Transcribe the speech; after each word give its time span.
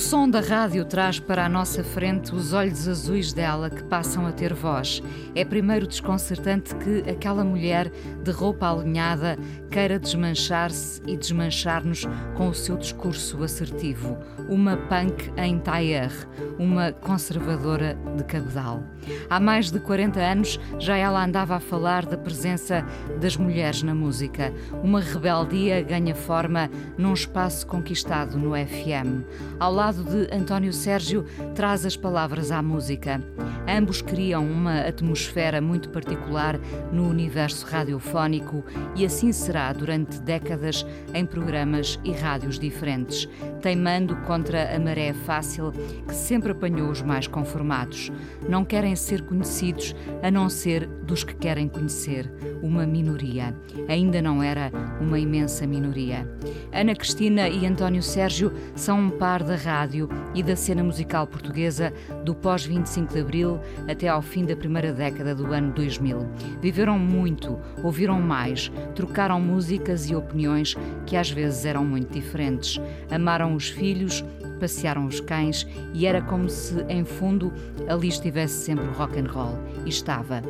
Som 0.00 0.28
da 0.30 0.40
rádio 0.40 0.82
traz 0.86 1.20
para 1.20 1.44
a 1.44 1.48
nossa 1.48 1.84
frente 1.84 2.34
os 2.34 2.54
olhos 2.54 2.88
azuis 2.88 3.34
dela 3.34 3.68
que 3.68 3.84
passam 3.84 4.26
a 4.26 4.32
ter 4.32 4.54
voz. 4.54 5.02
É 5.34 5.44
primeiro 5.44 5.86
desconcertante 5.86 6.74
que 6.76 7.08
aquela 7.08 7.44
mulher 7.44 7.92
de 8.24 8.30
roupa 8.30 8.70
alinhada 8.70 9.38
queira 9.70 9.98
desmanchar-se 9.98 11.02
e 11.06 11.18
desmanchar-nos 11.18 12.06
com 12.34 12.48
o 12.48 12.54
seu 12.54 12.78
discurso 12.78 13.42
assertivo. 13.44 14.16
Uma 14.48 14.74
punk 14.74 15.30
em 15.36 15.58
tailleur, 15.58 16.10
uma 16.58 16.92
conservadora 16.92 17.94
de 18.16 18.24
cabedal. 18.24 18.82
Há 19.28 19.38
mais 19.38 19.70
de 19.70 19.80
40 19.80 20.18
anos 20.18 20.58
já 20.78 20.96
ela 20.96 21.22
andava 21.22 21.56
a 21.56 21.60
falar 21.60 22.06
da 22.06 22.16
presença 22.16 22.84
das 23.20 23.36
mulheres 23.36 23.82
na 23.82 23.94
música. 23.94 24.52
Uma 24.82 25.00
rebeldia 25.00 25.82
ganha 25.82 26.14
forma 26.14 26.70
num 26.96 27.12
espaço 27.12 27.66
conquistado 27.66 28.38
no 28.38 28.52
FM. 28.52 29.24
Ao 29.58 29.72
lado 29.72 29.89
de 29.98 30.32
António 30.32 30.72
Sérgio, 30.72 31.24
traz 31.54 31.84
as 31.84 31.96
palavras 31.96 32.52
à 32.52 32.62
música. 32.62 33.20
Ambos 33.68 34.00
criam 34.00 34.46
uma 34.46 34.80
atmosfera 34.80 35.60
muito 35.60 35.90
particular 35.90 36.58
no 36.92 37.08
universo 37.08 37.66
radiofónico 37.66 38.64
e 38.94 39.04
assim 39.04 39.32
será 39.32 39.72
durante 39.72 40.20
décadas 40.20 40.86
em 41.12 41.26
programas 41.26 41.98
e 42.04 42.12
rádios 42.12 42.58
diferentes, 42.58 43.28
teimando 43.60 44.16
contra 44.18 44.74
a 44.74 44.78
maré 44.78 45.12
fácil 45.12 45.72
que 46.06 46.14
sempre 46.14 46.52
apanhou 46.52 46.88
os 46.90 47.02
mais 47.02 47.26
conformados. 47.26 48.12
Não 48.50 48.64
querem 48.64 48.96
ser 48.96 49.22
conhecidos 49.22 49.94
a 50.24 50.28
não 50.28 50.48
ser 50.48 50.84
dos 50.88 51.22
que 51.22 51.36
querem 51.36 51.68
conhecer, 51.68 52.28
uma 52.60 52.84
minoria. 52.84 53.54
Ainda 53.86 54.20
não 54.20 54.42
era 54.42 54.72
uma 55.00 55.20
imensa 55.20 55.68
minoria. 55.68 56.28
Ana 56.72 56.96
Cristina 56.96 57.48
e 57.48 57.64
António 57.64 58.02
Sérgio 58.02 58.52
são 58.74 59.02
um 59.02 59.10
par 59.10 59.44
da 59.44 59.54
rádio 59.54 60.08
e 60.34 60.42
da 60.42 60.56
cena 60.56 60.82
musical 60.82 61.28
portuguesa 61.28 61.92
do 62.24 62.34
pós-25 62.34 63.12
de 63.12 63.20
Abril 63.20 63.60
até 63.88 64.08
ao 64.08 64.20
fim 64.20 64.44
da 64.44 64.56
primeira 64.56 64.92
década 64.92 65.32
do 65.32 65.52
ano 65.52 65.72
2000. 65.72 66.18
Viveram 66.60 66.98
muito, 66.98 67.56
ouviram 67.84 68.20
mais, 68.20 68.68
trocaram 68.96 69.40
músicas 69.40 70.10
e 70.10 70.16
opiniões 70.16 70.76
que 71.06 71.16
às 71.16 71.30
vezes 71.30 71.64
eram 71.64 71.84
muito 71.84 72.12
diferentes. 72.12 72.80
Amaram 73.12 73.54
os 73.54 73.68
filhos, 73.68 74.24
passearam 74.60 75.06
os 75.06 75.20
cães 75.20 75.66
e 75.94 76.06
era 76.06 76.20
como 76.20 76.48
se, 76.48 76.84
em 76.88 77.04
fundo, 77.04 77.52
ali 77.88 78.08
estivesse 78.08 78.64
sempre 78.64 78.86
o 78.86 78.92
rock 78.92 79.18
and 79.18 79.30
roll. 79.30 79.58
E 79.86 79.88
estava. 79.88 80.42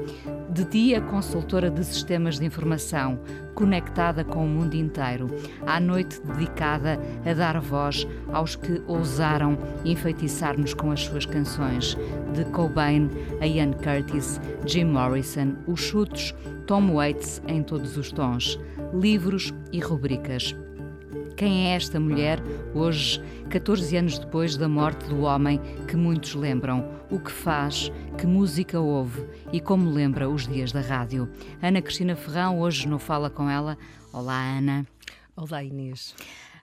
De 0.50 0.64
dia, 0.64 1.00
consultora 1.00 1.70
de 1.70 1.84
sistemas 1.84 2.38
de 2.38 2.44
informação, 2.44 3.20
conectada 3.55 4.25
com 4.25 4.44
o 4.44 4.48
mundo 4.48 4.75
inteiro. 4.75 5.28
À 5.64 5.78
noite, 5.78 6.20
dedicada 6.22 6.98
a 7.25 7.33
dar 7.33 7.61
voz 7.61 8.06
aos 8.33 8.56
que 8.56 8.83
ousaram 8.88 9.56
enfeitiçar-nos 9.84 10.75
com 10.75 10.91
as 10.91 11.03
suas 11.03 11.25
canções. 11.25 11.97
De 12.34 12.44
Cobain 12.47 13.08
a 13.41 13.47
Ian 13.47 13.72
Curtis, 13.72 14.41
Jim 14.66 14.87
Morrison, 14.87 15.54
os 15.69 15.81
chutos, 15.81 16.34
Tom 16.66 16.94
Waits 16.94 17.41
em 17.47 17.62
todos 17.62 17.97
os 17.97 18.10
tons. 18.10 18.59
Livros 18.93 19.54
e 19.72 19.78
rubricas. 19.78 20.56
Quem 21.36 21.68
é 21.68 21.76
esta 21.76 21.98
mulher, 21.98 22.38
hoje, 22.74 23.20
14 23.50 23.96
anos 23.96 24.18
depois 24.18 24.56
da 24.56 24.68
morte 24.68 25.08
do 25.08 25.22
homem 25.22 25.58
que 25.88 25.96
muitos 25.96 26.34
lembram? 26.34 26.86
O 27.10 27.18
que 27.18 27.30
faz? 27.30 27.91
Que 28.18 28.26
música 28.26 28.78
ouve? 28.78 29.24
E 29.52 29.60
como 29.60 29.90
lembra 29.90 30.28
os 30.28 30.46
dias 30.46 30.72
da 30.72 30.80
rádio? 30.80 31.30
Ana 31.62 31.80
Cristina 31.80 32.14
Ferrão, 32.14 32.60
hoje 32.60 32.86
não 32.86 32.98
fala 32.98 33.30
com 33.30 33.48
ela. 33.48 33.78
Olá, 34.12 34.58
Ana. 34.58 34.86
Olá, 35.34 35.64
Inês. 35.64 36.14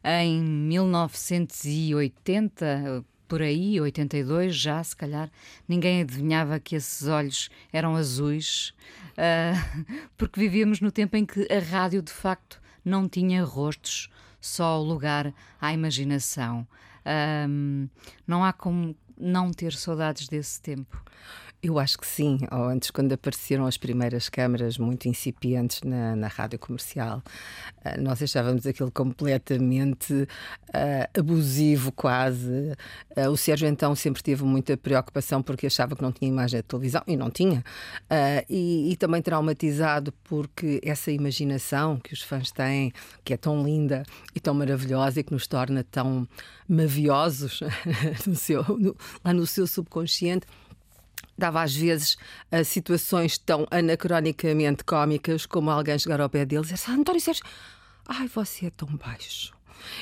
Em 0.04 0.40
1980, 0.42 3.04
por 3.28 3.42
aí, 3.42 3.82
82 3.82 4.56
já, 4.56 4.84
se 4.84 4.96
calhar, 4.96 5.30
ninguém 5.68 6.02
adivinhava 6.02 6.60
que 6.60 6.76
esses 6.76 7.08
olhos 7.08 7.50
eram 7.74 7.96
azuis, 7.96 8.74
uh, 9.14 9.98
porque 10.18 10.40
vivíamos 10.40 10.80
no 10.80 10.92
tempo 10.92 11.18
em 11.18 11.26
que 11.26 11.48
a 11.52 11.60
rádio, 11.60 12.02
de 12.02 12.12
facto, 12.12 12.62
não 12.86 13.10
tinha 13.10 13.44
rostos, 13.44 14.10
só 14.40 14.82
lugar 14.82 15.34
à 15.60 15.74
imaginação. 15.74 16.68
Um, 17.50 17.88
não 18.26 18.44
há 18.44 18.52
como 18.52 18.96
não 19.18 19.52
ter 19.52 19.74
saudades 19.74 20.28
desse 20.28 20.62
tempo. 20.62 21.02
Eu 21.62 21.80
acho 21.80 21.98
que 21.98 22.06
sim. 22.06 22.40
Ou 22.52 22.66
antes, 22.66 22.92
quando 22.92 23.14
apareceram 23.14 23.66
as 23.66 23.78
primeiras 23.78 24.30
câmaras 24.30 24.78
muito 24.78 25.08
incipientes 25.08 25.82
na, 25.82 26.16
na 26.16 26.28
rádio 26.28 26.60
comercial, 26.60 27.24
uh, 27.84 28.00
nós 28.00 28.22
achávamos 28.22 28.68
aquilo 28.68 28.92
completamente 28.92 30.14
uh, 30.14 31.20
abusivo, 31.20 31.92
quase. 31.92 32.74
Uh, 33.18 33.30
o 33.32 33.36
Sérgio, 33.36 33.68
então, 33.68 33.96
sempre 33.96 34.22
teve 34.22 34.44
muita 34.44 34.78
preocupação 34.78 35.42
porque 35.42 35.66
achava 35.66 35.96
que 35.96 36.02
não 36.04 36.12
tinha 36.12 36.30
imagem 36.30 36.60
de 36.60 36.64
televisão, 36.64 37.02
e 37.08 37.18
não 37.18 37.32
tinha. 37.32 37.64
E, 38.48 38.92
e, 38.92 38.96
também 38.96 39.22
traumatizado 39.22 40.14
porque 40.24 40.80
essa 40.84 41.12
imaginação 41.12 41.98
que 41.98 42.14
os 42.14 42.22
fãs 42.22 42.52
têm, 42.52 42.94
que 43.24 43.34
é 43.34 43.38
tão 43.38 43.64
linda 43.64 44.04
e 44.36 44.40
tão 44.40 44.54
maravilhosa 44.54 45.20
e 45.20 45.24
que 45.24 45.34
nos 45.34 45.48
torna 45.48 45.84
tão 45.84 46.28
maviosos 46.68 47.62
no 48.28 48.36
seu, 48.36 48.64
no, 48.78 48.96
lá 49.24 49.34
no 49.34 49.48
seu 49.48 49.66
subconsciente 49.66 50.46
dava 51.38 51.62
às 51.62 51.76
vezes 51.76 52.18
a 52.52 52.64
situações 52.64 53.38
tão 53.38 53.68
anacronicamente 53.70 54.84
cómicas 54.84 55.46
como 55.46 55.70
alguém 55.70 55.98
chegar 56.00 56.22
ao 56.22 56.30
pé 56.30 56.46
deles 56.46 56.70
e 56.70 56.74
dizer: 56.74 56.92
António 56.92 57.22
Sérgio, 57.22 57.44
ai, 58.08 58.28
você 58.28 58.68
é 58.68 58.70
tão 58.70 58.88
baixo. 58.96 59.57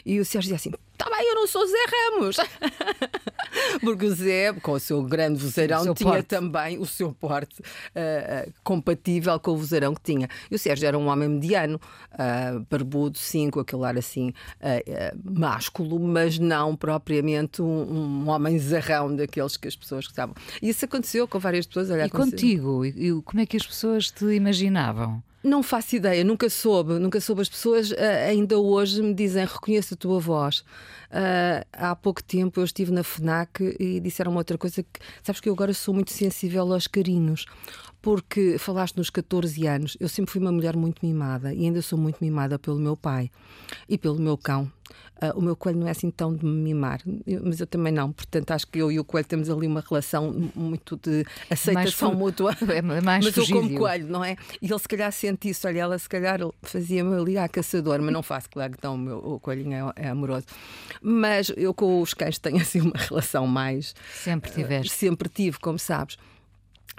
E 0.05 0.19
o 0.19 0.25
Sérgio 0.25 0.53
dizia 0.53 0.55
assim: 0.55 0.71
Está 0.93 1.09
bem, 1.09 1.27
eu 1.27 1.35
não 1.35 1.45
sou 1.45 1.65
Zé 1.67 1.77
Ramos. 2.13 2.37
Porque 3.81 4.05
o 4.05 4.15
Zé, 4.15 4.53
com 4.53 4.71
o 4.71 4.79
seu 4.79 5.03
grande 5.03 5.41
vozeirão, 5.41 5.83
seu 5.83 5.93
tinha 5.93 6.13
porte. 6.13 6.25
também 6.25 6.77
o 6.77 6.85
seu 6.85 7.11
porte 7.13 7.61
uh, 7.61 8.51
compatível 8.63 9.37
com 9.39 9.51
o 9.51 9.57
vozeirão 9.57 9.93
que 9.93 10.01
tinha. 10.01 10.29
E 10.49 10.55
o 10.55 10.59
Sérgio 10.59 10.87
era 10.87 10.97
um 10.97 11.07
homem 11.07 11.27
mediano, 11.27 11.79
uh, 12.13 12.65
barbudo, 12.69 13.17
sim, 13.17 13.49
com 13.49 13.59
aquele 13.59 13.83
ar 13.83 13.97
assim 13.97 14.29
uh, 14.29 15.39
másculo, 15.39 15.99
mas 15.99 16.39
não 16.39 16.75
propriamente 16.75 17.61
um, 17.61 17.65
um 17.65 18.29
homem 18.29 18.57
zarrão 18.57 19.13
daqueles 19.13 19.57
que 19.57 19.67
as 19.67 19.75
pessoas 19.75 20.05
gostavam. 20.05 20.35
E 20.61 20.69
isso 20.69 20.85
aconteceu 20.85 21.27
com 21.27 21.39
várias 21.39 21.65
pessoas. 21.65 21.89
Olha, 21.91 22.05
e 22.05 22.09
contigo? 22.09 22.85
E 22.85 23.11
como 23.23 23.41
é 23.41 23.45
que 23.45 23.57
as 23.57 23.67
pessoas 23.67 24.11
te 24.11 24.25
imaginavam? 24.25 25.21
Não 25.45 25.61
faço 25.61 25.95
ideia, 25.95 26.23
nunca 26.23 26.49
soube, 26.49 26.93
nunca 26.93 27.21
soube. 27.21 27.43
As 27.43 27.49
pessoas 27.49 27.91
uh, 27.91 27.95
ainda 28.27 28.57
hoje 28.57 28.99
me 28.99 29.13
dizem 29.13 29.45
reconheço 29.45 29.93
a 29.93 29.97
tua 29.97 30.19
voz. 30.19 30.61
Uh, 31.11 31.63
há 31.71 31.95
pouco 31.95 32.23
tempo 32.23 32.59
eu 32.59 32.63
estive 32.63 32.91
na 32.91 33.03
FNAC 33.03 33.75
e 33.79 33.99
disseram-me 33.99 34.37
outra 34.37 34.57
coisa 34.57 34.81
que 34.81 34.99
sabes 35.21 35.39
que 35.39 35.47
eu 35.47 35.53
agora 35.53 35.71
sou 35.71 35.93
muito 35.93 36.11
sensível 36.11 36.73
aos 36.73 36.87
carinhos 36.87 37.45
porque 38.05 38.59
falaste 38.59 38.97
nos 38.97 39.09
14 39.09 39.65
anos, 39.65 39.97
eu 39.99 40.07
sempre 40.07 40.31
fui 40.31 40.39
uma 40.39 40.51
mulher 40.51 40.77
muito 40.77 41.03
mimada 41.03 41.51
e 41.51 41.65
ainda 41.65 41.81
sou 41.81 41.97
muito 41.97 42.23
mimada 42.23 42.59
pelo 42.59 42.77
meu 42.77 42.95
pai 42.95 43.31
e 43.89 43.97
pelo 43.97 44.19
meu 44.19 44.37
cão. 44.37 44.71
Uh, 45.19 45.39
o 45.39 45.41
meu 45.41 45.55
coelho 45.55 45.79
não 45.79 45.87
é 45.87 45.89
assim 45.89 46.11
tão 46.11 46.35
de 46.35 46.45
me 46.45 46.51
mimar, 46.51 47.01
eu, 47.25 47.41
mas 47.43 47.59
eu 47.59 47.65
também 47.65 47.91
não. 47.91 48.11
Portanto, 48.11 48.51
acho 48.51 48.67
que 48.67 48.77
eu 48.77 48.91
e 48.91 48.99
o 48.99 49.03
coelho 49.03 49.27
temos 49.27 49.49
ali 49.49 49.65
uma 49.65 49.81
relação 49.81 50.51
muito 50.53 50.97
de 50.97 51.25
aceitação 51.49 52.09
mais 52.09 52.19
mútua. 52.19 52.55
É 52.69 52.81
mais 52.83 53.25
mas 53.25 53.33
fugível. 53.33 53.55
eu 53.55 53.67
como 53.69 53.79
coelho, 53.79 54.07
não 54.07 54.23
é? 54.23 54.35
E 54.61 54.69
ele 54.69 54.79
se 54.79 54.87
calhar 54.87 55.11
sente 55.11 55.49
isso. 55.49 55.67
Olha, 55.67 55.79
ela 55.79 55.97
se 55.97 56.07
calhar 56.07 56.39
fazia-me 56.61 57.15
ali 57.15 57.39
à 57.39 57.47
caçador, 57.47 57.99
mas 58.03 58.13
não 58.13 58.21
faço, 58.21 58.49
claro 58.51 58.73
que 58.73 58.77
então 58.77 58.93
o, 58.93 58.97
meu, 58.99 59.17
o 59.17 59.39
coelhinho 59.39 59.93
é, 59.95 60.03
é, 60.03 60.09
amoroso. 60.09 60.45
Mas 61.01 61.51
eu 61.57 61.73
com 61.73 62.01
os 62.01 62.13
cães 62.13 62.37
tenho 62.37 62.57
assim 62.57 62.81
uma 62.81 62.93
relação 63.09 63.47
mais. 63.47 63.95
Sempre 64.13 64.51
tiveste. 64.51 64.93
Uh, 64.93 64.95
sempre 64.95 65.27
tive, 65.27 65.57
como 65.57 65.79
sabes. 65.79 66.17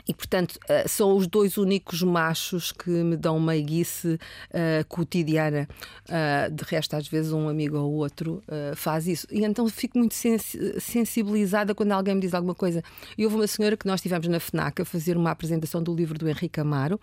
E, 0.09 0.15
portanto, 0.15 0.53
uh, 0.53 0.89
são 0.89 1.17
os 1.17 1.27
dois 1.27 1.57
únicos 1.57 2.03
machos 2.03 2.71
que 2.71 2.91
me 2.91 3.17
dão 3.17 3.41
meiguice 3.41 4.15
uh, 4.15 4.85
cotidiana. 4.89 5.69
Uh, 6.05 6.53
de 6.53 6.63
resto, 6.65 6.95
às 6.95 7.09
vezes, 7.09 7.33
um 7.33 7.49
amigo 7.49 7.77
ou 7.77 7.93
outro 7.95 8.43
faz 8.77 9.07
isso. 9.09 9.27
E 9.31 9.45
então 9.45 9.69
fico 9.69 9.99
muito 9.99 10.15
sensi 10.15 10.81
sensibilizada 10.81 11.75
quando 11.75 11.93
alguém 11.93 12.15
me 12.15 12.21
diz 12.21 12.35
alguma 12.35 12.55
coisa. 12.55 12.83
E 13.19 13.25
houve 13.25 13.37
uma 13.37 13.47
senhora 13.47 13.77
que 13.77 13.87
nós 13.87 13.99
estivemos 13.99 14.29
na 14.29 14.39
FNAC 14.39 14.83
a 14.83 14.85
fazer 14.85 15.17
uma 15.17 15.31
apresentação 15.31 15.83
do 15.83 15.95
livro 15.95 16.19
do 16.19 16.29
Henrique 16.29 16.61
Amaro. 16.61 17.01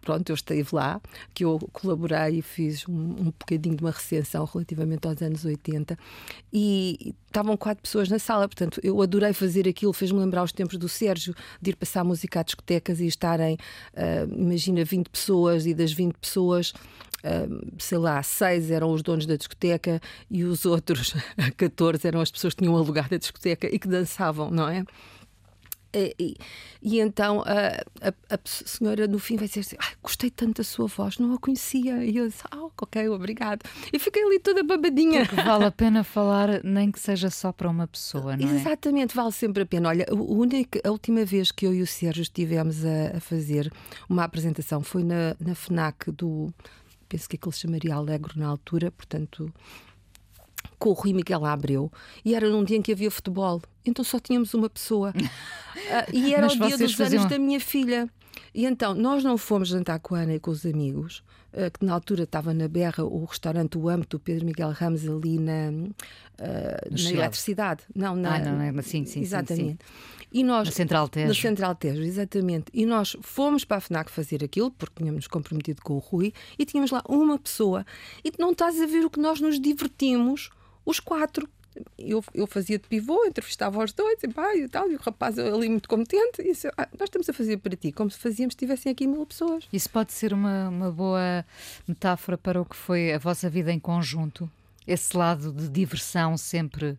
pronto, 0.00 0.30
eu 0.30 0.34
estive 0.34 0.68
lá, 0.72 1.00
que 1.32 1.44
eu 1.44 1.58
colaborei 1.72 2.38
e 2.38 2.42
fiz 2.42 2.86
um, 2.86 2.92
um 2.92 3.24
bocadinho 3.38 3.76
de 3.76 3.82
uma 3.82 3.90
recensão 3.90 4.44
relativamente 4.44 5.06
aos 5.06 5.22
anos 5.22 5.44
80. 5.44 5.98
E 6.52 7.14
estavam 7.26 7.56
quatro 7.56 7.82
pessoas 7.82 8.08
na 8.08 8.18
sala, 8.18 8.48
portanto, 8.48 8.80
eu 8.82 9.00
adorei 9.00 9.32
fazer 9.32 9.68
aquilo, 9.68 9.92
fez-me 9.92 10.18
lembrar 10.18 10.42
os 10.42 10.52
tempos 10.52 10.76
do 10.76 10.88
Sérgio 10.88 11.17
de 11.24 11.70
ir 11.70 11.76
passar 11.76 12.04
música 12.04 12.40
a 12.40 12.42
discotecas 12.42 13.00
e 13.00 13.06
estarem, 13.06 13.56
uh, 13.94 14.32
imagina, 14.34 14.84
20 14.84 15.08
pessoas 15.08 15.66
e 15.66 15.74
das 15.74 15.92
20 15.92 16.14
pessoas. 16.14 16.72
Uh, 17.18 17.66
sei 17.78 17.98
lá, 17.98 18.22
seis 18.22 18.70
eram 18.70 18.92
os 18.92 19.02
donos 19.02 19.26
da 19.26 19.36
discoteca 19.36 20.00
e 20.30 20.44
os 20.44 20.64
outros 20.64 21.14
14 21.56 22.06
eram 22.06 22.20
as 22.20 22.30
pessoas 22.30 22.54
que 22.54 22.62
tinham 22.62 22.76
alugado 22.76 23.12
a 23.12 23.18
discoteca 23.18 23.66
e 23.66 23.76
que 23.76 23.88
dançavam, 23.88 24.52
não 24.52 24.68
é? 24.68 24.84
E, 25.98 26.14
e, 26.18 26.36
e, 26.82 27.00
então 27.00 27.42
a, 27.42 28.08
a, 28.08 28.34
a, 28.34 28.38
senhora 28.44 29.06
no 29.06 29.18
fim 29.18 29.36
vai 29.36 29.48
dizer 29.48 29.60
assim: 29.60 29.76
gostei 30.02 30.30
tanto 30.30 30.58
da 30.58 30.64
sua 30.64 30.86
voz, 30.86 31.18
não 31.18 31.34
a 31.34 31.38
conhecia. 31.38 32.04
E 32.04 32.16
eu 32.16 32.28
disse: 32.28 32.42
ah, 32.50 32.68
ok, 32.76 33.08
obrigado. 33.08 33.62
E 33.92 33.98
fiquei 33.98 34.22
ali 34.22 34.38
toda 34.38 34.62
babadinha. 34.62 35.26
Porque 35.26 35.42
vale 35.42 35.64
a 35.64 35.70
pena 35.70 36.04
falar, 36.04 36.62
nem 36.62 36.90
que 36.90 37.00
seja 37.00 37.30
só 37.30 37.52
para 37.52 37.68
uma 37.68 37.86
pessoa, 37.86 38.36
não 38.36 38.48
é? 38.48 38.54
Exatamente, 38.54 39.14
vale 39.14 39.32
sempre 39.32 39.62
a 39.62 39.66
pena. 39.66 39.88
Olha, 39.88 40.06
a, 40.08 40.14
única, 40.14 40.80
a 40.84 40.90
última 40.90 41.24
vez 41.24 41.50
que 41.50 41.66
eu 41.66 41.74
e 41.74 41.82
o 41.82 41.86
Sérgio 41.86 42.22
estivemos 42.22 42.84
a, 42.84 43.20
fazer 43.20 43.72
uma 44.08 44.24
apresentação 44.24 44.82
foi 44.82 45.02
na, 45.02 45.36
na 45.40 45.54
FNAC 45.54 46.10
do. 46.12 46.52
Penso 47.08 47.28
que 47.28 47.36
aquilo 47.36 47.52
se 47.52 47.60
chamaria 47.60 47.94
Alegro 47.94 48.38
na 48.38 48.46
altura, 48.46 48.90
portanto, 48.90 49.52
com 50.78 50.90
o 50.90 50.92
Rui 50.92 51.12
Miguel 51.12 51.44
Abreu 51.44 51.90
e 52.24 52.34
era 52.34 52.48
num 52.48 52.64
dia 52.64 52.76
em 52.76 52.82
que 52.82 52.92
havia 52.92 53.10
futebol. 53.10 53.60
Então 53.84 54.04
só 54.04 54.18
tínhamos 54.18 54.54
uma 54.54 54.70
pessoa. 54.70 55.12
uh, 55.16 56.10
e 56.12 56.34
era 56.34 56.46
Mas 56.46 56.54
o 56.54 56.66
dia 56.66 56.78
dos 56.78 56.94
faziam... 56.94 57.22
anos 57.22 57.32
da 57.32 57.38
minha 57.38 57.60
filha. 57.60 58.08
E 58.54 58.64
então, 58.64 58.94
nós 58.94 59.22
não 59.22 59.36
fomos 59.36 59.68
jantar 59.68 60.00
com 60.00 60.14
a 60.14 60.20
Ana 60.20 60.34
e 60.34 60.40
com 60.40 60.50
os 60.50 60.64
amigos, 60.64 61.22
uh, 61.52 61.70
que 61.70 61.84
na 61.84 61.92
altura 61.92 62.24
estava 62.24 62.54
na 62.54 62.68
Berra 62.68 63.04
o 63.04 63.24
restaurante 63.24 63.76
O 63.76 63.88
Âmbito, 63.88 64.16
do 64.16 64.20
Pedro 64.20 64.46
Miguel 64.46 64.70
Ramos, 64.70 65.06
ali 65.06 65.38
na, 65.38 65.70
uh, 65.70 67.02
na 67.04 67.10
eletricidade. 67.10 67.82
Não, 67.94 68.16
na, 68.16 68.36
ah, 68.36 68.38
não, 68.38 68.72
não, 68.72 68.82
sim, 68.82 69.04
sim, 69.04 69.20
exatamente. 69.20 69.84
Sim, 69.84 69.92
sim. 70.18 70.18
E 70.30 70.44
nós, 70.44 70.68
na 70.68 70.72
Central 70.72 71.08
Tejo. 71.08 71.28
Na 71.28 71.34
Central 71.34 71.74
Tejo, 71.74 72.02
exatamente. 72.02 72.66
E 72.72 72.84
nós 72.84 73.16
fomos 73.22 73.64
para 73.64 73.78
a 73.78 73.80
FNAC 73.80 74.10
fazer 74.10 74.44
aquilo, 74.44 74.70
porque 74.70 75.02
tínhamos 75.02 75.26
comprometido 75.26 75.80
com 75.82 75.94
o 75.94 75.98
Rui, 75.98 76.32
e 76.58 76.64
tínhamos 76.64 76.90
lá 76.90 77.02
uma 77.08 77.38
pessoa. 77.38 77.84
E 78.24 78.30
não 78.38 78.52
estás 78.52 78.80
a 78.80 78.86
ver 78.86 79.04
o 79.04 79.10
que 79.10 79.20
nós 79.20 79.40
nos 79.40 79.58
divertimos 79.58 80.50
os 80.88 81.00
quatro. 81.00 81.48
Eu, 81.96 82.24
eu 82.34 82.46
fazia 82.46 82.76
de 82.76 82.88
pivô, 82.88 83.24
entrevistava 83.24 83.84
os 83.84 83.92
dois 83.92 84.20
e, 84.22 84.28
pá, 84.28 84.56
e 84.56 84.66
tal, 84.66 84.90
e 84.90 84.96
o 84.96 84.98
rapaz 84.98 85.38
ali 85.38 85.68
muito 85.68 85.88
competente. 85.88 86.40
E 86.40 86.44
disse, 86.44 86.66
ah, 86.76 86.88
nós 86.98 87.06
estamos 87.08 87.28
a 87.28 87.32
fazer 87.32 87.58
para 87.58 87.76
ti 87.76 87.92
como 87.92 88.10
se 88.10 88.18
fazíamos 88.18 88.54
se 88.54 88.58
tivessem 88.58 88.90
aqui 88.90 89.06
mil 89.06 89.24
pessoas. 89.24 89.68
Isso 89.72 89.88
pode 89.90 90.12
ser 90.12 90.32
uma, 90.32 90.68
uma 90.68 90.90
boa 90.90 91.44
metáfora 91.86 92.36
para 92.36 92.60
o 92.60 92.64
que 92.64 92.74
foi 92.74 93.12
a 93.12 93.18
vossa 93.18 93.48
vida 93.48 93.70
em 93.72 93.78
conjunto? 93.78 94.50
Esse 94.86 95.16
lado 95.16 95.52
de 95.52 95.68
diversão 95.68 96.36
sempre. 96.36 96.98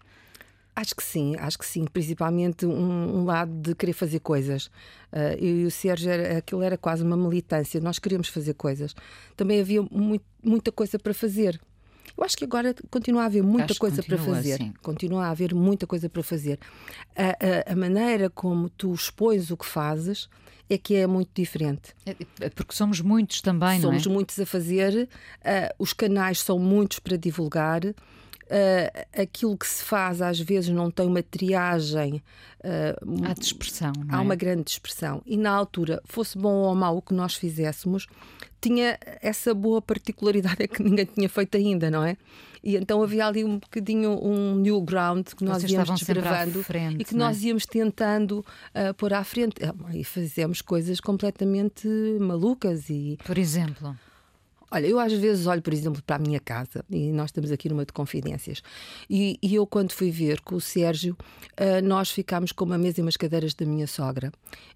Acho 0.76 0.96
que 0.96 1.04
sim, 1.04 1.36
acho 1.40 1.58
que 1.58 1.66
sim. 1.66 1.84
Principalmente 1.86 2.66
um, 2.66 3.18
um 3.18 3.26
lado 3.26 3.52
de 3.52 3.76
querer 3.76 3.94
fazer 3.94 4.20
coisas. 4.20 4.68
Uh, 5.12 5.36
eu 5.38 5.60
e 5.62 5.66
o 5.66 5.72
Sérgio, 5.72 6.10
era, 6.10 6.38
aquilo 6.38 6.62
era 6.62 6.78
quase 6.78 7.04
uma 7.04 7.18
militância. 7.18 7.82
Nós 7.82 8.00
queríamos 8.00 8.30
fazer 8.30 8.54
coisas. 8.54 8.96
Também 9.36 9.60
havia 9.60 9.82
muito, 9.82 10.24
muita 10.42 10.72
coisa 10.72 10.98
para 10.98 11.14
fazer. 11.14 11.60
Eu 12.20 12.26
acho 12.26 12.36
que 12.36 12.44
agora 12.44 12.76
continua 12.92 13.22
a 13.22 13.26
haver 13.28 13.42
muita 13.42 13.72
acho 13.72 13.80
coisa 13.80 14.04
para 14.04 14.18
fazer. 14.18 14.74
Continua 14.82 15.28
a 15.28 15.30
haver 15.30 15.56
muita 15.56 15.88
coisa 15.88 16.10
para 16.10 16.22
fazer. 16.22 16.60
A, 17.16 17.72
a, 17.72 17.72
a, 17.72 17.76
maneira 17.78 18.30
como 18.30 18.70
tu 18.70 18.94
expões 18.94 19.50
o 19.52 19.56
que 19.56 19.66
fazes 19.66 20.28
é 20.70 20.78
que 20.78 20.96
é 20.96 21.08
muito 21.08 21.30
diferente. 21.34 21.96
É, 22.06 22.14
é 22.42 22.50
porque 22.50 22.76
somos 22.76 23.00
muitos 23.00 23.40
também, 23.40 23.80
somos 23.80 24.06
não 24.06 24.12
é? 24.12 24.16
muitos 24.16 24.38
a 24.38 24.46
fazer, 24.46 25.08
uh, 25.08 25.74
os 25.80 25.94
canais 25.94 26.42
são 26.42 26.60
muitos 26.60 27.00
para 27.00 27.16
divulgar. 27.16 27.84
Uh, 28.50 29.22
aquilo 29.22 29.56
que 29.56 29.68
se 29.68 29.84
faz 29.84 30.24
às 30.24 30.40
vezes 30.40 30.70
não 30.72 30.90
tem 30.90 31.06
uma 31.06 31.22
triagem. 31.22 32.24
Uh, 32.60 33.26
há 33.26 33.34
dispersão. 33.34 33.94
Não 33.96 34.16
há 34.16 34.18
é? 34.18 34.22
uma 34.22 34.36
grande 34.36 34.64
dispersão. 34.64 35.22
E 35.24 35.38
na 35.38 35.52
altura, 35.52 36.02
fosse 36.06 36.36
bom 36.36 36.56
ou 36.56 36.74
mau 36.74 36.98
o 36.98 37.02
que 37.02 37.14
nós 37.14 37.36
fizéssemos, 37.36 38.08
tinha 38.60 38.98
essa 39.22 39.54
boa 39.54 39.82
particularidade 39.82 40.64
é 40.64 40.68
que 40.68 40.82
ninguém 40.82 41.06
tinha 41.06 41.30
feito 41.30 41.58
ainda, 41.58 41.92
não 41.92 42.04
é? 42.04 42.18
E 42.64 42.76
então 42.76 43.02
havia 43.02 43.28
ali 43.28 43.46
um 43.46 43.60
bocadinho 43.60 44.20
um 44.22 44.56
new 44.56 44.82
ground 44.82 45.28
que 45.28 45.46
nós 45.46 45.62
Vocês 45.62 45.72
íamos 45.72 46.00
desbravando 46.00 46.64
frente, 46.64 47.02
e 47.02 47.06
que 47.06 47.16
nós 47.16 47.42
é? 47.44 47.48
íamos 47.48 47.66
tentando 47.66 48.40
uh, 48.40 48.94
pôr 48.96 49.14
à 49.14 49.24
frente. 49.24 49.56
E 49.94 50.04
fazemos 50.04 50.62
coisas 50.62 51.00
completamente 51.00 51.88
malucas. 52.20 52.90
E... 52.90 53.18
Por 53.24 53.38
exemplo? 53.38 53.96
Olha, 54.72 54.88
eu 54.88 55.00
às 55.00 55.14
vezes 55.14 55.48
olho, 55.48 55.62
por 55.62 55.74
exemplo, 55.74 56.02
para 56.02 56.18
a 56.18 56.20
minha 56.20 56.40
casa 56.40 56.84
e 56.90 57.12
nós 57.12 57.30
estamos 57.30 57.52
aqui 57.52 57.70
numa 57.70 57.86
de 57.86 57.94
confidências. 57.94 58.62
E, 59.10 59.38
e 59.42 59.56
eu, 59.56 59.66
quando 59.66 59.92
fui 59.92 60.12
ver 60.12 60.42
com 60.42 60.56
o 60.56 60.62
Sérgio, 60.62 61.18
uh, 61.54 61.86
nós 61.86 62.12
ficámos 62.12 62.52
com 62.52 62.66
uma 62.66 62.78
mesa 62.78 63.00
e 63.00 63.04
umas 63.04 63.18
cadeiras 63.18 63.54
da 63.54 63.66
minha 63.66 63.88
sogra. 63.88 64.32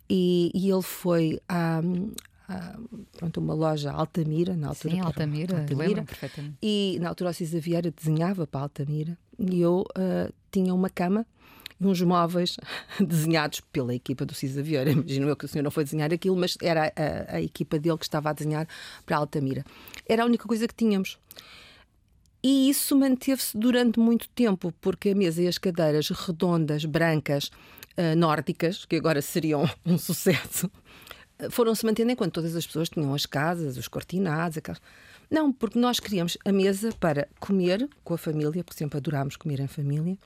E, 0.10 0.51
e 0.54 0.69
ele 0.69 0.81
foi 0.81 1.40
à, 1.48 1.81
pronto, 3.18 3.40
uma 3.40 3.54
loja 3.54 3.92
Altamira, 3.92 4.56
na 4.56 4.69
altura. 4.69 4.94
Sim, 4.94 5.01
Altamira, 5.01 5.60
Altamira 5.62 6.04
perfeitamente. 6.04 6.57
E 6.62 6.98
na 7.00 7.10
altura 7.10 7.30
o 7.30 7.34
Cisa 7.34 7.60
Vieira 7.60 7.92
desenhava 7.92 8.46
para 8.46 8.62
Altamira 8.62 9.18
e 9.39 9.62
eu 9.62 9.86
uh, 9.98 10.34
tinha 10.51 10.74
uma 10.74 10.89
cama 10.89 11.25
uns 11.88 12.02
móveis 12.02 12.58
desenhados 13.00 13.62
pela 13.72 13.94
equipa 13.94 14.26
do 14.26 14.34
Cisa 14.34 14.62
Vieira. 14.62 14.92
Imagino 14.92 15.28
eu 15.28 15.36
que 15.36 15.46
o 15.46 15.48
senhor 15.48 15.64
não 15.64 15.72
foi 15.72 15.84
desenhar 15.84 16.14
aquilo, 16.14 16.36
mas 16.36 16.58
era 16.62 16.92
a, 16.96 17.36
a 17.36 17.42
equipa 17.42 17.80
dele 17.80 17.98
que 17.98 18.06
estava 18.06 18.30
a 18.30 18.34
desenhar 18.34 18.68
para 19.06 19.18
Altamira. 19.18 19.64
Era 20.08 20.24
a 20.24 20.26
única 20.26 20.48
coisa 20.48 20.68
que 20.68 20.76
tínhamos. 20.76 21.18
E 22.44 22.70
isso 22.70 22.98
manteve-se 22.98 23.58
durante 23.58 24.00
muito 24.00 24.28
tempo, 24.30 24.74
porque 24.82 25.12
a 25.12 25.16
mesa 25.16 25.42
e 25.42 25.48
as 25.48 25.58
cadeiras 25.58 26.10
redondas, 26.10 26.84
brancas, 26.84 27.50
uh, 27.98 28.18
nórdicas, 28.18 28.84
que 28.84 28.98
agora 28.98 29.22
seriam 29.22 29.64
um 29.86 29.98
sucesso, 29.98 30.70
foram-se 31.50 31.86
mantendo 31.86 32.12
enquanto 32.12 32.34
todas 32.34 32.56
as 32.56 32.66
pessoas 32.66 32.90
tinham 32.90 33.14
as 33.14 33.26
casas, 33.26 33.78
os 33.78 33.88
cortinados, 33.88 34.58
aquelas... 34.58 34.82
Não, 35.32 35.52
porque 35.52 35.80
nós 35.80 36.00
queríamos 36.00 36.38
a 36.46 36.52
mesa 36.52 36.92
para 37.00 37.28
comer 37.40 37.90
com 38.04 38.14
a 38.14 38.18
família, 38.18 38.64
porque 38.64 38.78
sempre 38.78 38.98
adorámos 38.98 39.36
comer 39.36 39.60
em 39.60 39.68
família, 39.68 40.18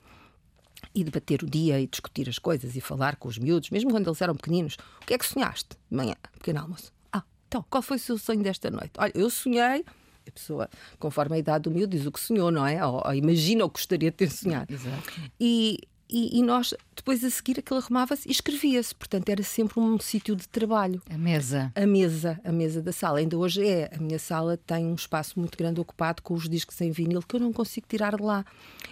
e 0.94 1.04
debater 1.04 1.42
o 1.42 1.46
dia 1.46 1.80
e 1.80 1.86
discutir 1.86 2.28
as 2.28 2.38
coisas 2.38 2.76
e 2.76 2.80
falar 2.80 3.16
com 3.16 3.28
os 3.28 3.38
miúdos, 3.38 3.70
mesmo 3.70 3.90
quando 3.90 4.08
eles 4.08 4.20
eram 4.20 4.34
pequeninos. 4.34 4.76
O 5.02 5.06
que 5.06 5.14
é 5.14 5.18
que 5.18 5.26
sonhaste 5.26 5.70
de 5.90 5.96
manhã, 5.96 6.14
pequeno 6.34 6.60
almoço? 6.60 6.92
Ah, 7.12 7.22
então, 7.46 7.64
qual 7.68 7.82
foi 7.82 7.96
o 7.96 8.00
seu 8.00 8.18
sonho 8.18 8.42
desta 8.42 8.70
noite? 8.70 8.92
Olha, 8.98 9.12
eu 9.14 9.30
sonhei. 9.30 9.84
A 10.26 10.30
pessoa, 10.30 10.68
conforme 10.98 11.36
a 11.36 11.38
idade 11.38 11.64
do 11.64 11.70
miúdo, 11.70 11.96
diz 11.96 12.04
o 12.04 12.12
que 12.12 12.20
sonhou, 12.20 12.50
não 12.50 12.66
é? 12.66 12.84
Ou, 12.84 13.02
ou 13.02 13.14
imagina 13.14 13.64
o 13.64 13.70
que 13.70 13.78
gostaria 13.78 14.10
de 14.10 14.16
ter 14.16 14.30
sonhado. 14.30 14.72
Exato. 14.72 15.10
E 15.40 15.78
e, 16.10 16.38
e, 16.38 16.42
nós, 16.42 16.72
depois 16.96 17.22
a 17.22 17.28
seguir, 17.28 17.58
aquilo 17.58 17.78
arrumava-se 17.78 18.26
e 18.26 18.32
escrevia-se. 18.32 18.94
Portanto, 18.94 19.28
era 19.28 19.42
sempre 19.42 19.78
um 19.78 19.98
sítio 19.98 20.34
de 20.34 20.48
trabalho. 20.48 21.02
A 21.10 21.18
mesa. 21.18 21.70
A 21.74 21.86
mesa, 21.86 22.40
a 22.42 22.50
mesa 22.50 22.80
da 22.80 22.92
sala. 22.92 23.18
Ainda 23.18 23.36
hoje 23.36 23.66
é. 23.66 23.90
A 23.94 23.98
minha 23.98 24.18
sala 24.18 24.56
tem 24.56 24.86
um 24.86 24.94
espaço 24.94 25.38
muito 25.38 25.56
grande 25.58 25.80
ocupado 25.80 26.22
com 26.22 26.32
os 26.34 26.48
discos 26.48 26.80
em 26.80 26.90
vinil 26.90 27.20
que 27.20 27.36
eu 27.36 27.40
não 27.40 27.52
consigo 27.52 27.86
tirar 27.86 28.16
de 28.16 28.22
lá. 28.22 28.44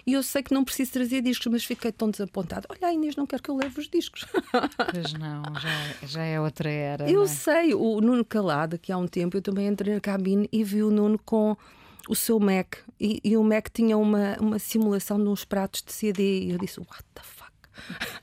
E 0.05 0.13
eu 0.13 0.21
sei 0.21 0.43
que 0.43 0.53
não 0.53 0.63
preciso 0.63 0.91
trazer 0.91 1.21
discos, 1.21 1.47
mas 1.47 1.63
fiquei 1.65 1.91
tão 1.91 2.11
desapontada. 2.11 2.67
Olha, 2.69 2.93
Inês, 2.93 3.15
não 3.15 3.25
quero 3.25 3.41
que 3.41 3.49
eu 3.49 3.55
leve 3.55 3.79
os 3.79 3.89
discos. 3.89 4.25
Pois 4.91 5.13
não, 5.13 5.43
já, 5.59 6.07
já 6.07 6.23
é 6.23 6.39
outra 6.39 6.69
era. 6.69 7.09
Eu 7.09 7.23
é? 7.23 7.27
sei. 7.27 7.73
O 7.73 7.99
Nuno 7.99 8.23
Calada, 8.23 8.77
que 8.77 8.91
há 8.91 8.97
um 8.97 9.07
tempo 9.07 9.37
eu 9.37 9.41
também 9.41 9.67
entrei 9.67 9.93
na 9.93 9.99
cabine 9.99 10.47
e 10.51 10.63
vi 10.63 10.83
o 10.83 10.91
Nuno 10.91 11.19
com 11.19 11.57
o 12.07 12.15
seu 12.15 12.39
Mac. 12.39 12.75
E, 12.99 13.19
e 13.23 13.37
o 13.37 13.43
Mac 13.43 13.69
tinha 13.73 13.97
uma, 13.97 14.37
uma 14.39 14.59
simulação 14.59 15.17
de 15.17 15.27
uns 15.27 15.45
pratos 15.45 15.81
de 15.81 15.91
CD. 15.91 16.41
E 16.41 16.51
eu 16.51 16.57
disse, 16.57 16.79
what 16.79 17.03
the 17.13 17.21
fuck? 17.23 17.51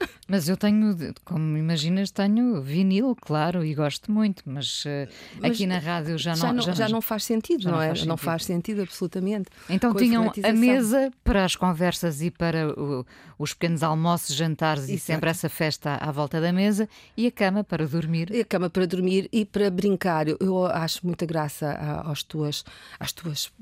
Mas 0.27 0.49
eu 0.49 0.57
tenho, 0.57 0.97
como 1.25 1.57
imaginas, 1.57 2.11
tenho 2.11 2.61
vinil, 2.63 3.15
claro, 3.21 3.65
e 3.65 3.75
gosto 3.75 4.11
muito, 4.11 4.43
mas, 4.47 4.85
uh, 4.85 5.09
mas 5.41 5.53
aqui 5.53 5.67
na 5.67 5.79
rádio 5.79 6.17
já 6.17 6.31
não, 6.31 6.37
já 6.37 6.53
não, 6.53 6.63
já, 6.63 6.73
já 6.73 6.89
não 6.89 7.03
faz 7.03 7.25
sentido, 7.25 7.71
não, 7.71 7.81
é? 7.81 7.89
Faz 7.89 8.07
não 8.07 8.17
faz 8.17 8.45
sentido, 8.45 8.83
absolutamente. 8.83 9.51
Então 9.69 9.95
tinham 9.95 10.25
a, 10.25 10.49
a 10.49 10.53
mesa 10.53 11.11
para 11.23 11.45
as 11.45 11.55
conversas 11.55 12.23
e 12.23 12.31
para 12.31 12.69
o, 12.69 13.05
os 13.39 13.53
pequenos 13.53 13.83
almoços, 13.83 14.35
jantares 14.35 14.85
Exato. 14.85 14.95
e 14.95 14.99
sempre 14.99 15.31
essa 15.31 15.49
festa 15.49 15.91
à, 15.91 16.09
à, 16.09 16.13
volta 16.13 16.41
da 16.41 16.53
mesa 16.53 16.89
e 17.17 17.27
a 17.27 17.31
cama 17.31 17.63
para 17.63 17.87
dormir. 17.87 18.31
E 18.33 18.41
a 18.41 18.45
cama 18.45 18.71
para 18.71 18.87
dormir 18.87 19.29
e 19.31 19.45
para 19.45 19.71
brincar. 19.71 20.27
Eu, 20.27 20.39
eu 20.41 20.67
acho 20.67 21.05
muita 21.05 21.27
graça 21.27 21.73
às 22.07 22.23
tuas, 22.23 22.65
às 22.99 23.13
tuas 23.13 23.53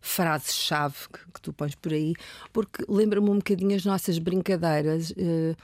frase-chave 0.00 1.08
que, 1.12 1.18
que, 1.32 1.40
tu 1.40 1.52
pões 1.52 1.74
por 1.74 1.92
aí, 1.92 2.14
porque 2.52 2.84
lembra-me 2.88 3.30
um 3.30 3.36
bocadinho 3.36 3.76
as 3.76 3.84
nossas 3.84 4.18
brincadeiras. 4.18 5.10
Uh, 5.10 5.56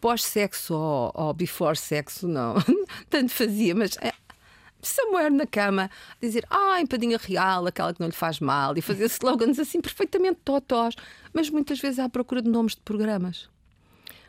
Pós-sexo 0.00 0.74
ou, 0.74 1.10
ou 1.14 1.34
before-sexo, 1.34 2.28
não. 2.28 2.54
Tanto 3.08 3.32
fazia, 3.32 3.74
mas 3.74 3.96
é, 4.00 4.12
na 5.30 5.46
cama, 5.46 5.90
dizer 6.20 6.44
ah, 6.50 6.80
empadinha 6.80 7.18
real, 7.18 7.66
aquela 7.66 7.92
que 7.92 8.00
não 8.00 8.06
lhe 8.06 8.14
faz 8.14 8.38
mal, 8.38 8.76
e 8.76 8.82
fazer 8.82 9.06
slogans 9.10 9.58
assim 9.58 9.80
perfeitamente 9.80 10.38
totós, 10.44 10.94
mas 11.32 11.50
muitas 11.50 11.80
vezes 11.80 11.98
à 11.98 12.08
procura 12.08 12.42
de 12.42 12.50
nomes 12.50 12.74
de 12.74 12.82
programas. 12.82 13.48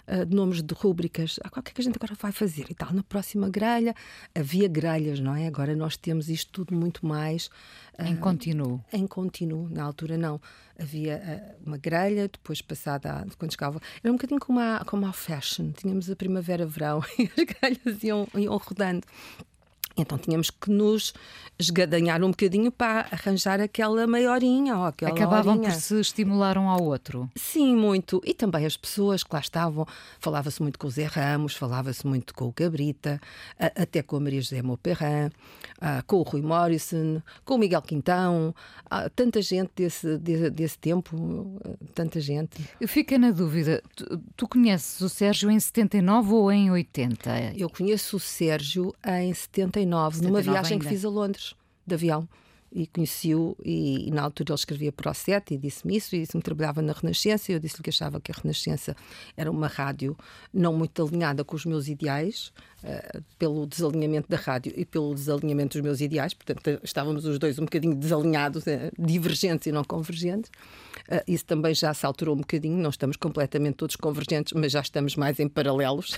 Uh, 0.08 0.26
de 0.26 0.34
nomes 0.34 0.64
de 0.64 0.74
rúbricas, 0.74 1.38
ah, 1.44 1.50
o 1.50 1.62
que 1.62 1.72
é 1.72 1.74
que 1.74 1.82
a 1.82 1.84
gente 1.84 1.98
agora 1.98 2.16
vai 2.18 2.32
fazer 2.32 2.66
e 2.70 2.74
tal. 2.74 2.94
Na 2.94 3.04
próxima 3.04 3.50
grelha 3.50 3.94
havia 4.34 4.68
grelhas, 4.68 5.20
não 5.20 5.36
é? 5.36 5.48
Agora 5.48 5.76
nós 5.76 5.98
temos 5.98 6.30
isto 6.30 6.50
tudo 6.52 6.74
muito 6.74 7.06
mais 7.06 7.48
uh, 8.00 8.04
em 8.06 8.16
contínuo. 8.16 8.82
Em 8.94 9.06
contínuo, 9.06 9.68
na 9.70 9.84
altura 9.84 10.18
não. 10.18 10.40
Havia 10.80 11.58
uh, 11.62 11.68
uma 11.68 11.78
grelha, 11.78 12.30
depois 12.30 12.62
passada, 12.62 13.28
quando 13.38 13.52
chegava, 13.52 13.82
era 14.02 14.12
um 14.12 14.16
bocadinho 14.16 14.40
como 14.40 14.60
a, 14.60 14.84
como 14.86 15.06
a 15.06 15.12
fashion. 15.12 15.72
Tínhamos 15.72 16.10
a 16.10 16.16
primavera-verão 16.16 17.04
e 17.20 17.24
as 17.24 17.44
grelhas 17.44 18.04
iam, 18.04 18.28
iam 18.34 18.56
rodando. 18.56 19.06
Então 19.98 20.18
tínhamos 20.18 20.50
que 20.52 20.70
nos 20.70 21.14
esgadanhar 21.60 22.24
um 22.24 22.30
bocadinho 22.30 22.72
para 22.72 23.08
arranjar 23.12 23.60
aquela 23.60 24.06
maiorinha 24.06 24.78
ou 24.78 24.86
aquela 24.86 25.12
Acabavam 25.12 25.54
horinha. 25.56 25.72
por 25.72 25.80
se 25.82 26.00
estimular 26.00 26.58
um 26.58 26.70
ao 26.70 26.84
outro. 26.84 27.28
Sim, 27.36 27.76
muito. 27.76 28.22
E 28.24 28.34
também 28.34 28.66
as 28.66 28.78
pessoas 28.78 29.24
que 29.24 29.34
lá 29.34 29.40
estavam. 29.40 29.88
Falava-se 30.20 30.62
muito 30.62 30.78
com 30.78 30.86
o 30.88 30.92
Zé 30.92 31.06
Ramos, 31.06 31.56
falava-se 31.56 32.06
muito 32.06 32.34
com 32.36 32.46
o 32.46 32.54
Gabrita, 32.56 33.20
até 33.58 34.04
com 34.04 34.18
a 34.18 34.20
Maria 34.20 34.40
José 34.42 34.62
Mauperrin, 34.62 35.32
com 36.06 36.18
o 36.18 36.22
Rui 36.22 36.42
Morrison, 36.44 37.22
com 37.44 37.56
o 37.56 37.58
Miguel 37.58 37.82
Quintão. 37.82 38.54
Tanta 39.16 39.42
gente 39.42 39.72
desse, 39.76 40.18
desse 40.18 40.78
tempo, 40.78 41.60
tanta 41.96 42.20
gente. 42.22 42.64
Eu 42.80 42.88
fico 42.88 43.18
na 43.18 43.32
dúvida, 43.32 43.82
tu, 43.96 44.22
tu 44.36 44.48
conheces 44.48 45.02
o 45.02 45.10
Sérgio 45.10 45.50
em 45.50 45.60
79 45.60 46.34
ou 46.34 46.52
em 46.52 46.70
80? 46.70 47.54
Eu 47.56 47.68
conheço 47.70 48.18
o 48.18 48.20
Sérgio 48.20 48.94
em 49.04 49.34
79 49.34 49.87
79, 49.88 50.22
numa 50.28 50.42
viagem 50.42 50.74
ainda. 50.74 50.84
que 50.84 50.90
fiz 50.90 51.06
a 51.06 51.10
Londres, 51.10 51.56
de 51.86 51.96
avião. 51.96 52.28
E 52.72 52.86
conheci-o, 52.88 53.56
e, 53.64 54.08
e, 54.08 54.12
na 54.12 54.24
altura 54.24 54.52
ele 54.52 54.56
escrevia 54.56 54.92
para 54.92 55.12
o 55.12 55.14
SET 55.14 55.54
e 55.54 55.58
disse-me 55.58 55.98
isso, 55.98 56.16
e 56.16 56.20
disse-me 56.20 56.42
que 56.42 56.46
trabalhava 56.46 56.82
na 56.82 56.94
Renascença. 56.94 57.52
E 57.52 57.56
eu 57.56 57.60
disse-lhe 57.60 57.84
que 57.84 57.90
achava 57.90 58.20
que 58.20 58.32
a 58.32 58.36
Renascença 58.36 58.96
era 59.36 59.50
uma 59.50 59.68
rádio 59.68 60.18
não 60.54 60.74
muito 60.74 61.02
alinhada 61.02 61.44
com 61.44 61.56
os 61.56 61.66
meus 61.66 61.88
ideais, 61.88 62.52
uh, 62.84 63.24
pelo 63.38 63.66
desalinhamento 63.66 64.30
da 64.30 64.38
rádio 64.38 64.74
e 64.76 64.86
pelo 64.86 65.14
desalinhamento 65.14 65.78
dos 65.78 65.84
meus 65.84 66.02
ideais. 66.02 66.34
Portanto, 66.34 66.80
estávamos 66.84 67.26
os 67.26 67.40
dois 67.40 67.58
um 67.58 67.64
bocadinho 67.64 67.96
desalinhados, 67.96 68.64
uh, 68.64 68.92
divergentes 68.98 69.68
e 69.68 69.72
não 69.72 69.84
convergentes. 69.84 70.52
Uh, 71.10 71.24
isso 71.28 71.46
também 71.46 71.74
já 71.74 71.94
se 71.94 72.06
alterou 72.06 72.36
um 72.36 72.40
bocadinho, 72.40 72.78
não 72.78 72.90
estamos 72.90 73.16
completamente 73.16 73.76
todos 73.76 73.96
convergentes, 73.96 74.54
mas 74.54 74.72
já 74.72 74.82
estamos 74.82 75.16
mais 75.16 75.40
em 75.40 75.48
paralelos. 75.48 76.18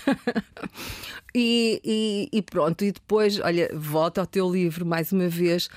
e, 1.36 1.80
e, 1.84 2.30
e, 2.38 2.42
pronto, 2.42 2.84
e 2.84 2.92
depois, 2.92 3.40
olha, 3.40 3.70
volta 3.76 4.22
ao 4.22 4.28
teu 4.28 4.52
livro 4.52 4.86
mais 4.86 5.12
uma 5.12 5.28
vez, 5.28 5.70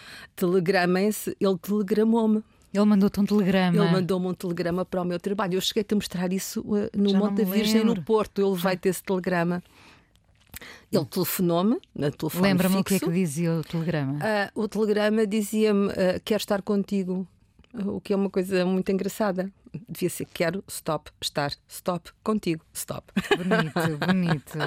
telegramem-se, 0.63 1.37
ele 1.41 1.59
telegramou-me. 1.59 2.43
Ele 2.73 2.85
mandou-te 2.85 3.21
um 3.21 3.27
telegrama. 3.27 3.77
Ele 3.77 3.93
mandou-me 3.93 4.27
um 4.29 4.35
telegrama 4.35 4.85
para 4.85 5.03
o 5.03 5.05
meu 5.05 5.21
trabalho. 5.21 5.57
Eu 5.57 5.61
cheguei-te 5.61 5.93
a 5.93 5.97
mostrar 5.97 6.33
isso 6.33 6.61
uh, 6.61 6.89
no 6.97 7.11
Já 7.11 7.19
Monte 7.19 7.45
da 7.45 7.51
Virgem, 7.51 7.85
no 7.85 8.01
Porto. 8.03 8.41
Ele 8.41 8.57
vai 8.57 8.77
ter 8.77 8.89
esse 8.89 9.03
telegrama. 9.03 9.63
Ele 10.91 11.05
telefonou-me 11.05 11.79
na 11.95 12.11
telefone 12.11 12.49
Lembra-me 12.49 12.77
o 12.77 12.85
que 12.85 12.95
é 12.95 13.01
que 13.01 13.11
dizia 13.11 13.53
o 13.53 13.63
telegrama? 13.65 14.15
Uh, 14.15 14.63
o 14.63 14.69
telegrama 14.69 15.27
dizia-me: 15.27 15.89
uh, 15.89 16.21
Quero 16.25 16.41
estar 16.41 16.63
contigo 16.63 17.27
o 17.75 18.01
que 18.01 18.13
é 18.13 18.17
uma 18.17 18.31
coisa 18.31 18.65
muito 18.67 18.91
engraçada. 18.93 19.51
Devia 19.89 20.11
ser 20.11 20.27
quero, 20.27 20.63
stop, 20.69 21.11
estar, 21.21 21.51
stop, 21.67 22.11
contigo, 22.23 22.63
stop. 22.75 23.11
Bonito, 23.31 23.97
bonito. 24.07 24.59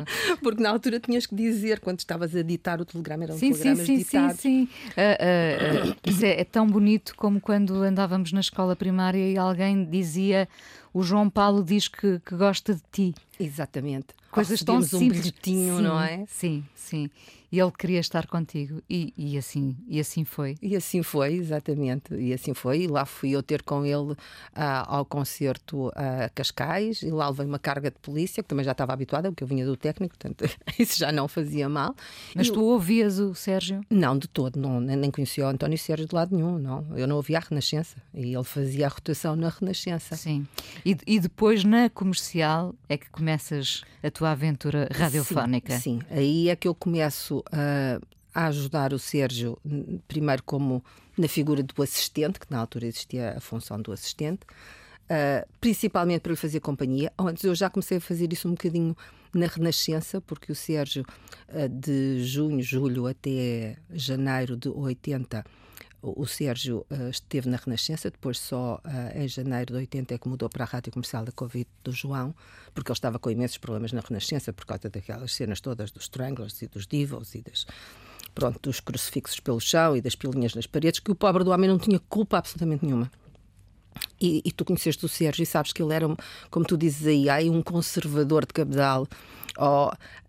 Porque 0.41 0.63
na 0.63 0.71
altura 0.71 0.99
tinhas 0.99 1.27
que 1.27 1.35
dizer, 1.35 1.79
quando 1.79 1.99
estavas 1.99 2.35
a 2.35 2.41
ditar 2.41 2.81
o 2.81 2.85
telegrama, 2.85 3.25
eram 3.25 3.37
sim, 3.37 3.51
telegramas 3.51 3.85
sim, 3.85 3.97
ditados. 3.97 4.39
Sim, 4.39 4.67
sim, 4.67 4.91
uh, 4.91 5.87
uh, 5.87 5.91
uh, 5.91 5.95
isso 6.05 6.25
é, 6.25 6.41
é, 6.41 6.43
tão 6.43 6.65
bonito 6.65 7.15
como 7.15 7.39
quando 7.39 7.75
andávamos 7.83 8.31
na 8.31 8.39
escola 8.39 8.75
primária 8.75 9.29
e 9.31 9.37
alguém 9.37 9.85
dizia 9.85 10.49
o 10.91 11.03
João 11.03 11.29
Paulo 11.29 11.63
diz 11.63 11.87
que, 11.87 12.19
que 12.19 12.35
gosta 12.35 12.73
de 12.73 12.81
ti. 12.91 13.15
Exatamente. 13.39 14.07
Coisas 14.31 14.63
tão 14.63 14.81
simples. 14.81 15.01
um 15.01 15.09
bilhetinho, 15.09 15.77
sim, 15.77 15.83
não 15.83 16.01
é? 16.01 16.25
Sim, 16.27 16.65
sim. 16.73 17.09
E 17.51 17.59
ele 17.59 17.71
queria 17.71 17.99
estar 17.99 18.27
contigo 18.27 18.81
e, 18.89 19.13
e, 19.17 19.37
assim 19.37 19.75
e 19.87 19.99
assim 19.99 20.23
foi. 20.23 20.55
E 20.61 20.75
assim 20.75 21.03
foi, 21.03 21.33
exatamente. 21.33 22.13
E 22.13 22.33
assim 22.33 22.53
foi. 22.53 22.81
E 22.81 22.87
lá 22.87 23.05
fui 23.05 23.31
eu 23.31 23.43
ter 23.43 23.61
com 23.63 23.85
ele 23.85 24.11
uh, 24.11 24.17
ao 24.55 25.05
concerto 25.05 25.91
a 25.95 26.25
uh, 26.25 26.31
Cascais 26.33 27.01
e 27.01 27.09
lá 27.11 27.29
levei 27.29 27.45
uma 27.45 27.59
carga 27.59 27.89
de 27.89 27.97
polícia, 27.99 28.41
que 28.41 28.49
também 28.49 28.65
já 28.65 28.71
estava 28.71 28.93
habituada, 28.93 29.31
porque 29.31 29.43
eu 29.43 29.47
vinha 29.47 29.65
do 29.65 29.77
técnico, 29.77 30.17
portanto 30.17 30.49
isso 30.79 30.97
já 30.97 31.11
não 31.11 31.27
fazia 31.27 31.69
mal. 31.69 31.95
Mas 32.35 32.47
e 32.47 32.51
tu 32.51 32.63
ouvias 32.63 33.19
o 33.19 33.33
Sérgio? 33.33 33.81
Não, 33.89 34.17
de 34.17 34.27
todo. 34.27 34.59
Não, 34.59 34.79
nem 34.79 35.11
conhecia 35.11 35.45
o 35.45 35.47
António 35.47 35.77
Sérgio 35.77 36.07
de 36.07 36.15
lado 36.15 36.35
nenhum, 36.35 36.57
não. 36.57 36.85
Eu 36.95 37.07
não 37.07 37.15
ouvia 37.15 37.37
a 37.37 37.41
Renascença. 37.41 37.97
E 38.13 38.33
ele 38.33 38.43
fazia 38.43 38.87
a 38.87 38.89
rotação 38.89 39.35
na 39.35 39.49
Renascença. 39.49 40.15
Sim. 40.15 40.47
E, 40.85 40.97
e 41.05 41.19
depois 41.19 41.63
na 41.63 41.89
comercial 41.89 42.75
é 42.89 42.97
que 42.97 43.09
começas 43.09 43.83
a 44.03 44.11
tua 44.11 44.31
aventura 44.31 44.87
radiofónica. 44.91 45.73
Sim, 45.79 45.99
sim. 45.99 46.01
aí 46.09 46.49
é 46.49 46.55
que 46.55 46.67
eu 46.67 46.75
começo 46.75 47.43
a, 47.51 47.99
ajudar 48.47 48.93
o 48.93 48.99
Sérgio, 48.99 49.57
primeiro 50.07 50.43
como 50.43 50.83
na 51.17 51.27
figura 51.27 51.63
do 51.63 51.81
assistente, 51.81 52.39
que 52.39 52.47
na 52.49 52.59
altura 52.59 52.85
existia 52.85 53.35
a 53.37 53.39
função 53.39 53.81
do 53.81 53.91
assistente, 53.93 54.41
uh, 54.43 55.47
principalmente 55.61 56.21
para 56.21 56.31
lhe 56.31 56.37
fazer 56.37 56.59
companhia. 56.59 57.11
Antes 57.17 57.43
eu 57.45 57.55
já 57.55 57.69
comecei 57.69 57.97
a 57.97 58.01
fazer 58.01 58.31
isso 58.33 58.47
um 58.47 58.51
bocadinho 58.51 58.95
na 59.33 59.47
Renascença, 59.47 60.19
porque 60.19 60.51
o 60.51 60.55
Sérgio, 60.55 61.05
uh, 61.49 61.69
de 61.69 62.23
junho, 62.25 62.61
julho 62.61 63.07
até 63.07 63.77
janeiro 63.93 64.57
de 64.57 64.67
80, 64.67 65.45
o 66.15 66.25
Sérgio 66.27 66.85
uh, 66.91 67.09
esteve 67.09 67.49
na 67.49 67.57
Renascença, 67.57 68.11
depois 68.11 68.37
só 68.37 68.81
uh, 68.85 69.17
em 69.17 69.27
janeiro 69.27 69.73
de 69.73 69.79
80 69.79 70.13
é 70.13 70.17
que 70.17 70.27
mudou 70.27 70.49
para 70.49 70.63
a 70.63 70.67
rádio 70.67 70.91
comercial 70.91 71.25
da 71.25 71.31
Covid 71.31 71.67
do 71.83 71.91
João, 71.91 72.35
porque 72.73 72.91
ele 72.91 72.97
estava 72.97 73.17
com 73.17 73.31
imensos 73.31 73.57
problemas 73.57 73.91
na 73.91 74.01
Renascença 74.01 74.53
por 74.53 74.65
causa 74.65 74.89
daquelas 74.89 75.33
cenas 75.33 75.59
todas 75.59 75.91
dos 75.91 76.03
Stranglers 76.03 76.61
e 76.61 76.67
dos 76.67 76.85
Divos 76.85 77.33
e 77.33 77.41
das, 77.41 77.65
pronto, 78.35 78.59
dos 78.61 78.79
crucifixos 78.79 79.39
pelo 79.39 79.59
chão 79.59 79.95
e 79.95 80.01
das 80.01 80.15
pilinhas 80.15 80.53
nas 80.53 80.67
paredes, 80.67 80.99
que 80.99 81.11
o 81.11 81.15
pobre 81.15 81.43
do 81.43 81.51
homem 81.51 81.69
não 81.69 81.79
tinha 81.79 81.99
culpa 81.99 82.37
absolutamente 82.37 82.85
nenhuma. 82.85 83.11
E, 84.19 84.41
e, 84.45 84.51
tu 84.51 84.63
conheceste 84.65 85.05
o 85.05 85.09
Sérgio 85.09 85.43
e 85.43 85.45
sabes 85.45 85.71
que 85.71 85.81
ele 85.81 85.93
era, 85.93 86.05
como 86.49 86.65
tu 86.65 86.77
dizes 86.77 87.27
aí, 87.27 87.49
um 87.49 87.61
conservador 87.61 88.45
de 88.45 88.53
cabedal, 88.53 89.07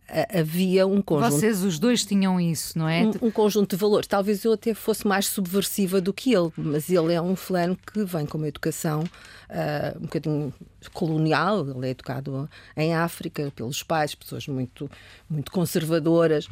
havia 0.08 0.86
um 0.86 1.02
conjunto. 1.02 1.32
Vocês 1.32 1.62
os 1.62 1.78
dois 1.78 2.04
tinham 2.04 2.40
isso, 2.40 2.78
não 2.78 2.88
é? 2.88 3.02
Um, 3.02 3.26
um, 3.26 3.30
conjunto 3.30 3.74
de 3.74 3.80
valores. 3.80 4.06
Talvez 4.06 4.44
eu 4.44 4.52
até 4.52 4.72
fosse 4.72 5.06
mais 5.06 5.26
subversiva 5.26 6.00
do 6.00 6.12
que 6.12 6.32
ele, 6.32 6.50
mas 6.56 6.88
ele 6.88 7.12
é 7.12 7.20
um 7.20 7.34
fulano 7.34 7.76
que 7.76 8.04
vem 8.04 8.24
com 8.24 8.38
uma 8.38 8.48
educação 8.48 9.00
uh, 9.02 9.98
um 9.98 10.02
bocadinho 10.02 10.54
colonial. 10.92 11.68
Ele 11.68 11.88
é 11.88 11.90
educado 11.90 12.48
em 12.76 12.94
África 12.94 13.52
pelos 13.54 13.82
pais, 13.82 14.14
pessoas 14.14 14.46
muito, 14.46 14.90
muito 15.28 15.50
conservadoras. 15.50 16.48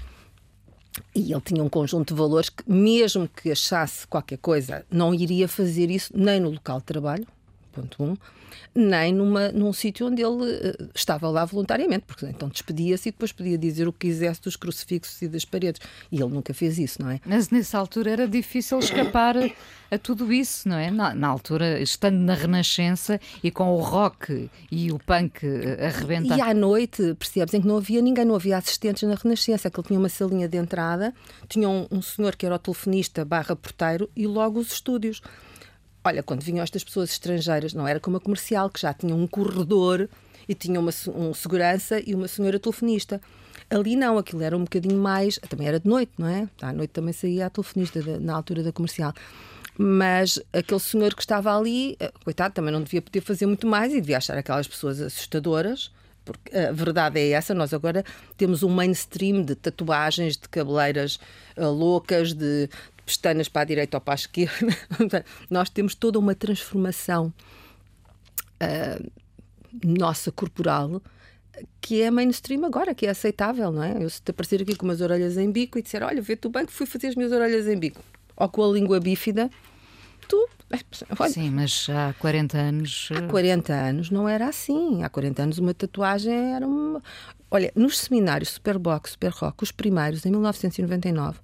E 1.15 1.33
ele 1.33 1.41
tinha 1.41 1.63
um 1.63 1.69
conjunto 1.69 2.15
de 2.15 2.19
valores 2.19 2.49
que, 2.49 2.71
mesmo 2.71 3.29
que 3.29 3.51
achasse 3.51 4.07
qualquer 4.07 4.39
coisa, 4.39 4.85
não 4.91 5.13
iria 5.13 5.49
fazer 5.49 5.91
isso 5.91 6.13
nem 6.15 6.39
no 6.39 6.51
local 6.51 6.79
de 6.79 6.85
trabalho, 6.85 7.27
ponto 7.75 8.03
um, 8.03 8.17
nem 8.75 9.13
numa, 9.13 9.51
num 9.51 9.73
sítio 9.73 10.07
onde 10.07 10.23
ele 10.23 10.43
uh, 10.43 10.91
estava 10.95 11.29
lá 11.29 11.45
voluntariamente, 11.45 12.05
porque 12.07 12.27
então 12.27 12.49
despedia-se 12.49 13.09
e 13.09 13.13
depois 13.13 13.33
podia 13.33 13.57
dizer 13.57 13.87
o 13.87 13.93
que 13.93 14.09
quisesse 14.09 14.43
dos 14.43 14.57
crucifixos 14.57 15.21
e 15.23 15.29
das 15.29 15.45
paredes. 15.45 15.81
E 16.11 16.21
ele 16.21 16.33
nunca 16.33 16.53
fez 16.53 16.79
isso, 16.79 17.03
não 17.03 17.11
é? 17.11 17.21
Mas 17.25 17.51
nessa 17.51 17.79
altura 17.79 18.11
era 18.11 18.29
difícil 18.29 18.79
escapar 18.79 19.37
a 19.91 19.99
tudo 19.99 20.33
isso, 20.33 20.69
não 20.69 20.77
é? 20.77 20.91
Na, 20.91 21.15
na, 21.15 21.29
altura, 21.29 21.81
estando 21.81 22.17
na 22.17 22.35
Renascença 22.35 23.21
e 23.43 23.51
com 23.51 23.73
o 23.73 23.81
rock 23.81 24.51
e 24.71 24.91
o 24.91 24.99
punk 24.99 25.45
eh, 25.45 25.87
arrebentar. 25.87 26.37
E 26.37 26.41
à 26.41 26.53
noite, 26.53 27.15
percebes, 27.15 27.55
em 27.55 27.61
que 27.61 27.67
não 27.67 27.77
havia 27.77 28.03
ninguém, 28.03 28.25
não 28.25 28.35
havia 28.35 28.57
assistentes 28.57 29.03
na 29.09 29.15
Renascença, 29.15 29.71
que 29.71 29.79
ele 29.79 29.87
tinha 29.87 29.99
uma 29.99 30.09
salinha 30.09 30.49
de 30.49 30.59
entrada, 30.59 31.15
tinha 31.49 31.69
um, 31.69 31.87
um 31.91 32.03
senhor 32.03 32.35
que 32.35 32.45
era 32.45 32.57
o 32.57 32.59
telefonista 32.59 33.25
barra 33.25 33.55
porteiro 33.55 34.11
e 34.17 34.27
logo 34.27 34.59
os 34.59 34.73
estúdios. 34.73 35.23
Olha, 36.05 36.23
quando 36.23 36.43
vinham 36.43 36.63
estas 36.63 36.85
pessoas 36.85 37.11
estrangeiras, 37.11 37.73
não 37.73 37.89
era 37.89 37.99
como 37.99 38.19
a 38.19 38.21
comercial, 38.21 38.69
que 38.69 38.81
já 38.81 38.93
tinha 38.93 39.15
um 39.15 39.27
corredor 39.27 40.07
e 40.47 40.55
tinha 40.55 40.79
uma, 40.79 40.93
um 41.15 41.33
segurança 41.33 41.99
e 42.07 42.15
uma 42.15 42.29
senhora 42.29 42.59
telefonista. 42.59 43.23
Ali 43.71 43.97
não, 43.97 44.19
aquilo 44.19 44.43
era 44.43 44.55
um 44.55 44.65
bocadinho 44.65 44.99
mais. 44.99 45.39
Também 45.49 45.67
era 45.67 45.81
de 45.81 45.89
noite, 45.89 46.13
não 46.19 46.29
é? 46.29 46.47
À 46.61 46.73
noite 46.75 46.91
também 46.91 47.15
saía 47.15 47.47
a 47.47 47.51
telefonista 47.51 48.03
na 48.21 48.35
altura 48.35 48.63
da 48.63 48.71
comercial. 48.71 49.15
Mas 49.79 50.39
aquele 50.53 50.81
senhor 50.81 51.15
que 51.15 51.23
estava 51.23 51.57
ali, 51.57 51.97
eh, 51.99 52.13
coitado, 52.23 52.55
também 52.55 52.71
não 52.71 52.83
devia 52.83 53.01
poder 53.01 53.23
fazer 53.23 53.47
muito 53.47 53.67
mais 53.67 53.93
e 53.93 54.01
devia 54.01 54.19
achar 54.19 54.37
aquelas 54.37 54.69
pessoas 54.69 55.01
assustadoras 55.01 55.91
Porque 56.25 56.57
a 56.57 56.73
verdade 56.73 57.21
é 57.21 57.31
essa, 57.31 57.53
nós 57.53 57.75
agora 57.75 58.03
temos 58.37 58.63
um 58.63 58.71
mainstream 58.71 59.43
de 59.43 59.55
tatuagens, 59.55 60.37
de 60.37 60.49
cabeleiras 60.49 61.19
uh, 61.57 61.69
loucas, 61.69 62.33
de, 62.33 62.69
pestanas 63.05 63.49
para 63.49 63.63
a 63.63 63.65
direita 63.65 63.97
ou 63.97 64.01
para 64.01 64.15
a 64.15 64.17
esquerda. 64.17 64.77
nós 65.51 65.69
temos 65.69 65.95
toda 65.95 66.19
uma 66.19 66.35
transformação 66.35 67.33
uh, 68.63 69.11
nossa 69.83 70.33
corporal 70.33 71.03
que 71.81 72.03
é 72.03 72.11
mainstream 72.11 72.65
agora, 72.65 72.95
que 72.95 73.07
é 73.07 73.11
aceitável, 73.11 73.71
não 73.71 73.83
é? 73.83 74.03
Eu 74.03 74.11
se 74.11 74.21
te 74.21 74.31
aparecer 74.31 74.63
aqui 74.63 74.75
com 74.75 74.85
umas 74.87 75.01
orelhas 75.01 75.37
em 75.37 75.51
bico 75.51 75.79
e 75.79 75.83
disser, 75.83 76.03
olha, 76.03 76.21
vê-te 76.21 76.49
bem 76.49 76.67
que 76.67 76.73
fui 76.73 76.87
fazer 76.87 77.09
as 77.09 77.15
minhas 77.15 77.33
orelhas 77.33 77.69
em 77.69 77.79
bico, 77.79 78.01
ou 78.37 78.49
com 78.49 78.65
a 78.65 78.73
língua 78.73 78.99
bífida, 78.99 79.51
tu. 80.29 80.49
Olha, 81.19 81.31
Sim, 81.31 81.51
mas 81.51 81.87
há 81.91 82.15
40 82.19 82.59
anos. 82.59 83.09
Há 83.15 83.23
40 83.29 83.73
anos 83.73 84.11
não 84.11 84.29
era 84.29 84.49
assim. 84.49 85.03
Há 85.03 85.09
40 85.09 85.43
anos 85.43 85.59
uma 85.59 85.75
tatuagem 85.75 86.55
era 86.55 86.67
uma. 86.67 87.03
Olha, 87.51 87.73
nos 87.75 87.99
seminários 87.99 88.51
Superbox, 88.51 89.13
Super 89.13 89.31
Rock, 89.31 89.63
os 89.63 89.71
primeiros, 89.71 90.27
em 90.27 90.31
1999, 90.31 91.39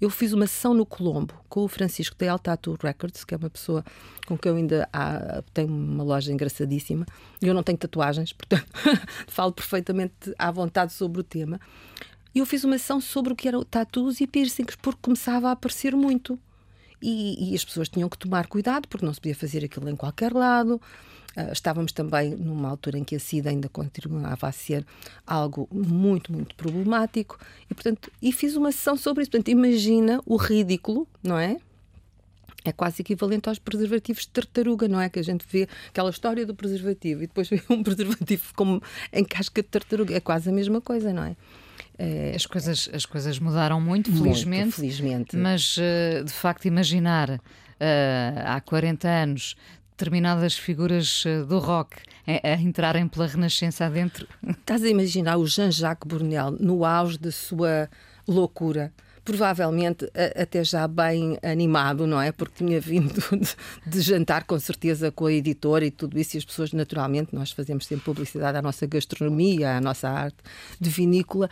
eu 0.00 0.10
fiz 0.10 0.32
uma 0.32 0.46
sessão 0.46 0.74
no 0.74 0.86
Colombo 0.86 1.34
com 1.48 1.64
o 1.64 1.68
Francisco 1.68 2.16
da 2.16 2.26
El 2.26 2.38
Tattoo 2.38 2.78
Records, 2.80 3.24
que 3.24 3.34
é 3.34 3.36
uma 3.36 3.50
pessoa 3.50 3.84
com 4.26 4.36
quem 4.36 4.50
eu 4.50 4.56
ainda 4.56 4.88
há, 4.92 5.42
tenho 5.52 5.68
uma 5.68 6.04
loja 6.04 6.32
engraçadíssima. 6.32 7.06
Eu 7.40 7.54
não 7.54 7.62
tenho 7.62 7.78
tatuagens, 7.78 8.32
portanto 8.34 8.66
falo 9.26 9.52
perfeitamente 9.52 10.34
à 10.38 10.50
vontade 10.50 10.92
sobre 10.92 11.20
o 11.20 11.24
tema. 11.24 11.58
E 12.34 12.38
eu 12.38 12.46
fiz 12.46 12.64
uma 12.64 12.76
sessão 12.76 13.00
sobre 13.00 13.32
o 13.32 13.36
que 13.36 13.48
eram 13.48 13.64
tattoos 13.64 14.20
e 14.20 14.26
piercings, 14.26 14.76
porque 14.76 15.00
começava 15.00 15.48
a 15.48 15.52
aparecer 15.52 15.96
muito. 15.96 16.38
E, 17.00 17.52
e, 17.52 17.54
as 17.54 17.64
pessoas 17.64 17.88
tinham 17.88 18.08
que 18.08 18.18
tomar 18.18 18.46
cuidado, 18.46 18.88
porque 18.88 19.04
não 19.04 19.12
se 19.12 19.20
podia 19.20 19.34
fazer 19.34 19.64
aquilo 19.64 19.88
em 19.88 19.96
qualquer 19.96 20.32
lado. 20.32 20.80
Uh, 21.36 21.52
estávamos 21.52 21.92
também 21.92 22.30
numa 22.34 22.70
altura 22.70 22.98
em 22.98 23.04
que 23.04 23.14
a 23.14 23.20
SIDA 23.20 23.50
ainda 23.50 23.68
continuava 23.68 24.48
a 24.48 24.52
ser 24.52 24.86
algo 25.26 25.68
muito, 25.70 26.32
muito 26.32 26.54
problemático. 26.54 27.38
E, 27.70 27.74
portanto, 27.74 28.10
e 28.22 28.32
fiz 28.32 28.56
uma 28.56 28.72
sessão 28.72 28.96
sobre 28.96 29.22
isso. 29.22 29.30
Portanto, 29.30 29.50
imagina 29.50 30.22
o 30.24 30.36
ridículo, 30.36 31.06
não 31.22 31.38
é? 31.38 31.58
É 32.64 32.72
quase 32.72 33.02
equivalente 33.02 33.48
aos 33.48 33.58
preservativos 33.58 34.22
de 34.22 34.30
tartaruga, 34.30 34.88
não 34.88 35.00
é? 35.00 35.08
Que 35.08 35.18
a 35.18 35.22
gente 35.22 35.46
vê 35.48 35.68
aquela 35.88 36.10
história 36.10 36.44
do 36.44 36.54
preservativo 36.54 37.22
e 37.22 37.26
depois 37.26 37.48
vê 37.48 37.62
um 37.70 37.82
preservativo 37.82 38.54
como 38.54 38.82
em 39.12 39.24
casca 39.24 39.62
de 39.62 39.68
tartaruga. 39.68 40.14
É 40.14 40.20
quase 40.20 40.48
a 40.48 40.52
mesma 40.52 40.80
coisa, 40.80 41.12
não 41.12 41.22
é? 41.22 41.36
É, 41.98 42.32
as, 42.34 42.44
coisas, 42.44 42.90
as 42.92 43.06
coisas 43.06 43.38
mudaram 43.38 43.80
muito, 43.80 44.12
felizmente. 44.12 44.62
Muito, 44.62 44.74
felizmente. 44.76 45.36
Mas, 45.36 45.76
eh, 45.78 46.22
de 46.22 46.32
facto, 46.32 46.66
imaginar 46.66 47.30
uh, 47.30 47.40
há 48.44 48.60
40 48.60 49.08
anos 49.08 49.56
determinadas 49.96 50.58
figuras 50.58 51.24
eh, 51.26 51.42
do 51.42 51.58
rock 51.58 51.96
a, 52.26 52.48
a 52.50 52.60
entrarem 52.60 53.08
pela 53.08 53.26
Renascença 53.26 53.86
adentro. 53.86 54.28
Estás 54.46 54.82
a 54.82 54.88
imaginar 54.88 55.38
o 55.38 55.46
Jean-Jacques 55.46 56.06
Brunel 56.06 56.50
no 56.60 56.84
auge 56.84 57.18
da 57.18 57.32
sua 57.32 57.88
loucura? 58.28 58.92
provavelmente 59.24 60.08
até 60.40 60.62
já 60.62 60.86
bem 60.86 61.36
animado, 61.42 62.06
não 62.06 62.22
é? 62.22 62.30
Porque 62.30 62.64
tinha 62.64 62.80
vindo 62.80 63.20
de, 63.36 63.56
de, 63.84 64.00
jantar 64.00 64.44
com 64.44 64.56
certeza 64.56 65.10
com 65.10 65.26
a 65.26 65.32
editora 65.32 65.84
e 65.84 65.90
tudo 65.90 66.16
isso, 66.16 66.36
e 66.36 66.38
as 66.38 66.44
pessoas, 66.44 66.72
naturalmente, 66.72 67.34
nós 67.34 67.50
fazemos 67.50 67.86
sempre 67.86 68.04
publicidade 68.04 68.56
à 68.56 68.62
nossa 68.62 68.86
gastronomia, 68.86 69.76
à 69.76 69.80
nossa 69.80 70.08
arte 70.08 70.36
de 70.80 70.88
vinícola. 70.88 71.50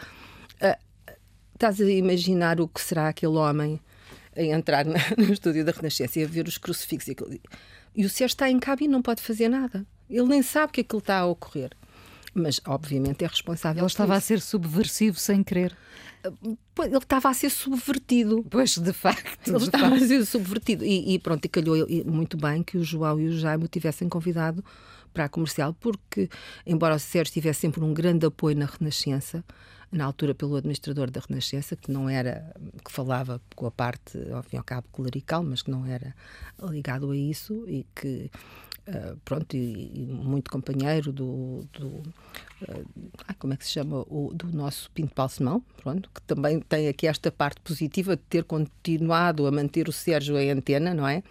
Estás 1.55 1.81
a 1.81 1.85
imaginar 1.85 2.61
o 2.61 2.69
que 2.69 2.81
será 2.81 3.09
aquele 3.09 3.37
homem 3.37 3.81
a 4.37 4.43
entrar 4.43 4.85
na, 4.85 4.99
no 5.17 5.33
estúdio 5.33 5.65
da 5.65 5.73
Renascença 5.73 6.19
e 6.19 6.25
a 6.25 6.27
ver 6.27 6.47
os 6.47 6.59
crucifixos 6.59 7.09
e, 7.09 7.41
e 7.95 8.05
o 8.05 8.11
Sérgio 8.11 8.35
está 8.35 8.51
em 8.51 8.59
cabo 8.59 8.85
e 8.85 8.89
não 8.89 9.01
pode 9.01 9.23
fazer 9.23 9.49
nada. 9.49 9.87
Ele 10.11 10.27
nem 10.27 10.43
sabe 10.43 10.73
que 10.73 10.81
aquilo 10.81 10.99
está 10.99 11.19
a 11.19 11.27
ocorrer. 11.27 11.71
Mas, 12.35 12.61
obviamente, 12.67 13.25
é 13.25 13.29
responsável. 13.29 13.81
Ele 13.81 13.87
estava 13.87 14.17
a 14.17 14.21
ser 14.21 14.41
subversivo 14.41 15.17
sem 15.17 15.43
querer. 15.45 15.77
Ele 16.25 16.97
estava 16.97 17.29
a 17.29 17.35
ser 17.35 17.49
subvertido. 17.49 18.45
Pois, 18.51 18.77
de 18.77 18.93
facto. 18.93 19.49
Ele 19.49 19.59
de 19.59 19.65
estava 19.65 19.91
facto. 19.91 20.03
a 20.03 20.07
ser 20.09 20.27
subvertido. 20.27 20.85
E, 20.85 21.15
e 21.15 21.19
pronto, 21.21 21.45
e 21.45 21.49
calhou 21.49 21.87
muito 22.05 22.37
bem 22.37 22.65
que 22.65 22.77
o 22.77 22.83
João 22.83 23.21
e 23.21 23.29
o 23.29 23.39
Jaime 23.39 23.65
o 23.65 23.69
tivessem 23.69 24.09
convidado 24.09 24.65
para 25.13 25.27
a 25.27 25.29
comercial, 25.29 25.73
porque, 25.75 26.29
embora 26.67 26.97
o 26.97 26.99
Sérgio 26.99 27.33
tivesse 27.33 27.61
sempre 27.61 27.85
um 27.85 27.95
grande 27.95 28.27
apoio 28.27 28.57
na 28.57 28.67
Renascença, 28.67 29.45
na 29.95 30.05
altura 30.05 30.35
pelo 30.35 30.57
administrador 30.57 31.11
da 31.11 31.21
Renascença, 31.21 31.77
que 31.77 31.91
não 31.91 32.09
era, 32.09 32.53
que 32.85 32.91
falava 32.91 33.41
com 33.55 33.67
a 33.67 33.71
parte, 33.71 34.19
ao 34.33 34.43
fim 34.43 34.57
e 34.57 34.59
ao 34.59 34.65
cabo, 34.65 34.89
clerical, 34.93 35.43
mas 35.45 35.63
que 35.63 35.71
não 35.71 35.87
era 35.87 36.15
ligado 36.61 37.11
a 37.13 37.17
isso 37.17 37.65
e 37.69 37.87
que 37.95 38.31
Uh, 38.87 39.17
pronto, 39.25 39.57
e, 39.57 40.03
e, 40.03 40.07
muito 40.07 40.51
companheiro 40.51 41.11
do, 41.11 41.67
do 41.73 41.87
uh, 41.87 43.35
como 43.39 43.55
é 43.55 43.57
que 43.57 43.65
se 43.65 43.71
chama, 43.71 44.05
o, 44.11 44.31
do 44.35 44.55
nosso 44.55 44.91
Pinto 44.91 45.15
Balsemão, 45.15 45.65
pronto, 45.83 46.11
que 46.15 46.21
também 46.21 46.61
tem 46.61 46.89
aqui 46.89 47.07
esta 47.07 47.33
parte 47.33 47.63
positiva 47.63 48.15
de 48.15 48.23
ter 48.25 48.45
continuado 48.45 49.47
a 49.47 49.51
manter 49.51 49.89
o 49.89 49.93
Sérgio 49.93 50.37
em 50.37 50.51
antena, 50.51 50.93
não 50.93 51.09
é? 51.09 51.23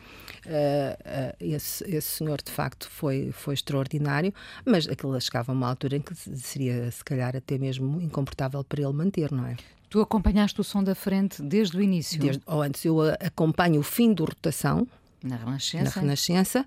Uh, 0.47 1.35
esse, 1.39 1.83
esse 1.83 2.07
senhor, 2.07 2.41
de 2.41 2.51
facto, 2.51 2.89
foi, 2.89 3.31
foi 3.31 3.53
extraordinário, 3.53 4.33
mas 4.65 4.87
aquilo 4.87 5.19
chegava 5.21 5.51
a 5.51 5.55
uma 5.55 5.69
altura 5.69 5.97
em 5.97 6.01
que 6.01 6.15
seria, 6.15 6.89
se 6.89 7.03
calhar, 7.05 7.35
até 7.35 7.59
mesmo 7.59 8.01
incomportável 8.01 8.52
para 8.61 8.81
ele 8.81 8.91
manter, 8.91 9.31
não 9.31 9.45
é? 9.45 9.55
Tu 9.89 10.01
acompanhaste 10.01 10.59
o 10.59 10.63
som 10.63 10.83
da 10.83 10.93
frente 10.93 11.41
desde 11.41 11.77
o 11.77 11.81
início? 11.81 12.19
Desde, 12.19 12.41
ou 12.45 12.61
antes, 12.61 12.83
eu 12.83 12.99
acompanho 13.01 13.79
o 13.79 13.83
fim 13.83 14.13
do 14.13 14.25
rotação, 14.25 14.87
na 15.23 15.37
Renascença. 15.37 15.83
Na 15.83 16.01
Renascença. 16.01 16.65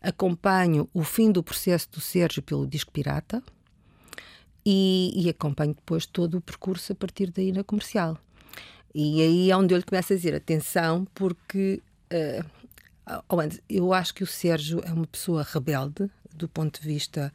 Acompanho 0.00 0.88
o 0.92 1.02
fim 1.02 1.32
do 1.32 1.42
processo 1.42 1.90
do 1.90 2.00
Sérgio 2.00 2.42
pelo 2.42 2.66
disco 2.66 2.92
pirata 2.92 3.42
e, 4.64 5.12
e, 5.14 5.28
acompanho 5.30 5.74
depois 5.74 6.04
todo 6.04 6.36
o 6.36 6.40
percurso 6.40 6.92
a 6.92 6.94
partir 6.94 7.30
daí 7.30 7.50
na 7.50 7.64
comercial. 7.64 8.18
E 8.94 9.22
aí 9.22 9.50
é 9.50 9.56
onde 9.56 9.74
eu 9.74 9.78
lhe 9.78 9.84
começo 9.84 10.12
a 10.12 10.16
dizer 10.16 10.34
atenção, 10.34 11.06
porque 11.14 11.82
uh, 12.12 13.54
eu 13.68 13.92
acho 13.92 14.14
que 14.14 14.22
o 14.22 14.26
Sérgio 14.26 14.80
é 14.84 14.92
uma 14.92 15.06
pessoa 15.06 15.42
rebelde 15.42 16.10
do 16.34 16.48
ponto 16.48 16.80
de 16.80 16.86
vista 16.86 17.32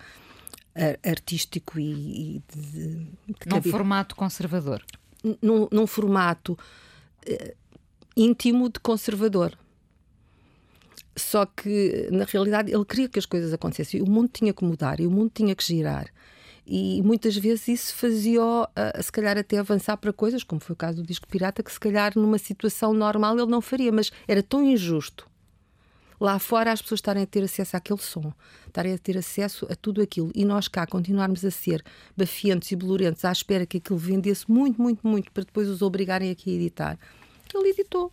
artístico 1.03 1.79
e, 1.79 2.38
e 2.38 2.43
de, 2.55 2.95
de 2.97 3.49
num 3.49 3.62
formato 3.62 4.15
conservador. 4.15 4.84
Num, 5.41 5.67
num 5.71 5.88
formato 5.88 6.58
uh, 7.27 7.55
íntimo 8.15 8.69
de 8.69 8.79
conservador. 8.79 9.58
Só 11.15 11.45
que, 11.45 12.08
na 12.12 12.23
realidade, 12.23 12.71
ele 12.71 12.86
queria 12.86 13.10
que 13.10 13.19
as 13.19 13.25
coisas 13.25 13.51
acontecessem. 13.51 14.01
O 14.01 14.10
mundo 14.10 14.29
tinha 14.32 14.53
que 14.53 14.63
mudar 14.63 14.99
e 15.01 15.08
o 15.08 15.12
mundo 15.12 15.32
tinha 15.34 15.53
que 15.53 15.63
girar. 15.63 16.08
E 16.65 17.01
muitas 17.01 17.36
vezes 17.36 17.67
isso 17.67 17.95
fazia-o, 17.95 18.63
uh, 18.63 19.03
se 19.03 19.12
calhar, 19.12 19.38
até 19.38 19.58
avançar 19.58 19.97
para 19.97 20.13
coisas, 20.13 20.43
como 20.43 20.62
foi 20.62 20.73
o 20.73 20.77
caso 20.77 21.01
do 21.01 21.08
disco 21.08 21.27
pirata, 21.27 21.63
que 21.63 21.71
se 21.71 21.79
calhar 21.79 22.13
numa 22.15 22.38
situação 22.38 22.93
normal 22.93 23.38
ele 23.38 23.47
não 23.47 23.60
faria, 23.60 23.91
mas 23.91 24.12
era 24.27 24.43
tão 24.43 24.63
injusto 24.63 25.29
lá 26.19 26.38
fora 26.39 26.71
as 26.71 26.82
pessoas 26.82 26.99
estarem 26.99 27.23
a 27.23 27.27
ter 27.27 27.43
acesso 27.43 27.77
àquele 27.77 28.01
som, 28.01 28.34
estarem 28.67 28.93
a 28.93 28.97
ter 28.97 29.17
acesso 29.17 29.67
a 29.69 29.75
tudo 29.75 30.01
aquilo 30.01 30.32
e 30.36 30.43
nós 30.43 30.67
cá 30.67 30.86
continuarmos 30.86 31.45
a 31.45 31.51
ser 31.51 31.84
bafiantes 32.15 32.71
e 32.71 32.75
bolorentos 32.75 33.23
à 33.25 33.32
espera 33.32 33.65
que 33.65 33.77
aquilo 33.77 33.97
vendesse 33.97 34.49
muito, 34.49 34.82
muito, 34.82 35.08
muito 35.08 35.32
para 35.32 35.43
depois 35.43 35.67
os 35.69 35.82
obrigarem 35.82 36.29
aqui 36.32 36.51
a 36.51 36.53
editar. 36.53 36.99
Ele 37.53 37.69
editou 37.69 38.12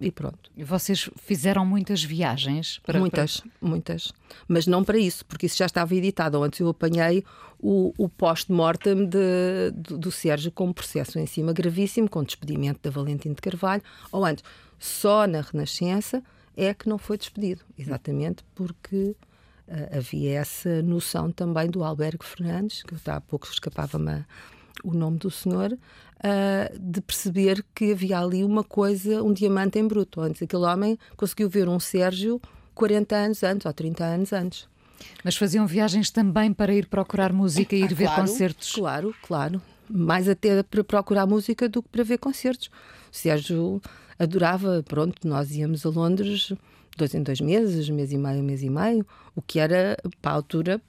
e 0.00 0.12
pronto. 0.12 0.50
E 0.56 0.62
vocês 0.62 1.10
fizeram 1.16 1.66
muitas 1.66 2.02
viagens? 2.02 2.80
Para, 2.84 3.00
muitas, 3.00 3.40
para... 3.40 3.50
muitas. 3.60 4.12
Mas 4.46 4.66
não 4.66 4.84
para 4.84 4.96
isso, 4.96 5.24
porque 5.26 5.46
isso 5.46 5.56
já 5.56 5.66
estava 5.66 5.94
editado. 5.94 6.42
Antes 6.42 6.60
eu 6.60 6.68
apanhei 6.68 7.24
o, 7.58 7.92
o 7.98 8.08
post-mortem 8.08 9.06
do, 9.06 9.98
do 9.98 10.12
Sérgio 10.12 10.52
com 10.52 10.68
um 10.68 10.72
processo 10.72 11.18
em 11.18 11.26
cima 11.26 11.52
gravíssimo, 11.52 12.08
com 12.08 12.22
despedimento 12.22 12.80
da 12.82 12.90
Valentim 12.90 13.32
de 13.32 13.40
Carvalho. 13.40 13.82
Ou 14.12 14.24
antes, 14.24 14.44
só 14.78 15.26
na 15.26 15.40
Renascença 15.40 16.22
é 16.58 16.74
que 16.74 16.88
não 16.88 16.98
foi 16.98 17.16
despedido. 17.16 17.62
Exatamente 17.78 18.44
porque 18.54 19.14
uh, 19.68 19.96
havia 19.96 20.40
essa 20.40 20.82
noção 20.82 21.30
também 21.30 21.70
do 21.70 21.84
Alberto 21.84 22.24
Fernandes, 22.24 22.82
que 22.82 22.94
há 23.08 23.20
pouco 23.20 23.46
escapava-me 23.46 24.24
o 24.82 24.92
nome 24.92 25.18
do 25.18 25.30
senhor, 25.30 25.72
uh, 25.72 26.78
de 26.78 27.00
perceber 27.00 27.64
que 27.74 27.92
havia 27.92 28.18
ali 28.18 28.42
uma 28.42 28.64
coisa, 28.64 29.22
um 29.22 29.32
diamante 29.32 29.78
em 29.78 29.86
bruto. 29.86 30.20
Antes, 30.20 30.42
aquele 30.42 30.64
homem 30.64 30.98
conseguiu 31.16 31.48
ver 31.48 31.68
um 31.68 31.78
Sérgio 31.78 32.40
40 32.74 33.16
anos 33.16 33.42
antes 33.44 33.66
ou 33.66 33.72
30 33.72 34.04
anos 34.04 34.32
antes. 34.32 34.68
Mas 35.22 35.36
faziam 35.36 35.64
viagens 35.64 36.10
também 36.10 36.52
para 36.52 36.74
ir 36.74 36.86
procurar 36.86 37.32
música 37.32 37.76
e 37.76 37.80
ir 37.82 37.92
ah, 37.92 37.94
ver 37.94 38.04
claro, 38.06 38.20
concertos? 38.22 38.72
Claro, 38.72 39.14
claro. 39.22 39.62
Mais 39.88 40.28
até 40.28 40.62
para 40.64 40.82
procurar 40.82 41.24
música 41.24 41.68
do 41.68 41.82
que 41.82 41.88
para 41.88 42.02
ver 42.02 42.18
concertos. 42.18 42.68
O 43.12 43.16
Sérgio 43.16 43.80
adorava, 44.18 44.82
pronto, 44.82 45.26
nós 45.26 45.54
íamos 45.54 45.86
a 45.86 45.88
Londres 45.88 46.52
dois 46.98 47.14
em 47.14 47.22
dois 47.22 47.40
meses, 47.40 47.88
mês 47.88 48.12
e 48.12 48.18
meio, 48.18 48.42
mês 48.42 48.62
e 48.62 48.68
meio, 48.68 49.06
o 49.34 49.40
que 49.40 49.60
era, 49.60 49.96
para 50.20 50.32
a 50.32 50.34
altura, 50.34 50.82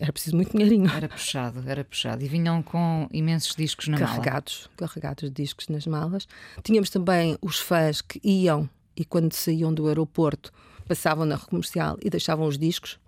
era 0.00 0.12
preciso 0.12 0.36
muito 0.36 0.52
dinheirinho. 0.52 0.88
Era 0.88 1.08
puxado, 1.08 1.62
era 1.66 1.84
puxado. 1.84 2.24
E 2.24 2.28
vinham 2.28 2.62
com 2.62 3.08
imensos 3.12 3.54
discos 3.54 3.88
na 3.88 3.98
carregados, 3.98 4.68
mala. 4.78 4.88
Carregados 4.88 5.24
de 5.24 5.42
discos 5.42 5.68
nas 5.68 5.86
malas. 5.86 6.26
Tínhamos 6.62 6.88
também 6.88 7.36
os 7.42 7.58
fãs 7.58 8.00
que 8.00 8.20
iam 8.24 8.70
e 8.96 9.04
quando 9.04 9.32
saíam 9.32 9.74
do 9.74 9.88
aeroporto 9.88 10.52
passavam 10.86 11.26
na 11.26 11.38
comercial 11.38 11.98
e 12.02 12.08
deixavam 12.08 12.46
os 12.46 12.56
discos 12.56 12.98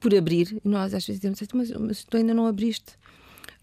por 0.00 0.14
abrir, 0.14 0.60
e 0.62 0.68
nós 0.68 0.92
às 0.92 1.06
vezes 1.06 1.20
dizemos, 1.20 1.40
mas, 1.54 1.70
mas 1.70 2.04
tu 2.04 2.16
ainda 2.16 2.34
não 2.34 2.46
abriste. 2.46 2.97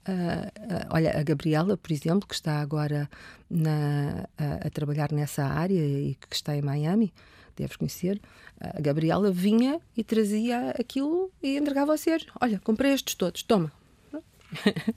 Uh, 0.08 0.12
uh, 0.12 0.88
olha, 0.92 1.20
a 1.20 1.24
Gabriela, 1.24 1.76
por 1.78 1.92
exemplo, 1.92 2.28
que 2.28 2.36
está 2.36 2.62
agora 2.62 3.10
na, 3.50 4.28
a, 4.38 4.68
a 4.68 4.70
trabalhar 4.70 5.12
nessa 5.12 5.44
área 5.44 5.80
e 5.80 6.16
que 6.30 6.36
está 6.36 6.56
em 6.56 6.62
Miami, 6.62 7.12
deves 7.56 7.76
conhecer, 7.76 8.22
a 8.60 8.80
Gabriela 8.80 9.32
vinha 9.32 9.80
e 9.96 10.04
trazia 10.04 10.72
aquilo 10.80 11.32
e 11.42 11.58
entregava 11.58 11.92
ao 11.92 11.98
Sérgio. 11.98 12.32
Olha, 12.40 12.60
comprei 12.60 12.94
estes 12.94 13.16
todos, 13.16 13.44
toma. 13.44 13.72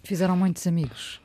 Fizeram 0.02 0.36
muitos 0.36 0.66
amigos. 0.66 1.20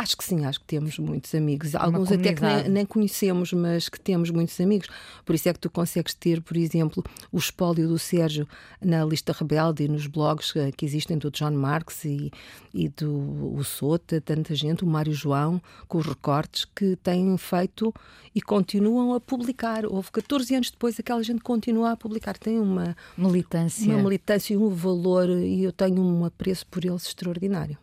Acho 0.00 0.16
que 0.16 0.22
sim, 0.22 0.44
acho 0.44 0.60
que 0.60 0.66
temos 0.66 0.96
muitos 0.96 1.34
amigos. 1.34 1.74
Alguns 1.74 2.12
até 2.12 2.32
que 2.32 2.40
nem, 2.40 2.68
nem, 2.68 2.86
conhecemos, 2.86 3.52
mas 3.52 3.88
que 3.88 3.98
temos 3.98 4.30
muitos 4.30 4.58
amigos. 4.60 4.86
Por 5.26 5.34
isso 5.34 5.48
é 5.48 5.52
que 5.52 5.58
tu 5.58 5.68
consegues 5.68 6.14
ter, 6.14 6.40
por 6.40 6.56
exemplo, 6.56 7.02
o 7.32 7.36
espólio 7.36 7.88
do 7.88 7.98
Sérgio 7.98 8.46
na 8.80 9.04
lista 9.04 9.32
rebelde 9.32 9.82
e 9.82 9.88
nos 9.88 10.06
blogs 10.06 10.52
que 10.76 10.86
existem 10.86 11.18
do 11.18 11.32
John 11.32 11.50
Marks 11.50 12.04
e, 12.04 12.30
e 12.72 12.88
do 12.88 13.56
o 13.56 13.64
Sota, 13.64 14.20
tanta 14.20 14.54
gente, 14.54 14.84
o 14.84 14.86
Mário 14.86 15.12
João, 15.12 15.60
com 15.88 15.98
os 15.98 16.06
recortes 16.06 16.64
que 16.64 16.94
têm 16.94 17.36
feito 17.36 17.92
e 18.32 18.40
continuam 18.40 19.14
a 19.14 19.20
publicar. 19.20 19.84
Houve 19.84 20.12
14 20.12 20.54
anos 20.54 20.70
depois, 20.70 21.00
aquela 21.00 21.24
gente 21.24 21.42
continua 21.42 21.90
a 21.90 21.96
publicar. 21.96 22.38
Tem 22.38 22.60
uma 22.60 22.96
militância, 23.16 23.92
uma 23.92 24.04
militância 24.04 24.54
e 24.54 24.56
um 24.56 24.68
valor, 24.68 25.28
e 25.28 25.64
eu 25.64 25.72
tenho 25.72 26.00
um 26.00 26.24
apreço 26.24 26.64
por 26.68 26.84
eles 26.84 27.04
extraordinário. 27.04 27.76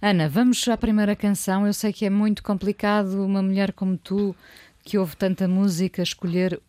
Ana, 0.00 0.28
vamos 0.28 0.66
à 0.68 0.76
primeira 0.76 1.16
canção. 1.16 1.66
Eu 1.66 1.72
sei 1.72 1.92
que 1.92 2.04
é 2.04 2.10
muito 2.10 2.42
complicado 2.42 3.24
uma 3.24 3.42
mulher 3.42 3.72
como 3.72 3.96
tu, 3.96 4.36
que 4.84 4.98
ouve 4.98 5.16
tanta 5.16 5.48
música, 5.48 6.02
escolher 6.02 6.60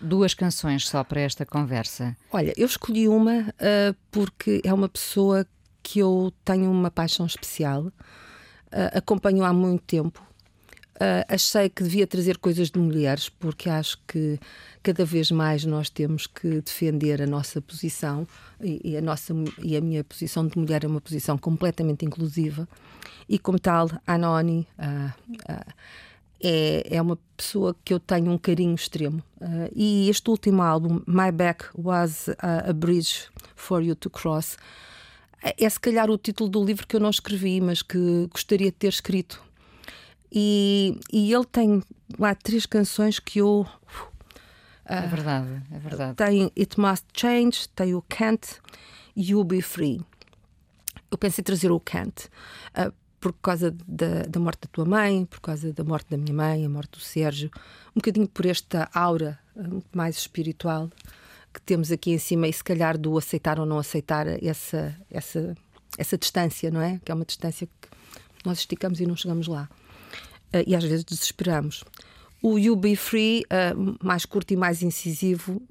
duas 0.00 0.34
canções 0.34 0.88
só 0.88 1.04
para 1.04 1.20
esta 1.20 1.46
conversa. 1.46 2.16
Olha, 2.32 2.52
eu 2.56 2.66
escolhi 2.66 3.08
uma 3.08 3.40
uh, 3.40 3.96
porque 4.10 4.60
é 4.64 4.74
uma 4.74 4.88
pessoa 4.88 5.46
que 5.82 6.00
eu 6.00 6.32
tenho 6.44 6.70
uma 6.70 6.90
paixão 6.90 7.24
especial, 7.24 7.84
uh, 7.84 7.92
acompanho 8.94 9.44
há 9.44 9.52
muito 9.52 9.84
tempo. 9.84 10.22
Uh, 11.02 11.26
achei 11.26 11.68
que 11.68 11.82
devia 11.82 12.06
trazer 12.06 12.38
coisas 12.38 12.70
de 12.70 12.78
mulheres, 12.78 13.28
porque 13.28 13.68
acho 13.68 13.98
que 14.06 14.38
cada 14.84 15.04
vez 15.04 15.32
mais 15.32 15.64
nós 15.64 15.90
temos 15.90 16.28
que 16.28 16.60
defender 16.60 17.20
a 17.20 17.26
nossa 17.26 17.60
posição 17.60 18.24
e, 18.60 18.92
e, 18.92 18.96
a, 18.96 19.00
nossa, 19.00 19.34
e 19.60 19.76
a 19.76 19.80
minha 19.80 20.04
posição 20.04 20.46
de 20.46 20.56
mulher 20.56 20.84
é 20.84 20.86
uma 20.86 21.00
posição 21.00 21.36
completamente 21.36 22.04
inclusiva 22.04 22.68
e, 23.28 23.36
como 23.36 23.58
tal, 23.58 23.90
a 24.06 24.14
Anoni 24.14 24.64
uh, 24.78 25.32
uh, 25.50 25.72
é, 26.40 26.86
é 26.88 27.02
uma 27.02 27.18
pessoa 27.36 27.74
que 27.84 27.92
eu 27.92 27.98
tenho 27.98 28.30
um 28.30 28.38
carinho 28.38 28.74
extremo. 28.74 29.22
e 29.74 30.08
este 30.08 30.30
último 30.30 30.62
álbum, 30.62 31.00
My 31.04 31.32
Back 31.32 31.64
Was 31.76 32.28
a 32.38 32.72
Bridge 32.72 33.28
for 33.56 33.82
You 33.82 33.96
to 33.96 34.08
Cross, 34.10 34.56
é 35.42 35.68
se 35.68 35.80
calhar 35.80 36.10
o 36.10 36.18
título 36.18 36.48
do 36.48 36.64
livro 36.64 36.86
que 36.86 36.94
eu 36.94 37.00
não 37.00 37.10
escrevi, 37.10 37.60
mas 37.60 37.82
que 37.82 38.28
gostaria 38.30 38.70
de 38.70 38.76
ter 38.76 38.88
escrito 38.88 39.42
e, 40.32 40.98
e 41.12 41.32
ele 41.32 41.44
tem 41.44 41.82
lá 42.18 42.34
três 42.34 42.64
canções 42.64 43.18
que 43.18 43.40
eu. 43.40 43.66
Uh, 44.86 44.94
é 44.94 45.06
verdade, 45.06 45.62
é 45.70 45.78
verdade. 45.78 46.14
Tem 46.16 46.50
It 46.58 46.80
Must 46.80 47.06
Change, 47.14 47.68
tem 47.68 47.94
o 47.94 48.02
Can't 48.08 48.48
e 49.14 49.34
o 49.34 49.44
Be 49.44 49.60
Free. 49.60 50.00
Eu 51.10 51.18
pensei 51.18 51.44
trazer 51.44 51.70
o 51.70 51.78
Can't. 51.78 52.28
Uh, 52.76 52.92
por 53.20 53.32
causa 53.34 53.70
da, 53.86 54.22
da, 54.28 54.40
morte 54.40 54.62
da 54.62 54.68
tua 54.72 54.84
mãe, 54.84 55.24
por 55.26 55.40
causa 55.40 55.72
da 55.72 55.84
morte 55.84 56.10
da 56.10 56.16
minha 56.16 56.34
mãe, 56.34 56.66
a 56.66 56.68
morte 56.68 56.98
do 56.98 57.00
Sérgio, 57.00 57.52
um 57.90 58.00
bocadinho 58.00 58.26
por 58.26 58.46
esta 58.46 58.90
aura 58.92 59.38
uh, 59.54 59.82
mais 59.92 60.16
espiritual 60.16 60.90
que 61.52 61.60
temos 61.60 61.92
aqui 61.92 62.12
em 62.12 62.18
cima 62.18 62.48
e 62.48 62.52
se 62.52 62.64
calhar 62.64 62.96
do 62.96 63.16
aceitar 63.16 63.60
ou 63.60 63.66
não 63.66 63.78
aceitar 63.78 64.26
essa, 64.42 64.96
essa, 65.10 65.54
essa 65.98 66.16
distância, 66.16 66.70
não 66.70 66.80
é? 66.80 66.98
Que 67.04 67.12
é 67.12 67.14
uma 67.14 67.24
distância 67.24 67.66
que 67.66 67.88
nós 68.44 68.58
esticamos 68.58 69.00
e 69.00 69.06
não 69.06 69.14
chegamos 69.14 69.46
lá. 69.46 69.68
Uh, 70.54 70.64
e 70.66 70.74
às 70.74 70.84
vezes 70.84 71.04
desesperamos. 71.04 71.84
O 72.42 72.58
You 72.58 72.74
Be 72.76 72.96
Free, 72.96 73.44
uh, 73.44 73.96
mais 74.02 74.26
curto 74.26 74.52
e 74.52 74.56
mais 74.56 74.82
incisivo, 74.82 75.62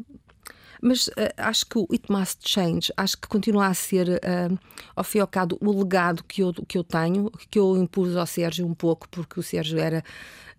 mas 0.81 1.07
uh, 1.09 1.11
acho 1.37 1.65
que 1.67 1.77
o 1.77 1.87
It 1.91 2.11
Must 2.11 2.39
Change, 2.43 2.91
acho 2.97 3.17
que 3.17 3.27
continua 3.27 3.67
a 3.67 3.73
ser, 3.73 4.09
uh, 4.09 4.59
ao 4.95 5.03
fim 5.03 5.19
e 5.19 5.21
ao 5.21 5.27
cabo, 5.27 5.57
o 5.61 5.79
legado 5.79 6.23
que 6.23 6.41
eu, 6.41 6.51
que 6.67 6.77
eu 6.77 6.83
tenho, 6.83 7.31
que 7.51 7.59
eu 7.59 7.77
impus 7.77 8.15
ao 8.15 8.25
Sérgio 8.25 8.65
um 8.65 8.73
pouco, 8.73 9.07
porque 9.09 9.39
o 9.39 9.43
Sérgio 9.43 9.77
era, 9.77 10.03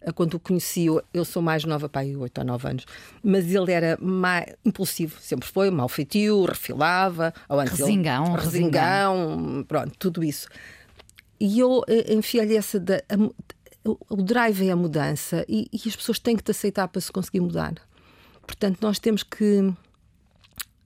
uh, 0.06 0.12
quando 0.14 0.34
o 0.34 0.40
conheci, 0.40 0.86
eu 1.12 1.24
sou 1.24 1.42
mais 1.42 1.64
nova, 1.64 1.88
pai, 1.88 2.14
8 2.14 2.38
ou 2.38 2.44
9 2.44 2.68
anos, 2.68 2.86
mas 3.22 3.52
ele 3.52 3.72
era 3.72 3.98
mais 4.00 4.46
impulsivo, 4.64 5.20
sempre 5.20 5.48
foi, 5.48 5.70
mal 5.72 5.88
feitio, 5.88 6.44
refilava, 6.44 7.34
ou 7.48 7.58
antes 7.58 7.80
resingão, 7.80 8.26
ele, 8.26 8.36
resingão, 8.36 9.26
resingão, 9.26 9.64
pronto, 9.66 9.92
tudo 9.98 10.22
isso. 10.22 10.46
E 11.40 11.58
eu 11.58 11.82
enfiei-lhe 12.08 12.56
essa. 12.56 12.78
Da, 12.78 13.02
o 13.84 14.22
drive 14.22 14.68
é 14.68 14.70
a 14.70 14.76
mudança 14.76 15.44
e, 15.48 15.68
e, 15.72 15.88
as 15.88 15.96
pessoas 15.96 16.18
têm 16.18 16.36
que 16.36 16.42
te 16.42 16.50
aceitar 16.50 16.88
para 16.88 17.00
se 17.00 17.10
conseguir 17.10 17.40
mudar. 17.40 17.74
Portanto, 18.46 18.78
nós 18.80 18.98
temos 18.98 19.22
que 19.22 19.72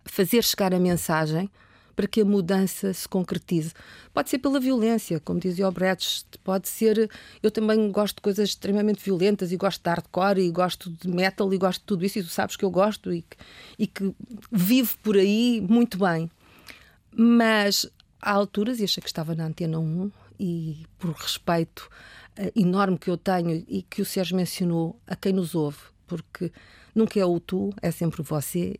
fazer 0.04 0.42
chegar 0.42 0.72
a 0.72 0.80
mensagem 0.80 1.50
para 1.94 2.06
que 2.06 2.20
a 2.20 2.24
mudança 2.24 2.92
se 2.92 3.08
concretize. 3.08 3.72
Pode 4.12 4.28
ser 4.28 4.38
pela 4.38 4.60
violência, 4.60 5.18
como 5.18 5.40
dizia 5.40 5.66
o 5.66 5.72
Brecht, 5.72 6.26
pode 6.44 6.68
ser. 6.68 7.10
Eu 7.42 7.50
também 7.50 7.90
gosto 7.90 8.16
de 8.16 8.20
coisas 8.20 8.50
extremamente 8.50 9.02
violentas 9.02 9.50
e 9.50 9.56
gosto 9.56 9.82
de 9.82 9.88
hardcore 9.88 10.40
e 10.40 10.50
gosto 10.50 10.90
de 10.90 11.08
metal 11.08 11.52
e 11.52 11.58
gosto 11.58 11.80
de 11.80 11.86
tudo 11.86 12.04
isso, 12.04 12.18
e 12.18 12.22
tu 12.22 12.28
sabes 12.28 12.54
que 12.54 12.64
eu 12.64 12.70
gosto 12.70 13.12
e 13.12 13.22
que, 13.22 13.36
e 13.78 13.86
que 13.86 14.14
vivo 14.52 14.96
por 15.02 15.16
aí 15.16 15.64
muito 15.66 15.98
bem. 15.98 16.30
Mas 17.10 17.90
há 18.20 18.32
alturas, 18.32 18.78
e 18.78 18.84
achei 18.84 19.02
que 19.02 19.08
estava 19.08 19.34
na 19.34 19.46
antena 19.46 19.78
1, 19.78 20.10
e 20.38 20.84
por 20.98 21.12
respeito 21.12 21.88
enorme 22.54 22.98
que 22.98 23.10
eu 23.10 23.16
tenho 23.16 23.64
e 23.68 23.82
que 23.82 24.02
o 24.02 24.04
Sérgio 24.04 24.36
mencionou 24.36 25.00
a 25.06 25.16
quem 25.16 25.32
nos 25.32 25.54
ouve, 25.54 25.78
porque 26.06 26.52
nunca 26.94 27.18
é 27.18 27.24
o 27.24 27.40
tu, 27.40 27.72
é 27.80 27.90
sempre 27.90 28.22
você, 28.22 28.78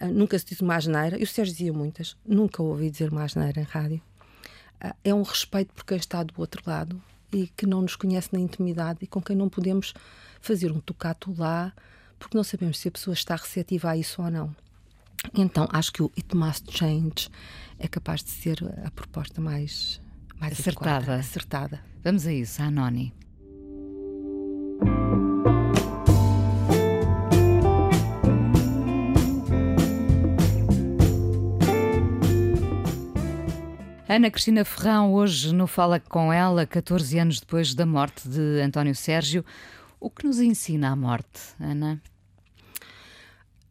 uh, 0.00 0.06
nunca 0.06 0.38
se 0.38 0.46
diz 0.46 0.60
uma 0.60 0.76
asneira, 0.76 1.18
e 1.18 1.22
o 1.22 1.26
Sérgio 1.26 1.54
dizia 1.54 1.72
muitas, 1.72 2.16
nunca 2.26 2.62
ouvi 2.62 2.90
dizer 2.90 3.10
uma 3.10 3.24
asneira 3.24 3.60
em 3.60 3.64
rádio. 3.64 4.02
Uh, 4.82 4.94
é 5.04 5.14
um 5.14 5.22
respeito 5.22 5.72
por 5.72 5.84
quem 5.84 5.96
está 5.96 6.22
do 6.22 6.34
outro 6.38 6.62
lado 6.66 7.00
e 7.32 7.48
que 7.48 7.66
não 7.66 7.82
nos 7.82 7.96
conhece 7.96 8.30
na 8.32 8.38
intimidade 8.38 9.00
e 9.02 9.06
com 9.06 9.20
quem 9.20 9.36
não 9.36 9.48
podemos 9.48 9.92
fazer 10.40 10.70
um 10.72 10.80
tocato 10.80 11.34
lá, 11.36 11.72
porque 12.18 12.36
não 12.36 12.44
sabemos 12.44 12.78
se 12.78 12.88
a 12.88 12.90
pessoa 12.90 13.14
está 13.14 13.36
receptiva 13.36 13.90
a 13.90 13.96
isso 13.96 14.22
ou 14.22 14.30
não. 14.30 14.54
Então, 15.34 15.66
acho 15.72 15.92
que 15.92 16.02
o 16.02 16.12
It 16.16 16.36
Must 16.36 16.70
Change 16.70 17.28
é 17.78 17.88
capaz 17.88 18.22
de 18.22 18.30
ser 18.30 18.58
a 18.84 18.90
proposta 18.90 19.40
mais 19.40 20.00
mais 20.38 20.52
acertada. 20.52 20.96
Adequada, 20.96 21.20
acertada. 21.20 21.84
Vamos 22.06 22.24
a 22.24 22.32
isso, 22.32 22.62
a 22.62 22.66
Anoni. 22.66 23.12
Ana 34.08 34.30
Cristina 34.30 34.64
Ferrão, 34.64 35.14
hoje 35.14 35.52
no 35.52 35.66
Fala 35.66 35.98
com 35.98 36.32
ela, 36.32 36.64
14 36.64 37.18
anos 37.18 37.40
depois 37.40 37.74
da 37.74 37.84
morte 37.84 38.28
de 38.28 38.60
António 38.60 38.94
Sérgio. 38.94 39.44
O 39.98 40.08
que 40.08 40.24
nos 40.24 40.38
ensina 40.38 40.90
a 40.90 40.94
morte, 40.94 41.40
Ana? 41.58 42.00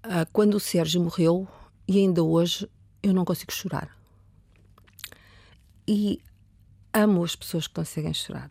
Ah, 0.04 0.28
quando 0.34 0.56
o 0.56 0.60
Sérgio 0.60 1.02
morreu, 1.02 1.48
e 1.88 2.00
ainda 2.00 2.22
hoje, 2.22 2.70
eu 3.02 3.14
não 3.14 3.24
consigo 3.24 3.54
chorar. 3.54 3.98
E 5.88 6.20
amo 6.96 7.24
as 7.24 7.36
pessoas 7.36 7.68
que 7.68 7.74
conseguem 7.74 8.14
chorar. 8.14 8.50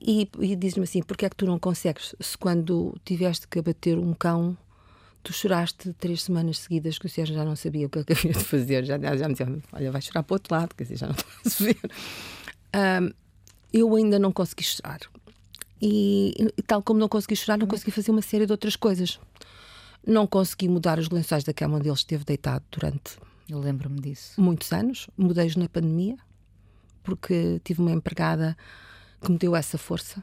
E, 0.00 0.28
e 0.38 0.54
diz-me 0.54 0.84
assim: 0.84 1.02
porquê 1.02 1.26
é 1.26 1.30
que 1.30 1.36
tu 1.36 1.46
não 1.46 1.58
consegues? 1.58 2.14
Se 2.20 2.38
quando 2.38 2.96
tiveste 3.04 3.48
que 3.48 3.58
abater 3.58 3.98
um 3.98 4.14
cão, 4.14 4.56
tu 5.22 5.32
choraste 5.32 5.92
três 5.94 6.22
semanas 6.22 6.60
seguidas 6.60 6.98
que 6.98 7.06
o 7.06 7.08
Sérgio 7.08 7.34
já 7.34 7.44
não 7.44 7.56
sabia 7.56 7.86
o 7.86 7.90
que 7.90 7.98
ele 7.98 8.06
havia 8.10 8.32
de 8.32 8.44
fazer, 8.44 8.84
já, 8.84 8.98
já 8.98 9.28
me 9.28 9.34
dizia: 9.34 9.62
olha, 9.72 9.90
vai 9.90 10.00
chorar 10.00 10.22
para 10.22 10.34
o 10.34 10.36
outro 10.36 10.54
lado, 10.54 10.74
quer 10.74 10.84
dizer, 10.84 10.96
já 10.96 11.08
não 11.08 11.14
posso 11.42 11.64
ver. 11.64 11.78
Um, 12.74 13.12
eu 13.72 13.94
ainda 13.96 14.18
não 14.18 14.32
consegui 14.32 14.62
chorar. 14.62 15.00
E, 15.82 16.52
e, 16.56 16.62
tal 16.62 16.82
como 16.82 17.00
não 17.00 17.08
consegui 17.08 17.36
chorar, 17.36 17.58
não 17.58 17.66
consegui 17.66 17.90
fazer 17.90 18.10
uma 18.10 18.22
série 18.22 18.46
de 18.46 18.52
outras 18.52 18.76
coisas. 18.76 19.18
Não 20.06 20.26
consegui 20.26 20.68
mudar 20.68 20.98
os 20.98 21.10
lençóis 21.10 21.42
da 21.42 21.52
cama 21.52 21.78
onde 21.78 21.88
ele 21.88 21.94
esteve 21.94 22.24
deitado 22.24 22.64
durante 22.70 23.18
eu 23.48 23.58
lembro-me 23.58 24.00
disso. 24.00 24.40
Muitos 24.40 24.72
anos. 24.72 25.08
Mudei-os 25.16 25.56
na 25.56 25.68
pandemia, 25.68 26.16
porque 27.02 27.60
tive 27.64 27.80
uma 27.80 27.92
empregada 27.92 28.56
que 29.20 29.30
me 29.30 29.38
deu 29.38 29.54
essa 29.54 29.78
força. 29.78 30.22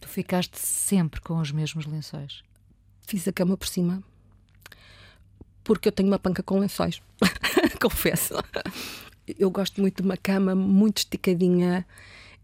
Tu 0.00 0.08
ficaste 0.08 0.58
sempre 0.58 1.20
com 1.20 1.38
os 1.38 1.50
mesmos 1.50 1.86
lençóis? 1.86 2.42
Fiz 3.06 3.26
a 3.26 3.32
cama 3.32 3.56
por 3.56 3.66
cima, 3.66 4.02
porque 5.64 5.88
eu 5.88 5.92
tenho 5.92 6.08
uma 6.08 6.18
panca 6.18 6.42
com 6.42 6.58
lençóis, 6.58 7.00
confesso. 7.80 8.34
Eu 9.26 9.50
gosto 9.50 9.80
muito 9.80 10.02
de 10.02 10.08
uma 10.08 10.16
cama 10.16 10.54
muito 10.54 10.98
esticadinha. 10.98 11.84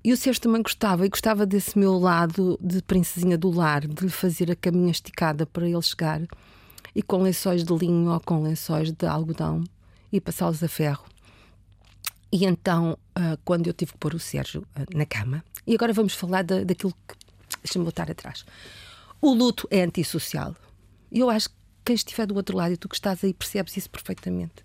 E 0.05 0.13
o 0.13 0.17
Sérgio 0.17 0.43
também 0.43 0.63
gostava, 0.63 1.07
e 1.07 1.09
gostava 1.09 1.47
desse 1.47 1.79
meu 1.79 1.97
lado 1.97 2.59
de 2.61 2.83
princesinha 2.83 3.39
do 3.39 3.51
lar, 3.51 3.87
de 3.87 4.05
lhe 4.05 4.11
fazer 4.11 4.51
a 4.51 4.57
caminha 4.57 4.91
esticada 4.91 5.47
para 5.47 5.69
ele 5.69 5.81
chegar 5.83 6.23
e 6.95 7.03
com 7.03 7.23
lençóis 7.23 7.65
de 7.65 7.75
linho 7.75 8.11
ou 8.11 8.21
com 8.21 8.43
lençóis 8.43 8.93
de 8.93 9.07
algodão 9.07 9.65
e 10.13 10.21
passá-los 10.21 10.63
a 10.63 10.69
ferro. 10.69 11.05
E 12.31 12.45
então, 12.45 12.99
uh, 13.17 13.39
quando 13.45 13.67
eu 13.67 13.73
tive 13.73 13.93
que 13.93 13.99
pôr 13.99 14.15
o 14.15 14.19
Sérgio 14.19 14.63
uh, 14.63 14.97
na 14.97 15.05
cama, 15.05 15.45
e 15.67 15.75
agora 15.75 15.93
vamos 15.93 16.15
falar 16.15 16.43
da, 16.43 16.65
daquilo 16.65 16.93
que. 17.07 17.15
Deixa-me 17.63 17.85
voltar 17.85 18.11
atrás. 18.11 18.45
O 19.21 19.33
luto 19.33 19.69
é 19.71 19.83
antissocial. 19.83 20.57
Eu 21.11 21.31
acho 21.31 21.49
que 21.49 21.55
quem 21.85 21.95
estiver 21.95 22.27
do 22.27 22.35
outro 22.35 22.57
lado 22.57 22.73
e 22.73 22.77
tu 22.77 22.89
que 22.89 22.95
estás 22.95 23.23
aí 23.23 23.33
percebes 23.33 23.77
isso 23.77 23.91
perfeitamente. 23.91 24.65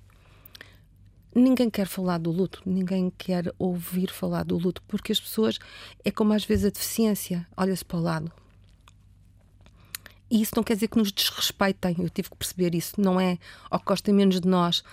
Ninguém 1.35 1.69
quer 1.69 1.85
falar 1.85 2.17
do 2.17 2.31
luto, 2.31 2.63
ninguém 2.65 3.11
quer 3.15 3.53
ouvir 3.59 4.09
falar 4.09 4.43
do 4.43 4.57
luto, 4.57 4.81
porque 4.87 5.11
as 5.11 5.19
pessoas 5.19 5.59
é 6.03 6.09
como 6.09 6.33
às 6.33 6.43
vezes 6.43 6.65
a 6.65 6.69
deficiência, 6.69 7.45
olha-se 7.55 7.85
para 7.85 7.97
o 7.97 8.01
lado. 8.01 8.31
E 10.29 10.41
isso 10.41 10.53
não 10.55 10.63
quer 10.63 10.73
dizer 10.73 10.89
que 10.89 10.97
nos 10.97 11.11
desrespeitem, 11.11 11.95
eu 11.99 12.09
tive 12.09 12.29
que 12.29 12.35
perceber 12.35 12.75
isso, 12.75 12.99
não 12.99 13.19
é 13.19 13.37
ou 13.71 13.79
que 13.79 13.85
gostem 13.85 14.13
menos 14.13 14.41
de 14.41 14.47
nós, 14.47 14.83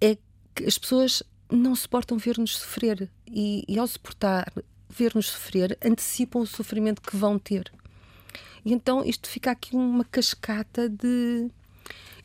é 0.00 0.16
que 0.54 0.64
as 0.64 0.76
pessoas 0.76 1.22
não 1.50 1.74
suportam 1.74 2.18
ver-nos 2.18 2.58
sofrer 2.58 3.08
e, 3.26 3.64
e 3.66 3.78
ao 3.78 3.86
suportar 3.86 4.52
ver-nos 4.88 5.26
sofrer, 5.30 5.78
antecipam 5.84 6.40
o 6.40 6.46
sofrimento 6.46 7.02
que 7.02 7.16
vão 7.16 7.38
ter. 7.38 7.72
E 8.64 8.72
então 8.72 9.04
isto 9.04 9.28
fica 9.28 9.50
aqui 9.50 9.76
uma 9.76 10.04
cascata 10.04 10.88
de. 10.88 11.48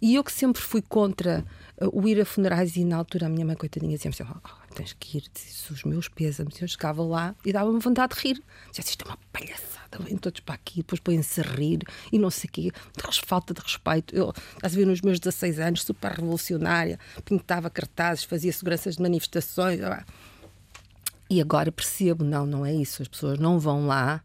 E 0.01 0.15
eu 0.15 0.23
que 0.23 0.31
sempre 0.31 0.59
fui 0.59 0.81
contra 0.81 1.45
uh, 1.79 1.89
o 1.93 2.07
ir 2.07 2.19
a 2.19 2.25
funerais 2.25 2.75
e 2.75 2.83
na 2.83 2.97
altura 2.97 3.27
a 3.27 3.29
minha 3.29 3.45
mãe, 3.45 3.55
coitadinha, 3.55 3.95
dizia-me 3.95 4.15
assim: 4.19 4.23
oh, 4.33 4.73
tens 4.73 4.93
que 4.93 5.19
ir, 5.19 5.23
os 5.69 5.83
meus 5.83 6.07
pêsames. 6.07 6.59
Eu 6.59 6.67
chegava 6.67 7.03
lá 7.03 7.35
e 7.45 7.53
dava-me 7.53 7.79
vontade 7.79 8.15
de 8.15 8.21
rir. 8.21 8.43
Dizia 8.71 8.83
isto 8.83 9.05
é 9.05 9.07
uma 9.07 9.17
palhaçada, 9.31 9.99
vêm 9.99 10.17
todos 10.17 10.39
para 10.39 10.55
aqui, 10.55 10.77
depois 10.77 10.99
põem-se 10.99 11.41
a 11.41 11.43
rir 11.43 11.83
e 12.11 12.17
não 12.17 12.31
sei 12.31 12.47
o 12.49 12.51
quê, 12.51 12.71
de 12.71 13.21
falta 13.25 13.53
de 13.53 13.61
respeito. 13.61 14.15
Eu, 14.15 14.33
às 14.63 14.73
vezes, 14.73 14.89
nos 14.89 15.01
meus 15.01 15.19
16 15.19 15.59
anos, 15.59 15.83
super 15.83 16.11
revolucionária, 16.11 16.99
pintava 17.23 17.69
cartazes, 17.69 18.23
fazia 18.23 18.51
seguranças 18.51 18.95
de 18.95 19.03
manifestações. 19.03 19.79
E 21.29 21.39
agora 21.39 21.71
percebo: 21.71 22.23
não, 22.23 22.47
não 22.47 22.65
é 22.65 22.73
isso. 22.73 23.03
As 23.03 23.07
pessoas 23.07 23.37
não 23.37 23.59
vão 23.59 23.85
lá 23.85 24.23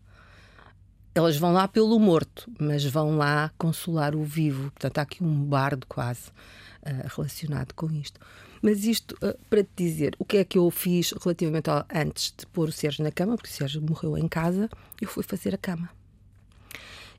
elas 1.17 1.39
vão 1.39 1.51
lá 1.51 1.67
pelo 1.67 1.99
morto, 1.99 2.47
mas 2.59 2.85
vão 2.85 3.17
lá 3.17 3.51
consolar 3.57 4.15
o 4.15 4.23
vivo. 4.23 4.71
Portanto, 4.73 4.99
há 4.99 5.03
aqui 5.03 5.25
um 5.25 5.45
bardo 5.45 5.87
quase 5.87 6.29
uh, 6.29 7.09
relacionado 7.17 7.73
com 7.73 7.91
isto. 7.91 8.21
Mas 8.61 8.85
isto 8.85 9.17
uh, 9.23 9.35
para 9.49 9.65
te 9.65 9.71
dizer 9.77 10.15
o 10.19 10.27
que 10.27 10.37
é 10.37 10.45
que 10.45 10.59
eu 10.59 10.71
fiz 10.71 11.13
relativamente 11.13 11.71
ao, 11.71 11.87
antes 11.91 12.35
de 12.37 12.45
pôr 12.47 12.69
o 12.69 12.73
Sérgio 12.73 13.03
na 13.03 13.11
cama, 13.11 13.35
porque 13.35 13.49
o 13.49 13.53
Sérgio 13.53 13.81
morreu 13.81 14.19
em 14.19 14.29
casa, 14.29 14.69
eu 15.01 15.09
fui 15.09 15.23
fazer 15.23 15.55
a 15.55 15.59
cama. 15.59 15.89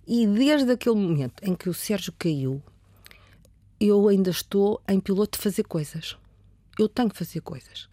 E 0.06 0.28
desde 0.28 0.72
aquele 0.72 0.96
momento 0.96 1.42
em 1.42 1.56
que 1.56 1.68
o 1.68 1.74
Sérgio 1.74 2.14
caiu, 2.20 2.62
eu 3.80 4.08
ainda 4.08 4.30
estou 4.30 4.80
em 4.88 5.00
piloto 5.00 5.40
de 5.40 5.44
fazer 5.44 5.64
coisas. 5.64 6.16
Eu 6.78 6.88
tenho 6.88 7.10
que 7.10 7.18
fazer 7.18 7.42
coisas. 7.42 7.90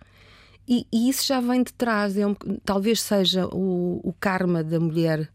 E, 0.69 0.87
e 0.93 1.09
isso 1.09 1.27
já 1.27 1.41
vem 1.41 1.63
de 1.63 1.73
trás. 1.73 2.19
É 2.19 2.27
um, 2.27 2.35
talvez 2.63 3.01
seja 3.01 3.47
o, 3.47 4.03
o 4.05 4.13
karma 4.21 4.63
da 4.63 4.79
mulher 4.79 5.33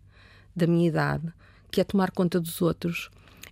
da 0.55 0.67
minha 0.67 0.87
idade, 0.87 1.31
que 1.71 1.81
é 1.81 1.83
tomar 1.83 2.11
conta 2.11 2.39
dos 2.39 2.61
outros, 2.61 3.09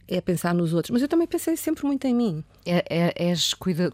é 0.08 0.22
pensar 0.22 0.54
nos 0.54 0.74
outros. 0.74 0.92
Mas 0.92 1.02
eu 1.02 1.08
também 1.08 1.28
pensei 1.28 1.58
sempre 1.58 1.86
muito 1.86 2.06
em 2.06 2.16
mim. 2.16 2.44
É, 2.66 2.84
é, 2.90 3.30
és 3.30 3.54
cuida... 3.54 3.92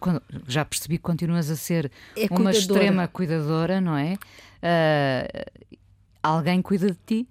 Já 0.47 0.63
percebi 0.63 0.97
que 0.97 1.03
continuas 1.03 1.49
a 1.49 1.55
ser 1.55 1.91
é 2.15 2.21
uma 2.21 2.27
cuidadora. 2.27 2.57
extrema 2.57 3.07
cuidadora, 3.07 3.81
não 3.81 3.97
é? 3.97 4.13
Uh, 4.13 5.69
alguém 6.21 6.61
cuida 6.61 6.91
de 6.91 6.97
ti? 7.05 7.27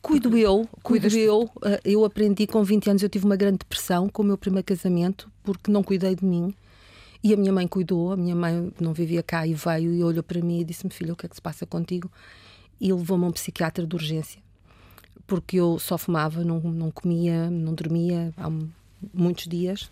Cuido 0.00 0.36
eu, 0.36 0.66
cuido 0.82 1.08
eu. 1.16 1.50
Ah, 1.62 1.80
eu 1.84 2.04
aprendi 2.04 2.46
com 2.46 2.62
20 2.64 2.90
anos, 2.90 3.02
eu 3.02 3.08
tive 3.08 3.24
uma 3.24 3.36
grande 3.36 3.58
depressão 3.58 4.08
com 4.08 4.22
o 4.22 4.24
meu 4.24 4.38
primeiro 4.38 4.64
casamento, 4.64 5.30
porque 5.42 5.70
não 5.70 5.82
cuidei 5.82 6.14
de 6.14 6.24
mim. 6.24 6.54
E 7.22 7.34
a 7.34 7.36
minha 7.36 7.52
mãe 7.52 7.66
cuidou, 7.66 8.12
a 8.12 8.16
minha 8.16 8.34
mãe 8.34 8.72
não 8.80 8.92
vivia 8.92 9.22
cá 9.22 9.46
e 9.46 9.52
veio 9.52 9.92
e 9.92 10.02
olhou 10.02 10.22
para 10.22 10.40
mim 10.40 10.60
e 10.60 10.64
disse-me: 10.64 10.92
Filha, 10.92 11.12
o 11.12 11.16
que 11.16 11.26
é 11.26 11.28
que 11.28 11.34
se 11.34 11.42
passa 11.42 11.66
contigo? 11.66 12.10
E 12.80 12.92
levou-me 12.92 13.24
a 13.24 13.28
um 13.28 13.32
psiquiatra 13.32 13.86
de 13.86 13.94
urgência, 13.94 14.40
porque 15.26 15.56
eu 15.58 15.78
só 15.78 15.98
fumava, 15.98 16.44
não, 16.44 16.60
não 16.60 16.90
comia, 16.90 17.50
não 17.50 17.74
dormia 17.74 18.32
há 18.36 18.48
muitos 19.12 19.46
dias. 19.46 19.90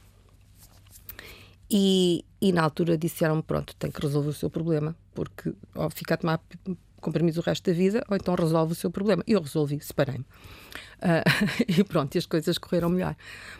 E, 1.68 2.24
e 2.40 2.52
na 2.52 2.62
altura 2.62 2.96
disseram-me: 2.96 3.42
pronto, 3.42 3.74
tem 3.76 3.90
que 3.90 4.00
resolver 4.00 4.28
o 4.28 4.32
seu 4.32 4.48
problema, 4.48 4.94
porque 5.14 5.52
ou 5.74 5.90
fica 5.90 6.14
a 6.14 6.16
tomar 6.16 6.40
comprimidos 7.00 7.38
o 7.38 7.40
resto 7.40 7.70
da 7.70 7.76
vida, 7.76 8.04
ou 8.08 8.16
então 8.16 8.34
resolve 8.34 8.72
o 8.72 8.74
seu 8.74 8.90
problema. 8.90 9.22
E 9.26 9.32
eu 9.32 9.40
resolvi, 9.40 9.80
separei-me. 9.80 10.24
Uh, 10.96 11.22
e 11.68 11.84
pronto, 11.84 12.14
e 12.14 12.18
as 12.18 12.26
coisas 12.26 12.56
correram 12.56 12.88
melhor. 12.88 13.16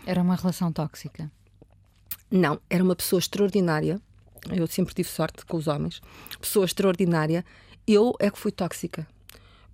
Era 0.06 0.22
uma 0.22 0.36
relação 0.36 0.72
tóxica? 0.72 1.30
Não, 2.30 2.60
era 2.70 2.82
uma 2.82 2.96
pessoa 2.96 3.18
extraordinária. 3.18 4.00
Eu 4.50 4.66
sempre 4.68 4.94
tive 4.94 5.08
sorte 5.08 5.44
com 5.44 5.56
os 5.56 5.66
homens. 5.66 6.00
Pessoa 6.40 6.64
extraordinária. 6.64 7.44
Eu 7.86 8.14
é 8.18 8.30
que 8.30 8.38
fui 8.38 8.50
tóxica 8.50 9.06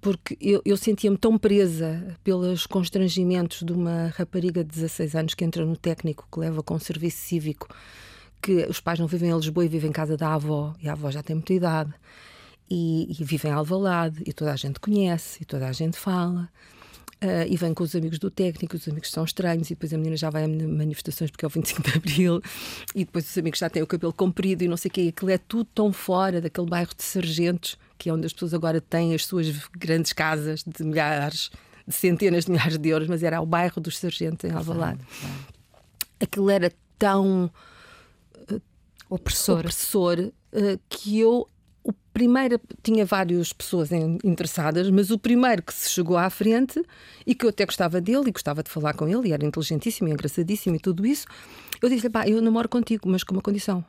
porque 0.03 0.37
eu, 0.41 0.61
eu 0.65 0.77
sentia-me 0.77 1.17
tão 1.17 1.39
presa 1.39 2.19
pelos 2.25 2.67
constrangimentos 2.67 3.63
de 3.63 3.73
uma 3.73 4.09
rapariga 4.09 4.65
de 4.65 4.71
16 4.71 5.15
anos 5.15 5.35
que 5.35 5.45
entra 5.45 5.65
no 5.65 5.77
técnico, 5.77 6.27
que 6.31 6.41
leva 6.41 6.61
com 6.61 6.77
serviço 6.77 7.19
cívico, 7.19 7.69
que 8.43 8.67
os 8.69 8.81
pais 8.81 8.99
não 8.99 9.07
vivem 9.07 9.31
em 9.31 9.37
Lisboa 9.37 9.65
e 9.65 9.69
vivem 9.69 9.91
em 9.91 9.93
casa 9.93 10.17
da 10.17 10.35
avó, 10.35 10.75
e 10.83 10.89
a 10.89 10.93
avó 10.93 11.09
já 11.09 11.23
tem 11.23 11.37
muita 11.37 11.55
idade, 11.55 11.95
e, 12.69 13.17
e 13.17 13.25
vive 13.25 13.47
em 13.47 13.53
Alvalade, 13.53 14.25
e 14.27 14.33
toda 14.33 14.53
a 14.53 14.57
gente 14.57 14.81
conhece, 14.81 15.43
e 15.43 15.45
toda 15.45 15.69
a 15.69 15.73
gente 15.73 15.97
fala. 15.97 16.51
Uh, 17.23 17.47
e 17.49 17.57
vem 17.57 17.73
com 17.73 17.85
os 17.85 17.95
amigos 17.95 18.19
do 18.19 18.29
técnico, 18.29 18.75
os 18.75 18.89
amigos 18.89 19.09
são 19.09 19.23
estranhos, 19.23 19.71
e 19.71 19.75
depois 19.75 19.95
a 19.95 19.97
menina 19.97 20.17
já 20.17 20.31
vai 20.31 20.43
a 20.43 20.49
manifestações 20.49 21.31
porque 21.31 21.45
é 21.45 21.47
o 21.47 21.51
25 21.51 21.81
de 21.81 21.97
Abril, 21.97 22.43
e 22.93 23.05
depois 23.05 23.31
os 23.31 23.39
amigos 23.39 23.61
já 23.61 23.71
têm 23.71 23.81
o 23.81 23.87
cabelo 23.87 24.13
comprido 24.13 24.65
e 24.65 24.69
não 24.69 24.77
sei 24.77 24.89
o 24.89 24.93
quê, 24.93 25.13
aquilo 25.15 25.31
é 25.31 25.39
tudo 25.39 25.69
tão 25.73 25.93
fora 25.93 26.41
daquele 26.41 26.67
bairro 26.67 26.91
de 26.97 27.05
Sargentos, 27.05 27.79
que 28.03 28.11
é 28.11 28.13
onde 28.13 28.27
as 28.27 28.33
pessoas 28.33 28.53
agora 28.53 28.81
têm 28.81 29.15
as 29.15 29.25
suas 29.25 29.47
grandes 29.79 30.13
casas 30.13 30.65
de 30.65 30.83
milhares, 30.83 31.53
de 31.87 31.95
centenas 31.95 32.47
de 32.47 32.51
milhares 32.51 32.77
de 32.77 32.89
euros, 32.89 33.07
mas 33.07 33.23
era 33.23 33.41
o 33.41 33.47
bairro 33.47 33.81
dos 33.81 33.97
Sargentos, 33.97 34.45
em 34.45 34.53
Alvalade. 34.53 34.99
Aquilo 36.19 36.51
era 36.51 36.73
tão 36.99 37.49
uh, 38.51 38.61
opressor, 39.09 39.61
opressor 39.61 40.19
uh, 40.19 40.81
que 40.89 41.21
eu 41.21 41.47
o 41.85 41.93
primeiro 42.13 42.61
tinha 42.83 43.07
várias 43.07 43.53
pessoas 43.53 43.91
interessadas, 44.25 44.91
mas 44.91 45.13
o 45.13 45.19
primeiro 45.19 45.63
que 45.63 45.73
se 45.73 45.89
chegou 45.89 46.17
à 46.17 46.29
frente 46.29 46.85
e 47.25 47.37
que 47.37 47.45
eu 47.45 47.51
até 47.51 47.65
gostava 47.65 48.01
dele 48.01 48.31
e 48.31 48.33
gostava 48.33 48.65
de 48.65 48.71
falar 48.71 48.95
com 48.95 49.07
ele, 49.07 49.29
e 49.29 49.33
era 49.33 49.45
inteligentíssimo 49.47 50.09
e 50.09 50.13
engraçadíssimo 50.13 50.75
e 50.75 50.81
tudo 50.81 51.07
isso, 51.07 51.27
eu 51.81 51.89
disse-lhe: 51.89 52.11
pá, 52.11 52.27
eu 52.27 52.43
namoro 52.43 52.69
contigo, 52.69 53.09
mas 53.09 53.23
com 53.23 53.35
uma 53.35 53.43
condição. 53.43 53.85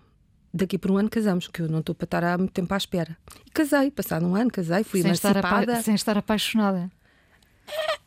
Daqui 0.54 0.78
por 0.78 0.92
um 0.92 0.98
ano 0.98 1.10
casamos, 1.10 1.48
que 1.48 1.62
eu 1.62 1.68
não 1.68 1.80
estou 1.80 1.96
para 1.96 2.06
estar 2.06 2.24
há 2.24 2.38
muito 2.38 2.52
tempo 2.52 2.72
à 2.74 2.78
espera. 2.78 3.18
E 3.46 3.50
casei, 3.50 3.90
passado 3.90 4.26
um 4.26 4.36
ano, 4.36 4.52
casei, 4.52 4.84
fui 4.84 5.02
sem 5.02 5.10
emancipada. 5.10 5.72
Estar 5.72 5.84
sem 5.84 5.96
estar 5.96 6.18
apaixonada. 6.18 6.92
É, 7.68 8.04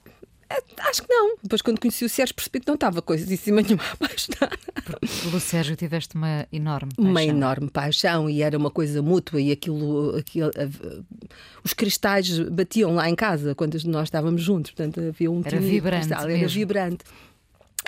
é, 0.49 0.63
acho 0.89 1.03
que 1.03 1.09
não. 1.13 1.37
Depois, 1.43 1.61
quando 1.61 1.81
conheci 1.81 2.05
o 2.05 2.09
Sérgio, 2.09 2.35
percebi 2.35 2.61
que 2.61 2.69
não 2.69 2.77
estava 2.77 3.03
cima 3.37 3.63
nenhuma 3.63 3.83
apaixonada. 3.93 4.59
Pelo 5.23 5.41
Sérgio 5.41 5.75
tiveste 5.75 6.15
uma 6.15 6.47
enorme 6.53 6.93
paixão. 6.95 7.11
Uma 7.11 7.25
enorme 7.25 7.71
paixão 7.71 8.31
e 8.31 8.43
era 8.43 8.57
uma 8.57 8.71
coisa 8.71 9.03
mútua 9.03 9.41
e 9.41 9.51
aquilo, 9.51 10.17
aquilo 10.17 10.53
os 11.65 11.73
cristais 11.73 12.39
batiam 12.39 12.95
lá 12.95 13.11
em 13.11 13.17
casa 13.17 13.55
quando 13.55 13.77
nós 13.87 14.05
estávamos 14.05 14.43
juntos. 14.43 14.71
Portanto, 14.71 15.01
havia 15.01 15.31
um 15.31 15.43
era 15.45 15.59
vibrante. 15.59 16.07
Cristal, 16.07 16.31
era 16.31 16.49
vibrante. 16.49 17.05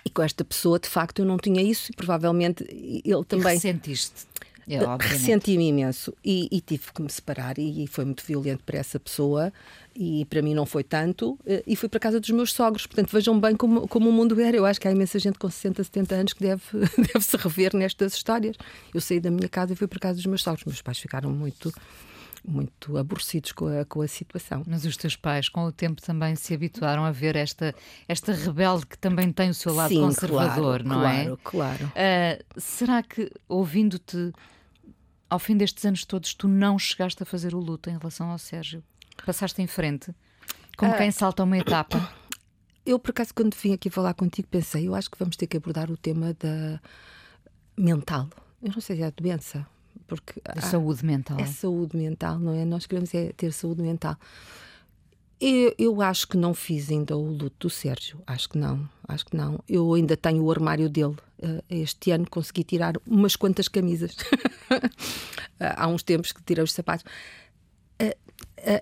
E 0.04 0.10
com 0.10 0.22
esta 0.22 0.44
pessoa, 0.44 0.78
de 0.78 0.88
facto, 0.88 1.20
eu 1.20 1.26
não 1.26 1.36
tinha 1.36 1.62
isso 1.62 1.92
e 1.92 1.94
provavelmente 1.94 2.64
ele 3.04 3.24
também. 3.26 3.56
E 3.56 3.60
sentiste 3.60 4.26
é, 4.68 4.78
Ressenti-me 5.00 5.68
imenso 5.68 6.14
e, 6.22 6.48
e, 6.50 6.60
tive 6.60 6.92
que 6.92 7.00
me 7.00 7.10
separar 7.10 7.58
e, 7.58 7.84
e, 7.84 7.86
foi 7.86 8.04
muito 8.04 8.22
violento 8.24 8.62
para 8.64 8.78
essa 8.78 9.00
pessoa 9.00 9.50
e 9.96 10.26
para 10.26 10.42
mim 10.42 10.54
não 10.54 10.66
foi 10.66 10.84
tanto 10.84 11.38
eh, 11.46 11.62
e 11.66 11.74
fui 11.74 11.88
para 11.88 11.98
casa 11.98 12.20
dos 12.20 12.28
meus 12.30 12.52
sogros, 12.52 12.86
portanto 12.86 13.10
vejam 13.10 13.40
bem 13.40 13.56
como, 13.56 13.88
como 13.88 14.10
o 14.10 14.12
mundo 14.12 14.38
era, 14.40 14.56
eu 14.56 14.66
acho 14.66 14.78
que 14.78 14.86
há 14.86 14.92
imensa 14.92 15.18
gente 15.18 15.38
com 15.38 15.48
60, 15.48 15.82
70 15.82 16.14
anos 16.14 16.32
que 16.34 16.42
deve, 16.42 16.62
deve 16.98 17.20
se 17.24 17.36
rever 17.36 17.74
nestas 17.74 18.12
histórias 18.12 18.56
eu 18.92 19.00
saí 19.00 19.20
da 19.20 19.30
minha 19.30 19.48
casa 19.48 19.72
e 19.72 19.76
fui 19.76 19.86
para 19.86 19.98
casa 19.98 20.16
dos 20.16 20.26
meus 20.26 20.42
sogros, 20.42 20.64
meus 20.64 20.82
pais 20.82 20.98
ficaram 20.98 21.30
muito 21.30 21.72
muito 22.44 22.96
aborrecidos 22.96 23.52
com 23.52 23.66
a, 23.66 23.84
com 23.84 24.00
a 24.00 24.08
situação. 24.08 24.62
Mas 24.66 24.84
os 24.84 24.96
teus 24.96 25.16
pais, 25.16 25.48
com 25.48 25.64
o 25.64 25.72
tempo, 25.72 26.00
também 26.00 26.34
se 26.34 26.54
habituaram 26.54 27.04
a 27.04 27.10
ver 27.10 27.36
esta, 27.36 27.74
esta 28.06 28.32
rebelde 28.32 28.86
que 28.86 28.98
também 28.98 29.30
tem 29.32 29.50
o 29.50 29.54
seu 29.54 29.74
lado 29.74 29.90
Sim, 29.90 30.00
conservador, 30.00 30.82
claro, 30.82 30.88
não 30.88 31.00
claro, 31.00 31.16
é? 31.16 31.24
Claro, 31.24 31.40
claro. 31.44 31.86
Uh, 31.86 32.60
será 32.60 33.02
que, 33.02 33.30
ouvindo-te 33.48 34.32
ao 35.28 35.38
fim 35.38 35.56
destes 35.56 35.84
anos 35.84 36.04
todos, 36.04 36.34
tu 36.34 36.48
não 36.48 36.78
chegaste 36.78 37.22
a 37.22 37.26
fazer 37.26 37.54
o 37.54 37.58
luto 37.58 37.90
em 37.90 37.96
relação 37.96 38.30
ao 38.30 38.38
Sérgio? 38.38 38.82
Passaste 39.24 39.60
em 39.60 39.66
frente? 39.66 40.14
Como 40.76 40.96
quem 40.96 41.10
salta 41.10 41.42
uma 41.42 41.58
etapa? 41.58 41.98
Eu, 42.86 42.98
por 42.98 43.10
acaso, 43.10 43.34
quando 43.34 43.54
vim 43.54 43.74
aqui 43.74 43.90
falar 43.90 44.14
contigo, 44.14 44.48
pensei, 44.50 44.88
eu 44.88 44.94
acho 44.94 45.10
que 45.10 45.18
vamos 45.18 45.36
ter 45.36 45.46
que 45.46 45.58
abordar 45.58 45.90
o 45.90 45.96
tema 45.98 46.32
da 46.32 46.80
mental. 47.76 48.30
Eu 48.62 48.72
não 48.72 48.80
sei 48.80 48.96
se 48.96 49.02
é 49.02 49.06
a 49.08 49.10
doença. 49.10 49.66
Porque 50.06 50.40
a 50.42 50.62
saúde 50.62 51.04
mental. 51.04 51.38
É 51.38 51.44
saúde 51.44 51.98
mental, 51.98 52.38
não 52.38 52.54
é? 52.54 52.64
Nós 52.64 52.86
queremos 52.86 53.12
é 53.14 53.30
ter 53.32 53.52
saúde 53.52 53.82
mental. 53.82 54.16
Eu, 55.40 55.74
eu, 55.78 56.02
acho 56.02 56.26
que 56.26 56.36
não 56.36 56.52
fiz 56.52 56.90
ainda 56.90 57.16
o 57.16 57.24
luto 57.24 57.68
do 57.68 57.70
Sérgio. 57.70 58.20
Acho 58.26 58.48
que 58.48 58.58
não, 58.58 58.88
acho 59.06 59.24
que 59.26 59.36
não. 59.36 59.62
Eu 59.68 59.94
ainda 59.94 60.16
tenho 60.16 60.42
o 60.42 60.50
armário 60.50 60.88
dele. 60.88 61.16
Uh, 61.38 61.62
este 61.70 62.10
ano 62.10 62.28
consegui 62.28 62.64
tirar 62.64 62.94
umas 63.06 63.36
quantas 63.36 63.68
camisas. 63.68 64.16
Há 65.60 65.86
uns 65.86 66.02
tempos 66.02 66.32
que 66.32 66.42
tirei 66.42 66.64
os 66.64 66.72
sapatos. 66.72 67.04
Uh, 68.02 68.14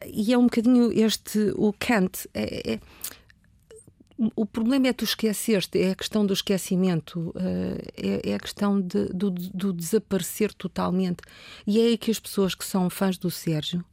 e 0.06 0.32
é 0.32 0.38
um 0.38 0.44
bocadinho 0.44 0.90
este, 0.92 1.52
o 1.56 1.74
Kant. 1.78 2.26
É, 2.32 2.72
é, 2.72 2.80
o 4.34 4.46
problema 4.46 4.88
é 4.88 4.94
tu 4.94 5.04
esqueceste, 5.04 5.78
é 5.78 5.90
a 5.90 5.94
questão 5.94 6.24
do 6.24 6.32
esquecimento, 6.32 7.34
é, 7.94 8.30
é 8.30 8.34
a 8.34 8.38
questão 8.38 8.80
de, 8.80 9.08
do, 9.08 9.30
do 9.30 9.74
desaparecer 9.74 10.54
totalmente. 10.54 11.18
E 11.66 11.78
é 11.78 11.82
aí 11.82 11.98
que 11.98 12.10
as 12.10 12.18
pessoas 12.18 12.54
que 12.54 12.64
são 12.64 12.88
fãs 12.88 13.18
do 13.18 13.30
Sérgio 13.30 13.84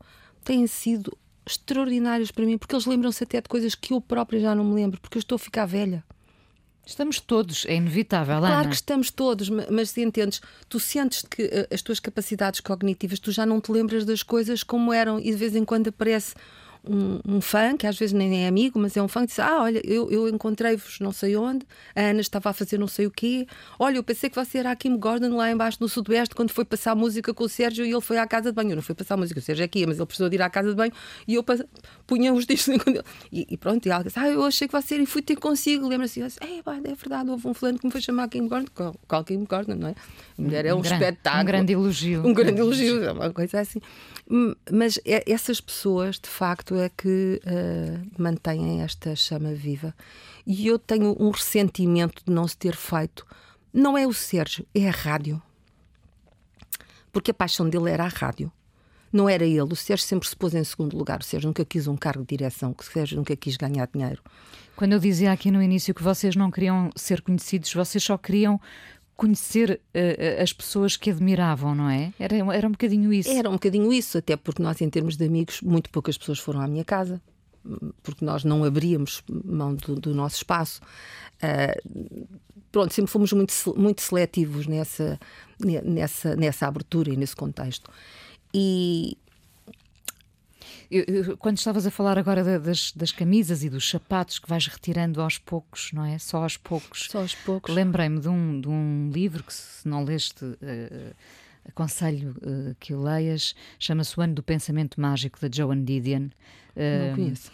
têm 0.45 0.65
sido 0.65 1.17
extraordinários 1.45 2.31
para 2.31 2.45
mim, 2.45 2.57
porque 2.57 2.75
eles 2.75 2.85
lembram-se 2.85 3.23
até 3.23 3.41
de 3.41 3.47
coisas 3.47 3.75
que 3.75 3.93
eu 3.93 4.01
própria 4.01 4.39
já 4.39 4.55
não 4.55 4.63
me 4.63 4.75
lembro, 4.75 4.99
porque 5.01 5.17
eu 5.17 5.21
estou 5.21 5.35
a 5.35 5.39
ficar 5.39 5.65
velha. 5.65 6.03
Estamos 6.85 7.19
todos, 7.21 7.65
é 7.65 7.75
inevitável, 7.75 8.39
Claro 8.39 8.55
Ana. 8.55 8.69
que 8.69 8.75
estamos 8.75 9.09
todos, 9.09 9.49
mas 9.49 9.91
se 9.91 10.01
entendes, 10.01 10.41
tu 10.67 10.81
sentes 10.81 11.21
que 11.21 11.43
eh, 11.43 11.67
as 11.71 11.81
tuas 11.81 11.97
capacidades 11.97 12.59
cognitivas, 12.59 13.19
tu 13.19 13.31
já 13.31 13.45
não 13.45 13.61
te 13.61 13.71
lembras 13.71 14.03
das 14.03 14.21
coisas 14.21 14.63
como 14.63 14.91
eram 14.91 15.17
e 15.17 15.31
de 15.31 15.37
vez 15.37 15.55
em 15.55 15.63
quando 15.63 15.87
aparece 15.87 16.35
um, 16.87 17.19
um, 17.27 17.41
fã, 17.41 17.77
que 17.77 17.87
às 17.87 17.97
vezes 17.97 18.13
nem 18.13 18.43
é 18.43 18.47
amigo, 18.47 18.77
mas 18.79 18.97
é 18.97 19.01
um 19.01 19.07
fã 19.07 19.21
que 19.21 19.27
diz: 19.27 19.39
Ah, 19.39 19.61
olha, 19.61 19.81
eu, 19.85 20.11
eu 20.11 20.27
encontrei-vos 20.27 20.99
não 20.99 21.11
sei 21.11 21.35
onde, 21.35 21.65
a 21.95 22.01
Ana 22.01 22.21
estava 22.21 22.49
a 22.49 22.53
fazer 22.53 22.77
não 22.77 22.87
sei 22.87 23.05
o 23.05 23.11
quê. 23.11 23.47
Olha, 23.79 23.97
eu 23.97 24.03
pensei 24.03 24.29
que 24.29 24.35
você 24.35 24.57
era 24.57 24.71
a 24.71 24.75
Kim 24.75 24.97
Gordon 24.97 25.35
lá 25.35 25.51
embaixo 25.51 25.77
no 25.79 25.87
Sudoeste 25.87 26.35
quando 26.35 26.51
foi 26.51 26.65
passar 26.65 26.95
música 26.95 27.33
com 27.33 27.43
o 27.43 27.49
Sérgio 27.49 27.85
e 27.85 27.91
ele 27.91 28.01
foi 28.01 28.17
à 28.17 28.27
casa 28.27 28.51
de 28.51 28.55
banho. 28.55 28.71
Eu 28.71 28.75
não 28.75 28.83
fui 28.83 28.95
passar 28.95 29.15
música, 29.15 29.39
o 29.39 29.43
Sérgio 29.43 29.63
é 29.63 29.65
aqui, 29.65 29.85
mas 29.85 29.97
ele 29.97 30.05
precisou 30.05 30.29
de 30.29 30.35
ir 30.35 30.41
à 30.41 30.49
casa 30.49 30.69
de 30.69 30.75
banho 30.75 30.91
e 31.27 31.35
eu 31.35 31.45
punha 32.05 32.33
os 32.33 32.45
discos 32.45 32.75
e, 33.31 33.47
e 33.49 33.57
pronto, 33.57 33.85
e 33.85 33.89
ela 33.89 34.03
disse: 34.03 34.19
Ah, 34.19 34.27
eu 34.27 34.43
achei 34.43 34.67
que 34.67 34.73
você 34.73 34.97
e 34.97 35.05
fui 35.05 35.21
ter 35.21 35.35
consigo. 35.35 35.87
Lembra-se, 35.87 36.21
é, 36.21 36.25
é 36.25 36.95
verdade, 36.95 37.29
houve 37.29 37.47
um 37.47 37.53
fulano 37.53 37.79
que 37.79 37.85
me 37.85 37.91
foi 37.91 38.01
chamar 38.01 38.23
a 38.23 38.27
Kim 38.27 38.47
Gordon. 38.47 38.67
Qual, 38.73 38.95
qual 39.07 39.23
Kim 39.23 39.43
Gordon, 39.45 39.75
não 39.75 39.87
é? 39.89 39.95
A 40.37 40.41
mulher 40.41 40.65
é 40.65 40.73
um, 40.73 40.79
um 40.79 40.81
espetáculo. 40.81 41.43
Um 41.43 41.45
grande 41.45 41.73
elogio. 41.73 42.27
Um 42.27 42.33
grande 42.33 42.59
elogio, 42.59 43.03
é 43.03 43.11
uma 43.11 43.31
coisa 43.31 43.59
assim. 43.59 43.79
Mas 44.71 44.99
é, 45.05 45.23
essas 45.31 45.59
pessoas, 45.59 46.19
de 46.19 46.29
facto, 46.29 46.75
é 46.75 46.89
que 46.89 47.41
uh, 47.45 48.21
mantêm 48.21 48.81
esta 48.81 49.15
chama 49.15 49.53
viva. 49.53 49.93
E 50.45 50.67
eu 50.67 50.79
tenho 50.79 51.15
um 51.19 51.29
ressentimento 51.29 52.23
de 52.25 52.31
não 52.31 52.47
se 52.47 52.57
ter 52.57 52.75
feito. 52.75 53.25
Não 53.73 53.97
é 53.97 54.07
o 54.07 54.13
Sérgio, 54.13 54.65
é 54.73 54.87
a 54.87 54.91
rádio. 54.91 55.41
Porque 57.11 57.31
a 57.31 57.33
paixão 57.33 57.69
dele 57.69 57.89
era 57.89 58.05
a 58.05 58.07
rádio. 58.07 58.51
Não 59.11 59.29
era 59.29 59.45
ele. 59.45 59.61
O 59.61 59.75
Sérgio 59.75 60.07
sempre 60.07 60.27
se 60.27 60.35
pôs 60.35 60.55
em 60.55 60.63
segundo 60.63 60.97
lugar. 60.97 61.19
O 61.19 61.23
Sérgio 61.23 61.47
nunca 61.47 61.63
quis 61.63 61.87
um 61.87 61.95
cargo 61.95 62.23
de 62.23 62.35
direção. 62.35 62.75
O 62.77 62.83
Sérgio 62.83 63.17
nunca 63.17 63.35
quis 63.35 63.55
ganhar 63.57 63.87
dinheiro. 63.93 64.21
Quando 64.75 64.93
eu 64.93 64.99
dizia 64.99 65.31
aqui 65.31 65.51
no 65.51 65.61
início 65.61 65.93
que 65.93 66.01
vocês 66.01 66.35
não 66.35 66.49
queriam 66.49 66.89
ser 66.95 67.21
conhecidos, 67.21 67.71
vocês 67.71 68.03
só 68.03 68.17
queriam 68.17 68.59
conhecer 69.15 69.81
uh, 69.93 70.41
as 70.41 70.51
pessoas 70.51 70.97
que 70.97 71.09
admiravam, 71.09 71.75
não 71.75 71.89
é? 71.89 72.13
Era, 72.19 72.35
era 72.55 72.67
um 72.67 72.71
bocadinho 72.71 73.13
isso. 73.13 73.29
Era 73.29 73.49
um 73.49 73.53
bocadinho 73.53 73.91
isso, 73.91 74.17
até 74.17 74.35
porque 74.35 74.61
nós, 74.61 74.81
em 74.81 74.89
termos 74.89 75.15
de 75.15 75.25
amigos, 75.25 75.61
muito 75.61 75.89
poucas 75.89 76.17
pessoas 76.17 76.39
foram 76.39 76.61
à 76.61 76.67
minha 76.67 76.83
casa, 76.83 77.21
porque 78.01 78.25
nós 78.25 78.43
não 78.43 78.63
abríamos 78.63 79.23
mão 79.29 79.75
do, 79.75 79.95
do 79.95 80.13
nosso 80.13 80.37
espaço. 80.37 80.81
Uh, 81.41 82.27
pronto, 82.71 82.93
sempre 82.93 83.11
fomos 83.11 83.31
muito, 83.33 83.53
muito 83.77 84.01
seletivos 84.01 84.67
nessa, 84.67 85.19
nessa, 85.59 86.35
nessa 86.35 86.67
abertura 86.67 87.11
e 87.11 87.17
nesse 87.17 87.35
contexto. 87.35 87.89
E, 88.53 89.17
eu, 90.93 91.03
eu, 91.07 91.37
quando 91.37 91.57
estavas 91.57 91.85
a 91.87 91.91
falar 91.91 92.17
agora 92.17 92.59
das, 92.59 92.91
das, 92.91 93.11
camisas 93.11 93.63
e 93.63 93.69
dos 93.69 93.89
sapatos 93.89 94.39
que 94.39 94.47
vais 94.47 94.67
retirando 94.67 95.21
aos 95.21 95.37
poucos, 95.37 95.91
não 95.93 96.05
é? 96.05 96.17
Só 96.19 96.43
aos 96.43 96.57
poucos. 96.57 97.07
Só 97.09 97.19
aos 97.19 97.33
poucos. 97.35 97.73
Lembrei-me 97.73 98.19
de 98.19 98.29
um, 98.29 98.61
de 98.61 98.67
um 98.67 99.09
livro 99.11 99.43
que, 99.43 99.53
se 99.53 99.87
não 99.87 100.03
leste, 100.03 100.45
uh, 100.45 101.15
aconselho 101.67 102.35
uh, 102.41 102.75
que 102.79 102.93
o 102.93 103.01
leias, 103.01 103.55
chama-se 103.79 104.19
O 104.19 104.21
Ano 104.21 104.35
do 104.35 104.43
Pensamento 104.43 104.99
Mágico, 105.01 105.39
da 105.39 105.49
Joan 105.51 105.83
Didion. 105.83 106.27
Uh, 106.75 107.07
não 107.07 107.15
conheço 107.15 107.51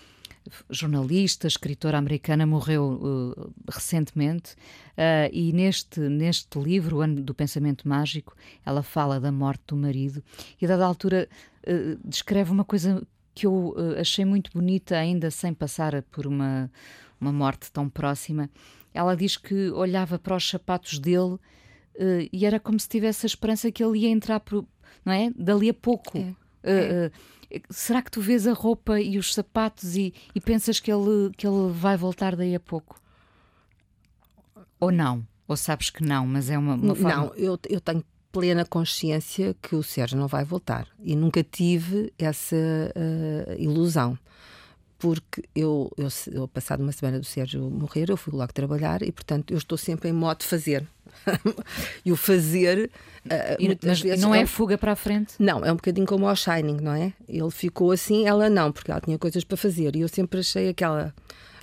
jornalista, 0.69 1.47
escritora 1.47 1.97
americana, 1.97 2.45
morreu 2.45 2.99
uh, 3.01 3.53
recentemente 3.69 4.53
uh, 4.53 5.29
e 5.31 5.51
neste, 5.53 5.99
neste 5.99 6.59
livro, 6.59 6.97
O 6.97 7.01
Ano 7.01 7.21
do 7.21 7.33
Pensamento 7.33 7.87
Mágico, 7.87 8.35
ela 8.65 8.83
fala 8.83 9.19
da 9.19 9.31
morte 9.31 9.63
do 9.67 9.75
marido 9.75 10.23
e, 10.61 10.65
a 10.65 10.69
dada 10.69 10.85
altura, 10.85 11.27
uh, 11.67 11.99
descreve 12.07 12.51
uma 12.51 12.63
coisa 12.63 13.05
que 13.39 13.47
eu 13.47 13.73
achei 13.97 14.25
muito 14.25 14.51
bonita, 14.51 14.97
ainda 14.97 15.31
sem 15.31 15.53
passar 15.53 16.01
por 16.03 16.27
uma, 16.27 16.69
uma 17.21 17.31
morte 17.31 17.71
tão 17.71 17.87
próxima. 17.87 18.49
Ela 18.93 19.15
diz 19.15 19.37
que 19.37 19.69
olhava 19.69 20.19
para 20.19 20.35
os 20.35 20.49
sapatos 20.49 20.99
dele 20.99 21.37
e 22.33 22.45
era 22.45 22.59
como 22.59 22.77
se 22.77 22.89
tivesse 22.89 23.25
a 23.25 23.27
esperança 23.27 23.71
que 23.71 23.81
ele 23.81 23.99
ia 23.99 24.09
entrar, 24.09 24.41
por, 24.41 24.65
não 25.05 25.13
é? 25.13 25.31
Dali 25.37 25.69
a 25.69 25.73
pouco. 25.73 26.17
É. 26.17 26.33
É 26.63 27.11
será 27.69 28.01
que 28.01 28.11
tu 28.11 28.21
vês 28.21 28.45
a 28.45 28.53
roupa 28.53 28.99
e 28.99 29.17
os 29.17 29.33
sapatos 29.33 29.95
e, 29.95 30.13
e 30.35 30.41
pensas 30.41 30.79
que 30.79 30.91
ele, 30.91 31.31
que 31.35 31.47
ele 31.47 31.71
vai 31.71 31.97
voltar 31.97 32.35
daí 32.35 32.53
a 32.53 32.59
pouco? 32.59 33.01
Ou 34.79 34.91
não? 34.91 35.25
Ou 35.47 35.57
sabes 35.57 35.89
que 35.89 36.03
não, 36.03 36.27
mas 36.27 36.49
é 36.49 36.57
uma, 36.57 36.75
uma 36.75 36.93
forma... 36.93 37.15
Não, 37.15 37.33
eu, 37.35 37.57
eu 37.69 37.81
tenho 37.81 38.03
plena 38.31 38.65
consciência 38.65 39.55
que 39.61 39.75
o 39.75 39.83
Sérgio 39.83 40.17
não 40.17 40.27
vai 40.27 40.43
voltar 40.43 40.87
e 41.03 41.15
nunca 41.15 41.43
tive 41.43 42.13
essa 42.17 42.55
uh, 42.55 43.53
ilusão 43.61 44.17
porque 44.99 45.43
eu, 45.55 45.89
eu, 45.97 46.09
eu, 46.29 46.47
passado 46.47 46.83
uma 46.83 46.91
semana 46.91 47.19
do 47.19 47.25
Sérgio 47.25 47.69
morrer, 47.69 48.09
eu 48.09 48.17
fui 48.17 48.33
logo 48.33 48.51
trabalhar 48.51 49.01
e, 49.01 49.11
portanto, 49.13 49.51
eu 49.51 49.57
estou 49.57 49.77
sempre 49.77 50.09
em 50.09 50.13
modo 50.13 50.39
de 50.39 50.45
fazer. 50.45 50.85
e 52.03 52.11
o 52.11 52.17
fazer. 52.17 52.91
Uh, 53.25 53.55
e, 53.57 53.79
mas 53.81 54.01
vezes, 54.01 54.21
não 54.21 54.35
é, 54.35 54.41
é 54.41 54.45
fuga 54.45 54.77
para 54.77 54.91
a 54.91 54.95
frente? 54.97 55.35
Não, 55.39 55.63
é 55.63 55.71
um 55.71 55.77
bocadinho 55.77 56.05
como 56.05 56.27
o 56.27 56.35
Shining, 56.35 56.79
não 56.81 56.91
é? 56.91 57.13
Ele 57.29 57.49
ficou 57.49 57.91
assim, 57.91 58.27
ela 58.27 58.49
não, 58.49 58.73
porque 58.73 58.91
ela 58.91 58.99
tinha 58.99 59.17
coisas 59.17 59.45
para 59.45 59.55
fazer. 59.55 59.95
E 59.95 60.01
eu 60.01 60.09
sempre 60.09 60.41
achei 60.41 60.67
aquela. 60.67 61.15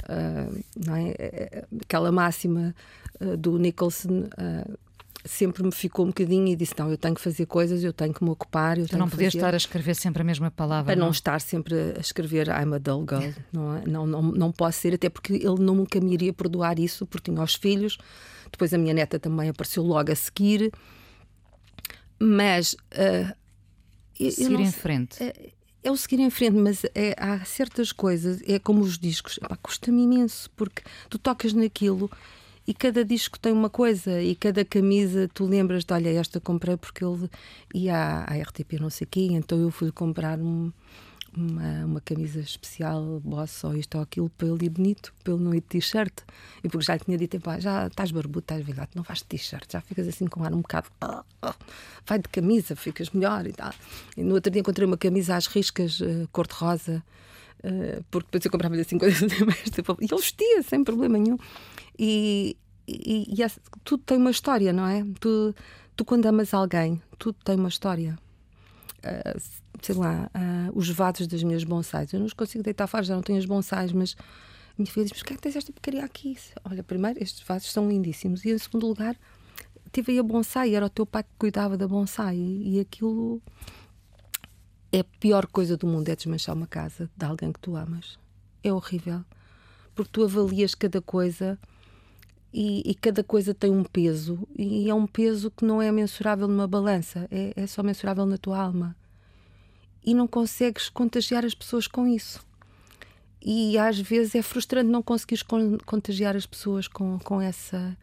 Uh, 0.05 0.65
não 0.87 0.97
é? 0.97 1.65
Aquela 1.83 2.11
máxima 2.11 2.75
uh, 3.21 3.37
do 3.37 3.59
Nicholson 3.59 4.25
sempre 5.27 5.63
me 5.63 5.73
ficou 5.73 6.05
um 6.05 6.09
bocadinho 6.09 6.49
e 6.49 6.57
disse: 6.57 6.75
Não, 6.79 6.91
eu 6.91 6.97
tenho 6.97 7.15
que 7.15 7.21
fazer 7.21 7.47
coisas, 7.47 7.83
eu 7.83 7.93
tenho 7.93 8.15
que 8.15 8.23
me 8.23 8.31
ocupar. 8.31 8.79
Eu 8.79 8.87
tu 8.87 8.97
não 8.97 9.09
podias 9.09 9.35
estar 9.35 9.53
a 9.53 9.57
escrever 9.57 9.95
sempre 9.95 10.23
a 10.23 10.25
mesma 10.25 10.51
palavra. 10.51 10.87
Para 10.87 10.97
não, 10.97 11.07
não 11.07 11.13
estar 11.13 11.41
sempre 11.41 11.75
a 11.97 12.01
escrever 12.01 12.49
I'm 12.49 12.75
a 12.75 12.79
dull 12.79 13.07
girl. 13.09 13.33
não, 13.53 13.77
é? 13.77 13.83
não, 13.87 14.07
não, 14.07 14.23
não 14.23 14.53
posso 14.53 14.81
ser, 14.81 14.95
até 14.95 15.09
porque 15.09 15.35
ele 15.35 15.59
nunca 15.59 16.01
me 16.01 16.13
iria 16.15 16.33
perdoar 16.33 16.79
isso, 16.79 17.07
porque 17.07 17.31
tinha 17.31 17.43
os 17.43 17.55
filhos. 17.55 17.99
Depois 18.51 18.73
a 18.73 18.79
minha 18.79 18.95
neta 18.95 19.19
também 19.19 19.49
apareceu 19.49 19.83
logo 19.83 20.11
a 20.11 20.15
seguir. 20.15 20.73
Mas. 22.19 22.75
Uh, 22.75 23.35
seguir 24.31 24.61
em 24.61 24.73
frente. 24.73 25.23
É, 25.23 25.51
é, 25.83 25.91
o 25.91 25.97
seguir 25.97 26.21
em 26.21 26.31
frente, 26.31 26.57
mas 26.57 26.85
é, 26.95 27.15
há 27.19 27.45
certas 27.45 27.93
coisas, 27.93 28.43
é 28.47 28.59
como 28.59 28.81
os 28.81 28.99
discos, 28.99 29.39
custa-me 29.63 30.03
imenso, 30.03 30.51
porque 30.57 30.83
tu 31.09 31.19
tocas 31.19 31.53
naquilo 31.53 32.11
e 32.67 32.75
cada 32.75 33.05
disco 33.05 33.39
tem 33.39 33.53
uma 33.53 33.71
coisa 33.71 34.21
e 34.21 34.35
cada 34.35 34.65
camisa 34.65 35.29
tu 35.33 35.45
lembras 35.45 35.85
de 35.85 35.93
olha, 35.93 36.11
esta 36.11 36.41
comprei 36.41 36.77
porque 36.77 37.05
ele 37.05 37.31
ia 37.75 37.97
à, 37.97 38.33
à 38.33 38.43
RTP 38.43 38.81
não 38.81 38.91
sei 38.91 39.07
quê, 39.07 39.29
então 39.31 39.59
eu 39.61 39.71
fui 39.71 39.93
comprar 39.93 40.39
um, 40.39 40.73
uma, 41.37 41.85
uma 41.85 42.01
camisa 42.01 42.41
especial, 42.41 43.21
boss 43.21 43.63
ou 43.63 43.77
isto 43.77 43.97
ou 43.97 44.03
aquilo, 44.03 44.31
para 44.31 44.49
ele 44.49 44.65
ir 44.65 44.71
bonito, 44.71 45.13
ele 45.27 45.37
não 45.37 45.55
ir 45.55 45.61
de 45.61 45.67
t-shirt. 45.67 46.23
E 46.65 46.69
porque 46.69 46.87
já 46.87 46.95
lhe 46.95 47.01
tinha 47.01 47.19
dito, 47.19 47.39
já 47.59 47.87
estás 47.87 48.11
barbudo, 48.11 48.41
estás 48.41 48.65
velhote, 48.65 48.97
não 48.97 49.03
vais 49.03 49.19
de 49.19 49.27
t-shirt, 49.27 49.71
já 49.71 49.81
ficas 49.81 50.09
assim 50.09 50.27
com 50.27 50.43
ar 50.43 50.53
um 50.55 50.63
bocado. 50.63 50.89
Oh, 51.05 51.23
oh, 51.43 51.53
vai 52.07 52.19
de 52.19 52.29
camisa, 52.29 52.75
ficas 52.75 53.11
melhor 53.11 53.47
e 53.47 53.53
tal. 53.53 53.73
E 54.17 54.23
no 54.23 54.35
outro 54.35 54.51
dia 54.51 54.61
encontrei 54.61 54.87
uma 54.87 54.97
camisa 54.97 55.37
às 55.37 55.47
riscas, 55.47 56.01
uh, 56.01 56.27
cor-de-rosa, 56.33 57.05
uh, 57.67 58.05
porque 58.11 58.27
depois 58.27 58.45
eu 58.45 58.51
comprava-lhe 58.51 58.83
assim 58.83 58.99
coisas 58.99 59.31
tipo, 59.71 59.97
e 60.01 60.05
ele 60.05 60.17
vestia 60.17 60.63
sem 60.63 60.85
problema 60.85 61.19
nenhum. 61.19 61.37
E, 61.99 62.57
e, 62.87 63.35
e, 63.35 63.47
tudo 63.85 64.03
tem 64.05 64.17
uma 64.19 64.31
história, 64.31 64.73
não 64.73 64.87
é? 64.87 65.05
Tu, 65.21 65.55
tu, 65.97 66.05
quando 66.05 66.27
amas 66.27 66.55
alguém, 66.55 67.01
tudo 67.19 67.37
tem 67.45 67.57
uma 67.57 67.69
história. 67.69 68.19
Uh, 68.99 69.41
sei 69.83 69.95
lá, 69.95 70.31
uh, 70.35 70.79
os 70.79 70.89
vasos 70.91 71.27
das 71.27 71.43
minhas 71.43 71.65
bonsais. 71.65 72.13
Eu 72.13 72.21
não 72.21 72.27
os 72.27 72.33
consigo 72.33 72.63
deitar 72.63 72.87
fora, 72.87 73.05
já 73.05 73.15
não 73.15 73.23
tenho 73.23 73.39
os 73.39 73.47
bonsais, 73.47 73.93
mas 73.93 74.17
minha 74.79 74.91
filha 74.91 75.05
diz: 75.05 75.13
Mas 75.13 75.23
que 75.23 75.33
é 75.33 75.37
que 75.37 75.43
tens 75.43 75.57
esta 75.57 75.73
porcaria 75.73 76.05
aqui? 76.05 76.37
Olha, 76.65 76.83
primeiro, 76.83 77.23
estes 77.23 77.47
vasos 77.47 77.73
são 77.73 77.89
lindíssimos. 77.89 78.45
E 78.45 78.51
em 78.51 78.59
segundo 78.59 78.87
lugar, 78.87 79.17
tive 79.93 80.13
aí 80.13 80.19
a 80.19 80.23
bonsai, 80.23 80.75
era 80.75 80.87
o 80.87 80.91
teu 80.91 81.07
pai 81.07 81.23
que 81.23 81.31
cuidava 81.39 81.77
da 81.77 81.89
bonsai. 81.89 82.37
E, 82.37 82.77
e 82.77 82.81
aquilo 82.81 83.43
é 84.97 85.01
a 85.01 85.05
pior 85.05 85.47
coisa 85.47 85.77
do 85.77 85.87
mundo: 85.87 86.09
é 86.09 86.17
desmanchar 86.17 86.55
uma 86.55 86.67
casa 86.67 87.11
de 87.17 87.25
alguém 87.25 87.53
que 87.53 87.61
tu 87.61 87.77
amas. 87.77 88.19
É 88.63 88.73
horrível. 88.73 89.23
Porque 89.95 90.11
tu 90.13 90.25
avalias 90.25 90.75
cada 90.75 91.01
coisa 91.01 91.59
e, 92.53 92.83
e, 92.91 92.95
cada 92.95 93.23
coisa 93.23 93.53
tem 93.53 93.71
um 93.71 93.85
peso, 93.85 94.47
e 94.57 94.89
é 94.89 94.95
um 94.95 95.07
peso 95.07 95.51
que 95.51 95.65
não 95.65 95.83
é 95.83 95.93
mensurável 95.93 96.49
numa 96.49 96.67
balança, 96.67 97.29
é, 97.31 97.53
é 97.55 97.67
só 97.67 97.83
mensurável 97.83 98.25
na 98.25 98.39
tua 98.39 98.59
alma. 98.59 98.97
E 100.03 100.15
não 100.15 100.27
consegues 100.27 100.89
contagiar 100.89 101.45
as 101.45 101.55
pessoas 101.55 101.87
com 101.87 102.07
isso. 102.07 102.41
e 103.45 103.77
às 103.77 103.99
vezes 103.99 104.35
é 104.35 104.43
frustrante 104.43 104.89
não 104.89 105.03
conseguires 105.03 105.45
contagiar 105.85 106.35
as 106.35 106.47
pessoas 106.47 106.89
com, 106.89 107.19
com 107.19 107.41
essa. 107.41 107.97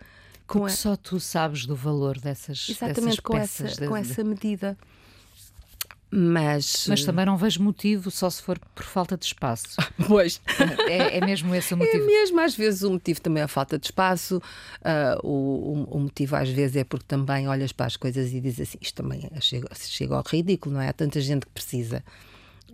Com 0.46 0.60
Porque 0.60 0.74
a... 0.74 0.76
só 0.76 0.96
tu 0.96 1.20
sabes 1.20 1.66
do 1.66 1.76
valor 1.76 2.20
dessas 2.20 2.68
Exatamente, 2.70 3.02
dessas 3.02 3.20
com, 3.22 3.38
essa, 3.38 3.64
de... 3.66 3.88
com 3.88 3.96
essa 3.96 4.24
medida. 4.24 4.78
Mas, 6.16 6.86
Mas 6.88 7.04
também 7.04 7.26
não 7.26 7.36
vejo 7.36 7.64
motivo 7.64 8.12
só 8.12 8.30
se 8.30 8.40
for 8.40 8.60
por 8.76 8.84
falta 8.84 9.18
de 9.18 9.26
espaço. 9.26 9.78
pois. 10.08 10.40
É, 10.88 11.18
é, 11.18 11.26
mesmo 11.26 11.56
esse 11.56 11.74
o 11.74 11.78
motivo. 11.78 12.04
É 12.04 12.06
mesmo, 12.06 12.40
às 12.40 12.56
vezes 12.56 12.84
o 12.84 12.92
motivo 12.92 13.20
também 13.20 13.42
é 13.42 13.46
a 13.46 13.48
falta 13.48 13.80
de 13.80 13.88
espaço, 13.88 14.38
uh, 14.38 15.28
o, 15.28 15.88
o, 15.90 16.00
motivo 16.00 16.36
às 16.36 16.50
vezes 16.50 16.76
é 16.76 16.84
porque 16.84 17.06
também 17.08 17.48
olhas 17.48 17.72
para 17.72 17.88
as 17.88 17.98
coisas 17.98 18.32
e 18.32 18.40
dizes 18.40 18.70
assim, 18.70 18.78
isto 18.80 19.02
também 19.02 19.28
chega, 19.42 19.68
chega 19.74 20.16
ao 20.16 20.24
ridículo, 20.24 20.76
não 20.76 20.82
é? 20.82 20.90
Há 20.90 20.94
tanta 20.94 21.20
gente 21.20 21.48
que 21.48 21.52
precisa. 21.52 22.04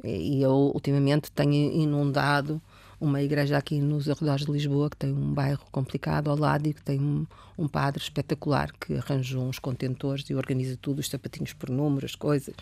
E 0.03 0.41
eu 0.41 0.71
ultimamente 0.73 1.31
tenho 1.31 1.53
inundado 1.53 2.61
uma 2.99 3.21
igreja 3.21 3.57
aqui 3.57 3.79
nos 3.79 4.09
arredores 4.09 4.45
de 4.45 4.51
Lisboa 4.51 4.89
que 4.89 4.97
tem 4.97 5.13
um 5.13 5.33
bairro 5.33 5.65
complicado 5.71 6.29
ao 6.29 6.37
lado 6.37 6.67
e 6.67 6.73
que 6.73 6.83
tem 6.83 6.99
um, 6.99 7.25
um 7.57 7.69
padre 7.69 8.03
espetacular 8.03 8.69
que 8.73 8.95
arranja 8.95 9.39
uns 9.39 9.59
contentores 9.59 10.29
e 10.29 10.35
organiza 10.35 10.77
tudo, 10.81 10.99
os 10.99 11.07
sapatinhos 11.07 11.53
por 11.53 11.69
número, 11.69 12.05
as 12.05 12.15
coisas 12.15 12.53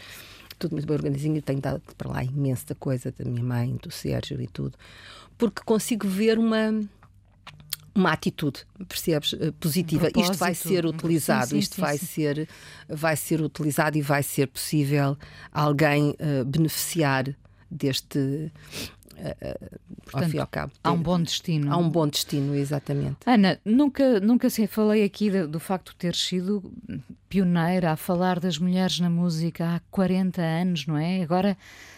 tudo 0.58 0.74
muito 0.74 0.88
bem 0.88 0.96
organizadinho. 0.96 1.42
Tenho 1.42 1.62
dado 1.62 1.82
para 1.98 2.10
lá 2.10 2.24
imensa 2.24 2.76
coisa 2.76 3.12
da 3.12 3.26
minha 3.26 3.44
mãe, 3.44 3.76
do 3.82 3.92
Sérgio 3.92 4.42
e 4.42 4.48
tudo, 4.48 4.78
porque 5.38 5.62
consigo 5.64 6.08
ver 6.08 6.38
uma 6.38 6.74
uma 7.98 8.12
atitude, 8.12 8.60
percebes, 8.88 9.34
eh, 9.34 9.52
positiva. 9.60 10.08
Um 10.16 10.22
isto 10.22 10.38
vai 10.38 10.54
ser 10.54 10.86
utilizado, 10.86 11.48
sim, 11.48 11.56
sim, 11.56 11.60
isto 11.60 11.76
sim, 11.76 11.82
vai 11.82 11.98
ser 11.98 12.48
vai 12.88 13.16
ser 13.16 13.42
utilizado 13.42 13.98
e 13.98 14.02
vai 14.04 14.22
ser 14.22 14.48
possível 14.48 15.18
alguém 15.52 16.12
uh, 16.12 16.46
beneficiar 16.46 17.26
deste 17.72 18.52
Portanto, 20.04 20.24
ao 20.24 20.30
fim 20.30 20.38
e 20.38 20.40
ao 20.40 20.48
cabo. 20.48 20.72
Há 20.84 20.92
um 20.92 21.02
bom 21.02 21.22
destino. 21.22 21.74
Há 21.74 21.78
um 21.78 21.90
bom 21.90 22.08
destino, 22.08 22.56
exatamente. 22.56 23.18
Ana, 23.26 23.60
nunca, 23.66 24.20
nunca 24.20 24.50
se 24.50 24.68
falei 24.68 25.04
aqui 25.04 25.30
do, 25.30 25.48
do 25.48 25.60
facto 25.60 25.92
de 25.92 25.98
ter 25.98 26.16
sido 26.16 26.64
pioneira 27.30 27.92
a 27.92 27.96
falar 27.96 28.40
das 28.40 28.58
mulheres 28.58 29.00
na 29.00 29.10
música 29.10 29.76
há 29.76 29.80
40 29.92 30.42
anos, 30.42 30.88
não 30.88 30.98
é? 30.98 31.22
Agora 31.22 31.58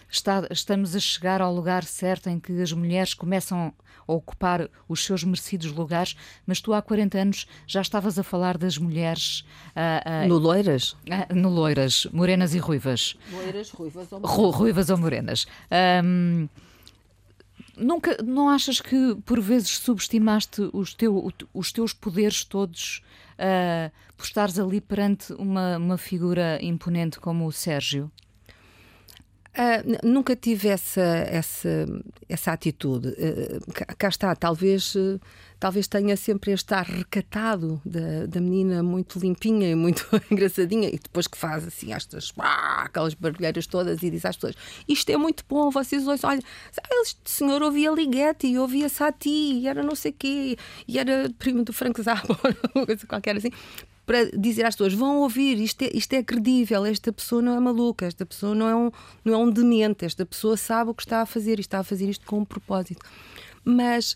está, 0.10 0.48
estamos 0.50 0.96
a 0.96 1.00
chegar 1.00 1.42
ao 1.42 1.54
lugar 1.54 1.84
certo 1.84 2.30
em 2.30 2.40
que 2.40 2.62
as 2.62 2.74
mulheres 2.74 3.14
começam 3.14 3.74
a 4.08 4.12
ocupar 4.12 4.68
os 4.88 5.06
seus 5.06 5.24
merecidos 5.24 5.72
lugares, 5.72 6.16
mas 6.46 6.60
tu 6.60 6.74
há 6.74 6.82
40 6.82 7.18
anos 7.18 7.48
já 7.68 7.82
estavas 7.82 8.18
a 8.18 8.24
falar 8.24 8.58
das 8.58 8.78
mulheres. 8.78 9.42
Uh, 9.76 10.26
uh, 10.26 10.28
no 10.28 10.38
Loiras? 10.40 10.94
Uh, 10.94 11.36
no 11.36 11.50
Loiras, 11.50 12.08
morenas 12.12 12.56
e 12.56 12.58
ruivas. 12.58 13.16
Loiras, 13.32 13.70
ruivas 13.70 14.12
ou 14.12 14.20
morenas. 14.20 14.56
ruivas 14.56 14.90
ou 14.90 14.98
morenas. 14.98 15.48
Um, 16.04 16.50
nunca 17.80 18.18
não 18.24 18.50
achas 18.50 18.82
que 18.82 19.16
por 19.26 19.40
vezes 19.40 19.78
subestimaste 19.78 20.70
os, 20.74 20.94
teu, 20.94 21.32
os 21.54 21.72
teus 21.72 21.94
poderes 21.94 22.44
todos 22.44 23.02
uh, 23.36 23.92
por 24.16 24.26
estares 24.26 24.60
ali 24.60 24.82
perante 24.82 25.34
uma, 25.34 25.78
uma 25.78 25.98
figura 25.98 26.60
imponente 26.62 27.20
como 27.20 27.46
o 27.46 27.52
Sérgio? 27.52 28.12
Uh, 29.50 30.08
nunca 30.08 30.36
tive 30.36 30.70
essa, 30.70 31.02
essa, 31.02 31.86
essa 32.30 32.52
atitude. 32.52 33.10
Uh, 33.10 33.74
cá, 33.74 33.86
cá, 33.98 34.08
está, 34.08 34.36
talvez, 34.36 34.96
uh, 34.96 35.20
talvez 35.60 35.88
tenha 35.88 36.16
sempre 36.16 36.52
este 36.52 36.74
ar 36.74 36.86
recatado 36.86 37.82
da, 37.86 38.26
da 38.28 38.40
menina 38.40 38.82
muito 38.82 39.20
limpinha 39.20 39.70
e 39.70 39.76
muito 39.76 40.08
engraçadinha, 40.32 40.88
e 40.88 40.98
depois 40.98 41.28
que 41.28 41.38
faz 41.38 41.68
assim 41.68 41.94
estas 41.94 42.32
aquelas 42.38 43.14
barulheiras 43.14 43.68
todas 43.68 44.02
e 44.02 44.10
diz 44.10 44.26
às 44.26 44.36
pessoas: 44.36 44.56
Isto 44.88 45.10
é 45.12 45.18
muito 45.18 45.44
bom, 45.48 45.70
vocês 45.70 46.08
ouçam, 46.08 46.30
olha, 46.30 46.42
este 47.02 47.20
senhor 47.26 47.62
ouvia 47.62 47.92
Ligeti, 47.92 48.58
ouvia 48.58 48.88
Sati, 48.88 49.30
e 49.30 49.68
era 49.68 49.84
não 49.84 49.96
sei 49.96 50.12
quê, 50.12 50.58
e 50.88 50.98
era 50.98 51.30
primo 51.38 51.64
do 51.64 51.74
Frank 51.74 52.02
Zappa, 52.02 52.40
uma 52.74 52.86
coisa 52.86 53.06
qualquer 53.06 53.38
assim 53.38 53.52
para 54.10 54.26
dizer 54.36 54.66
às 54.66 54.76
pessoas: 54.76 54.96
vão 54.96 55.18
ouvir, 55.18 55.60
isto 55.60 55.84
é, 55.84 55.92
isto 55.94 56.14
é 56.14 56.24
credível, 56.24 56.84
esta 56.84 57.14
pessoa 57.14 57.44
não 57.44 57.56
é 57.56 57.60
maluca, 57.60 58.08
esta 58.08 58.26
pessoa 58.26 58.56
não 58.56 58.68
é, 58.68 58.76
um, 58.76 58.90
não 59.24 59.34
é 59.36 59.38
um 59.38 59.52
demente, 59.52 60.04
esta 60.04 60.26
pessoa 60.26 60.58
sabe 60.58 60.90
o 60.90 60.96
que 60.96 61.04
está 61.04 61.22
a 61.22 61.28
fazer 61.28 61.60
e 61.60 61.62
está 61.62 61.78
a 61.78 61.84
fazer 61.84 62.10
isto 62.10 62.26
com 62.26 62.40
um 62.40 62.46
propósito. 62.46 63.06
Mas 63.64 64.16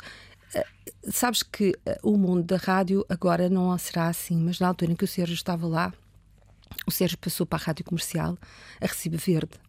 sabes 1.12 1.44
que 1.44 1.74
eh, 1.86 2.00
o 2.04 2.18
mundo 2.18 2.44
da 2.44 2.58
rádio 2.58 3.06
agora 3.10 3.50
não 3.50 3.78
será 3.78 4.08
assim, 4.08 4.38
mas 4.38 4.60
na 4.60 4.68
altura 4.68 4.92
em 4.92 4.96
que 4.96 5.04
o 5.04 5.08
Sérgio 5.08 5.34
estava 5.34 5.68
lá, 5.68 5.94
o 6.88 6.92
Sérgio 6.92 7.18
passou 7.18 7.46
para 7.46 7.62
a 7.64 7.66
rádio 7.66 7.86
comercial 7.86 8.38
a 8.82 8.86
recibo 8.86 9.18
verde. 9.18 9.63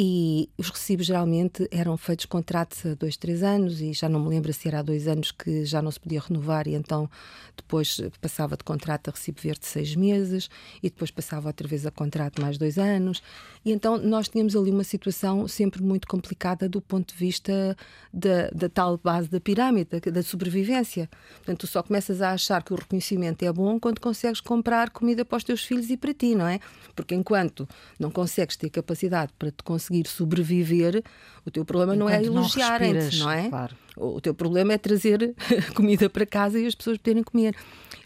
E 0.00 0.48
os 0.56 0.70
recibos 0.70 1.06
geralmente 1.06 1.66
eram 1.72 1.96
feitos 1.96 2.24
contratos 2.26 2.86
a 2.86 2.94
dois, 2.94 3.16
três 3.16 3.42
anos, 3.42 3.80
e 3.80 3.92
já 3.92 4.08
não 4.08 4.20
me 4.20 4.28
lembro 4.28 4.52
se 4.52 4.68
era 4.68 4.78
há 4.78 4.82
dois 4.82 5.08
anos 5.08 5.32
que 5.32 5.64
já 5.64 5.82
não 5.82 5.90
se 5.90 5.98
podia 5.98 6.20
renovar, 6.20 6.68
e 6.68 6.74
então 6.76 7.10
depois 7.56 8.00
passava 8.20 8.56
de 8.56 8.62
contrato 8.62 9.08
a 9.08 9.10
recibo 9.10 9.40
verde 9.40 9.66
seis 9.66 9.96
meses, 9.96 10.48
e 10.80 10.88
depois 10.88 11.10
passava 11.10 11.48
outra 11.48 11.66
vez 11.66 11.84
a 11.84 11.90
contrato 11.90 12.40
mais 12.40 12.56
dois 12.56 12.78
anos. 12.78 13.20
E 13.64 13.72
então 13.72 13.98
nós 13.98 14.28
tínhamos 14.28 14.54
ali 14.54 14.70
uma 14.70 14.84
situação 14.84 15.48
sempre 15.48 15.82
muito 15.82 16.06
complicada 16.06 16.68
do 16.68 16.80
ponto 16.80 17.12
de 17.12 17.18
vista 17.18 17.76
da, 18.14 18.50
da 18.50 18.68
tal 18.68 18.98
base 18.98 19.28
da 19.28 19.40
pirâmide, 19.40 19.98
da, 19.98 20.10
da 20.12 20.22
sobrevivência. 20.22 21.10
Portanto, 21.38 21.58
tu 21.58 21.66
só 21.66 21.82
começas 21.82 22.22
a 22.22 22.30
achar 22.30 22.62
que 22.62 22.72
o 22.72 22.76
reconhecimento 22.76 23.42
é 23.42 23.52
bom 23.52 23.80
quando 23.80 24.00
consegues 24.00 24.40
comprar 24.40 24.90
comida 24.90 25.24
para 25.24 25.38
os 25.38 25.42
teus 25.42 25.64
filhos 25.64 25.90
e 25.90 25.96
para 25.96 26.14
ti, 26.14 26.36
não 26.36 26.46
é? 26.46 26.60
Porque 26.94 27.16
enquanto 27.16 27.68
não 27.98 28.12
consegues 28.12 28.56
ter 28.56 28.70
capacidade 28.70 29.32
para 29.36 29.50
te 29.50 29.64
conseguir 29.64 29.87
conseguir 29.88 30.06
sobreviver, 30.06 31.02
o 31.44 31.50
teu 31.50 31.64
problema 31.64 31.94
Enquanto 31.94 32.10
não 32.10 32.14
é 32.14 32.24
elogiarem-te, 32.24 33.18
não, 33.18 33.26
não, 33.26 33.32
é? 33.32 33.48
Claro. 33.48 33.76
O 33.96 34.20
teu 34.20 34.34
problema 34.34 34.72
é 34.74 34.78
trazer 34.78 35.34
comida 35.74 36.08
para 36.10 36.26
casa 36.26 36.58
e 36.58 36.66
as 36.66 36.74
pessoas 36.74 36.98
poderem 36.98 37.22
comer. 37.22 37.56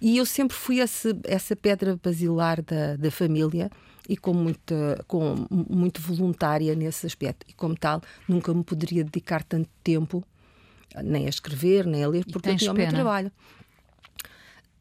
E 0.01 0.16
eu 0.16 0.24
sempre 0.24 0.57
fui 0.57 0.80
esse, 0.80 1.14
essa 1.24 1.55
pedra 1.57 1.99
basilar 2.03 2.62
da, 2.62 2.97
da 2.97 3.11
família 3.11 3.70
e 4.09 4.16
com, 4.16 4.33
muita, 4.33 5.05
com 5.07 5.47
muito 5.51 6.01
voluntária 6.01 6.74
nesse 6.74 7.07
aspecto. 7.07 7.45
E 7.49 7.53
como 7.53 7.76
tal, 7.76 8.01
nunca 8.28 8.55
me 8.55 8.64
poderia 8.64 9.05
dedicar 9.05 9.43
tanto 9.43 9.68
tempo 9.83 10.24
nem 11.03 11.26
a 11.26 11.28
escrever, 11.28 11.87
nem 11.87 12.05
a 12.05 12.09
ler, 12.09 12.24
porque 12.30 12.51
eu 12.51 12.57
tinha 12.57 12.72
o 12.72 12.74
meu 12.74 12.89
trabalho. 12.89 13.33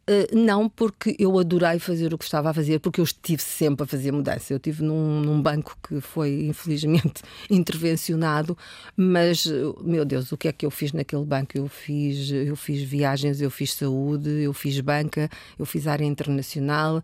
Uh, 0.09 0.35
não, 0.35 0.67
porque 0.67 1.15
eu 1.19 1.37
adorei 1.37 1.77
fazer 1.77 2.13
o 2.13 2.17
que 2.17 2.23
estava 2.23 2.49
a 2.49 2.53
fazer, 2.53 2.79
porque 2.79 2.99
eu 2.99 3.03
estive 3.03 3.41
sempre 3.41 3.83
a 3.83 3.87
fazer 3.87 4.11
mudança. 4.11 4.51
Eu 4.51 4.57
estive 4.57 4.83
num, 4.83 5.21
num 5.21 5.41
banco 5.41 5.77
que 5.87 6.01
foi 6.01 6.45
infelizmente 6.45 7.21
intervencionado, 7.49 8.57
mas 8.97 9.45
meu 9.81 10.03
Deus, 10.03 10.31
o 10.31 10.37
que 10.37 10.47
é 10.47 10.51
que 10.51 10.65
eu 10.65 10.71
fiz 10.71 10.91
naquele 10.91 11.23
banco? 11.23 11.57
Eu 11.57 11.67
fiz, 11.67 12.31
eu 12.31 12.55
fiz 12.55 12.81
viagens, 12.81 13.41
eu 13.41 13.51
fiz 13.51 13.73
saúde, 13.73 14.29
eu 14.29 14.53
fiz 14.53 14.79
banca, 14.79 15.29
eu 15.57 15.65
fiz 15.65 15.85
área 15.87 16.05
internacional. 16.05 17.03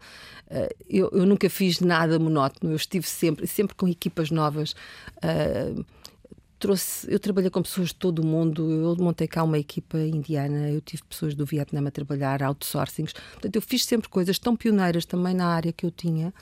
Uh, 0.50 0.74
eu, 0.90 1.10
eu, 1.14 1.26
nunca 1.26 1.50
fiz 1.50 1.80
nada 1.80 2.18
monótono. 2.18 2.72
Eu 2.72 2.78
estive 2.78 3.06
sempre, 3.06 3.46
sempre 3.46 3.76
com 3.76 3.88
equipas 3.88 4.32
novas. 4.32 4.72
Uh, 5.18 5.86
trouxe, 6.60 7.12
eu 7.12 7.20
trabalhei 7.20 7.50
com 7.50 7.62
pessoas 7.62 7.90
de 7.90 7.96
todo 7.96 8.20
o 8.20 8.26
mundo, 8.26 8.70
eu 8.72 8.96
montei 8.98 9.28
cá 9.28 9.44
uma 9.44 9.58
equipa 9.58 9.98
indiana, 9.98 10.70
eu 10.70 10.82
tive 10.82 11.04
pessoas 11.04 11.36
do 11.36 11.46
Vietnã 11.46 11.86
a 11.88 11.92
trabalhar, 11.92 12.42
outsourcings, 12.44 13.14
portanto 13.14 13.56
eu 13.56 13.62
fiz 13.62 13.86
sempre 13.86 14.10
coisas 14.10 14.40
tão 14.40 14.56
pioneiras 14.56 15.06
também 15.06 15.34
na 15.34 15.48
área 15.48 15.72
que 15.72 15.86
eu 15.86 15.92
tinha. 15.92 16.34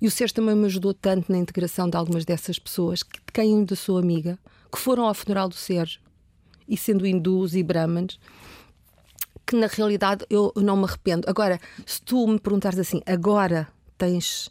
E 0.00 0.06
o 0.06 0.10
Sérgio 0.10 0.36
também 0.36 0.54
me 0.54 0.66
ajudou 0.66 0.94
tanto 0.94 1.30
na 1.30 1.38
integração 1.38 1.90
de 1.90 1.96
algumas 1.96 2.24
dessas 2.24 2.58
pessoas, 2.58 3.02
que, 3.02 3.18
de 3.18 3.32
quem 3.32 3.56
ainda 3.56 3.74
sou 3.74 3.98
amiga, 3.98 4.38
que 4.72 4.78
foram 4.78 5.04
ao 5.04 5.14
funeral 5.14 5.48
do 5.48 5.54
Sérgio, 5.54 6.00
e 6.68 6.76
sendo 6.76 7.06
hindus 7.06 7.54
e 7.54 7.62
brahmanes, 7.62 8.18
que 9.46 9.56
na 9.56 9.66
realidade 9.66 10.24
eu 10.28 10.52
não 10.56 10.76
me 10.76 10.84
arrependo. 10.84 11.28
Agora, 11.28 11.58
se 11.86 12.00
tu 12.02 12.26
me 12.26 12.38
perguntares 12.38 12.78
assim, 12.78 13.00
agora 13.06 13.66
tens 13.96 14.50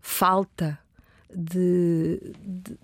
falta 0.00 0.78
de, 1.34 2.20
de 2.44 2.78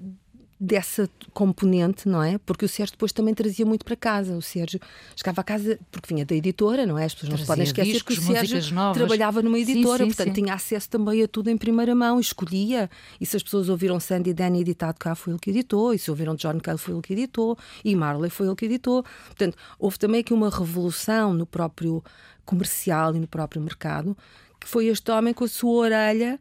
dessa 0.64 1.10
componente, 1.32 2.08
não 2.08 2.22
é? 2.22 2.38
Porque 2.38 2.64
o 2.64 2.68
Sérgio 2.68 2.92
depois 2.92 3.10
também 3.10 3.34
trazia 3.34 3.66
muito 3.66 3.84
para 3.84 3.96
casa. 3.96 4.36
O 4.36 4.40
Sérgio 4.40 4.78
chegava 5.16 5.40
a 5.40 5.44
casa, 5.44 5.76
porque 5.90 6.14
vinha 6.14 6.24
da 6.24 6.36
editora, 6.36 6.86
não 6.86 6.96
é? 6.96 7.04
As 7.04 7.14
pessoas 7.14 7.30
não 7.30 7.36
se 7.36 7.44
podem 7.44 7.64
esquecer 7.64 7.92
discos, 7.94 8.16
que 8.16 8.24
o 8.24 8.26
Sérgio 8.32 8.72
novas. 8.72 8.96
trabalhava 8.96 9.42
numa 9.42 9.58
editora, 9.58 10.04
sim, 10.04 10.10
sim, 10.10 10.16
portanto 10.16 10.36
sim. 10.36 10.42
tinha 10.42 10.54
acesso 10.54 10.88
também 10.88 11.20
a 11.20 11.26
tudo 11.26 11.50
em 11.50 11.56
primeira 11.56 11.96
mão, 11.96 12.20
escolhia. 12.20 12.88
E 13.20 13.26
se 13.26 13.36
as 13.36 13.42
pessoas 13.42 13.68
ouviram 13.68 13.98
Sandy 13.98 14.30
e 14.30 14.34
Danny 14.34 14.60
editado 14.60 15.00
cá, 15.00 15.16
foi 15.16 15.32
ele 15.32 15.40
que 15.40 15.50
editou. 15.50 15.92
E 15.92 15.98
se 15.98 16.08
ouviram 16.12 16.36
John 16.36 16.60
Cale, 16.60 16.78
foi 16.78 16.94
ele 16.94 17.02
que 17.02 17.12
editou. 17.12 17.58
E 17.84 17.96
Marley 17.96 18.30
foi 18.30 18.46
ele 18.46 18.54
que 18.54 18.66
editou. 18.66 19.02
Portanto, 19.26 19.58
houve 19.80 19.98
também 19.98 20.20
aqui 20.20 20.32
uma 20.32 20.48
revolução 20.48 21.34
no 21.34 21.44
próprio 21.44 22.04
comercial 22.44 23.16
e 23.16 23.18
no 23.18 23.26
próprio 23.26 23.60
mercado, 23.60 24.16
que 24.60 24.68
foi 24.68 24.86
este 24.86 25.10
homem 25.10 25.34
com 25.34 25.42
a 25.42 25.48
sua 25.48 25.72
orelha 25.72 26.38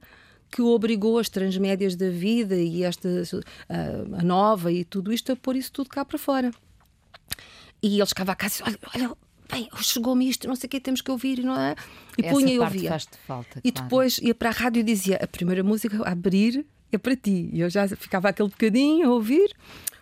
que 0.51 0.61
obrigou 0.61 1.17
as 1.17 1.29
transmédias 1.29 1.95
da 1.95 2.09
vida 2.09 2.55
e 2.55 2.83
esta 2.83 3.07
a, 3.69 4.19
a 4.19 4.23
nova 4.23 4.71
e 4.71 4.83
tudo 4.83 5.13
isto 5.13 5.31
a 5.31 5.35
pôr 5.35 5.55
isso 5.55 5.71
tudo 5.71 5.89
cá 5.89 6.03
para 6.03 6.17
fora. 6.17 6.51
E 7.81 7.97
ele 7.97 8.05
chegava 8.05 8.33
a 8.33 8.35
casa 8.35 8.61
e 8.61 8.63
olha, 8.67 8.79
olha 8.95 9.17
bem, 9.51 9.69
chegou-me 9.81 10.29
isto, 10.29 10.47
não 10.47 10.55
sei 10.55 10.67
o 10.67 10.69
que, 10.69 10.79
temos 10.79 11.01
que 11.01 11.09
ouvir, 11.09 11.43
não 11.43 11.59
é? 11.59 11.75
E 12.17 12.25
Essa 12.25 12.33
punha 12.33 12.53
e 12.53 12.59
ouvia. 12.59 12.97
Falta, 13.25 13.61
e 13.63 13.71
depois 13.71 14.17
ia 14.19 14.35
para 14.35 14.49
a 14.49 14.53
rádio 14.53 14.81
e 14.81 14.83
dizia: 14.83 15.17
a 15.17 15.27
primeira 15.27 15.63
música 15.63 16.03
a 16.03 16.11
abrir 16.11 16.65
é 16.91 16.97
para 16.97 17.15
ti. 17.15 17.49
E 17.51 17.61
eu 17.61 17.69
já 17.69 17.87
ficava 17.87 18.29
aquele 18.29 18.49
bocadinho 18.49 19.07
a 19.07 19.13
ouvir. 19.13 19.51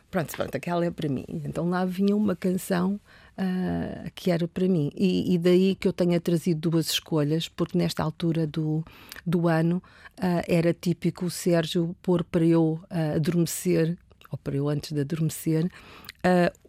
pronto, 0.09 0.35
pronto, 0.35 0.55
aquela 0.55 0.85
é 0.85 0.91
para 0.91 1.07
mim. 1.07 1.25
Então 1.29 1.69
lá 1.69 1.85
vinha 1.85 2.15
uma 2.15 2.35
canção 2.35 2.99
uh, 3.39 4.11
que 4.13 4.29
era 4.29 4.47
para 4.47 4.67
mim. 4.67 4.91
E, 4.95 5.33
e, 5.33 5.37
daí 5.37 5.75
que 5.75 5.87
eu 5.87 5.93
tenha 5.93 6.19
trazido 6.19 6.69
duas 6.69 6.89
escolhas, 6.91 7.47
porque 7.47 7.77
nesta 7.77 8.03
altura 8.03 8.45
do, 8.45 8.83
do 9.25 9.47
ano 9.47 9.81
uh, 10.17 10.43
era 10.47 10.73
típico 10.73 11.25
o 11.25 11.31
Sérgio 11.31 11.95
pôr 12.01 12.23
para 12.23 12.45
eu 12.45 12.81
uh, 12.91 13.15
adormecer, 13.15 13.97
ou 14.29 14.37
para 14.37 14.55
eu 14.55 14.67
antes 14.67 14.91
de 14.91 15.01
adormecer, 15.01 15.71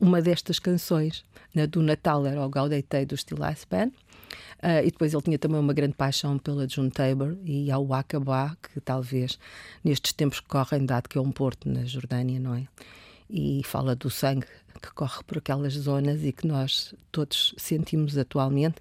uma 0.01 0.23
destas 0.23 0.61
canções. 0.61 1.25
Na 1.53 1.67
do 1.67 1.83
Natal 1.83 2.25
era 2.25 2.47
o 2.47 2.49
Gaudete 2.49 3.05
do 3.05 3.17
Still 3.17 3.39
Band. 3.69 3.91
Uh, 4.63 4.85
e 4.85 4.91
depois 4.91 5.13
ele 5.13 5.23
tinha 5.23 5.39
também 5.39 5.59
uma 5.59 5.73
grande 5.73 5.95
paixão 5.95 6.39
pela 6.39 6.69
June 6.69 6.91
Tabor 6.91 7.37
e 7.45 7.71
ao 7.71 7.93
Aqaba, 7.93 8.57
que 8.63 8.81
talvez 8.81 9.39
nestes 9.83 10.13
tempos 10.13 10.39
que 10.39 10.47
correm, 10.47 10.87
dado 10.87 11.09
que 11.09 11.19
é 11.19 11.21
um 11.21 11.33
porto 11.33 11.69
na 11.69 11.85
Jordânia, 11.85 12.39
não 12.39 12.55
é? 12.55 12.69
E 13.29 13.63
fala 13.65 13.97
do 13.97 14.09
sangue 14.09 14.47
que 14.81 14.93
corre 14.93 15.23
por 15.25 15.39
aquelas 15.39 15.75
zonas 15.75 16.25
e 16.25 16.33
que 16.33 16.47
nós 16.47 16.95
todos 17.13 17.55
sentimos 17.57 18.17
atualmente, 18.17 18.77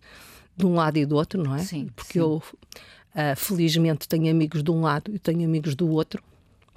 de 0.56 0.66
um 0.66 0.76
lado 0.76 0.98
e 0.98 1.06
do 1.06 1.16
outro, 1.16 1.42
não 1.42 1.56
é? 1.56 1.60
Sim. 1.60 1.90
Porque 1.96 2.14
sim. 2.14 2.20
eu, 2.20 2.44
uh, 2.44 3.36
felizmente, 3.36 4.08
tenho 4.08 4.30
amigos 4.30 4.64
de 4.64 4.72
um 4.72 4.82
lado 4.82 5.14
e 5.14 5.20
tenho 5.20 5.46
amigos 5.46 5.76
do 5.76 5.90
outro. 5.90 6.24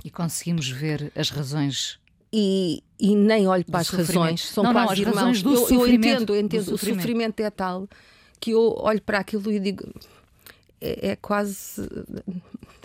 E 0.05 0.11
conseguimos 0.11 0.68
ver 0.68 1.12
as 1.14 1.31
razões 1.31 2.01
e, 2.33 2.83
e, 2.99 3.14
nem 3.14 3.47
olho 3.47 3.64
para 3.64 3.81
as 3.81 3.91
razões, 3.91 4.49
são 4.49 4.64
não, 4.64 4.73
quase 4.73 4.87
não, 4.87 4.93
as 4.93 4.99
irmãos. 4.99 5.16
Razões 5.16 5.43
do 5.43 5.51
eu, 5.53 5.57
sofrimento, 5.59 5.85
eu 5.85 5.95
entendo, 5.95 6.35
eu 6.35 6.41
entendo. 6.41 6.61
o 6.61 6.64
sofrimento. 6.64 7.01
sofrimento 7.01 7.41
é 7.41 7.51
tal 7.51 7.89
que 8.41 8.53
eu 8.53 8.75
olho 8.79 9.03
para 9.03 9.18
aquilo 9.18 9.53
e 9.53 9.61
digo 9.61 9.85
é, 10.81 11.11
é 11.11 11.16
quase 11.16 11.89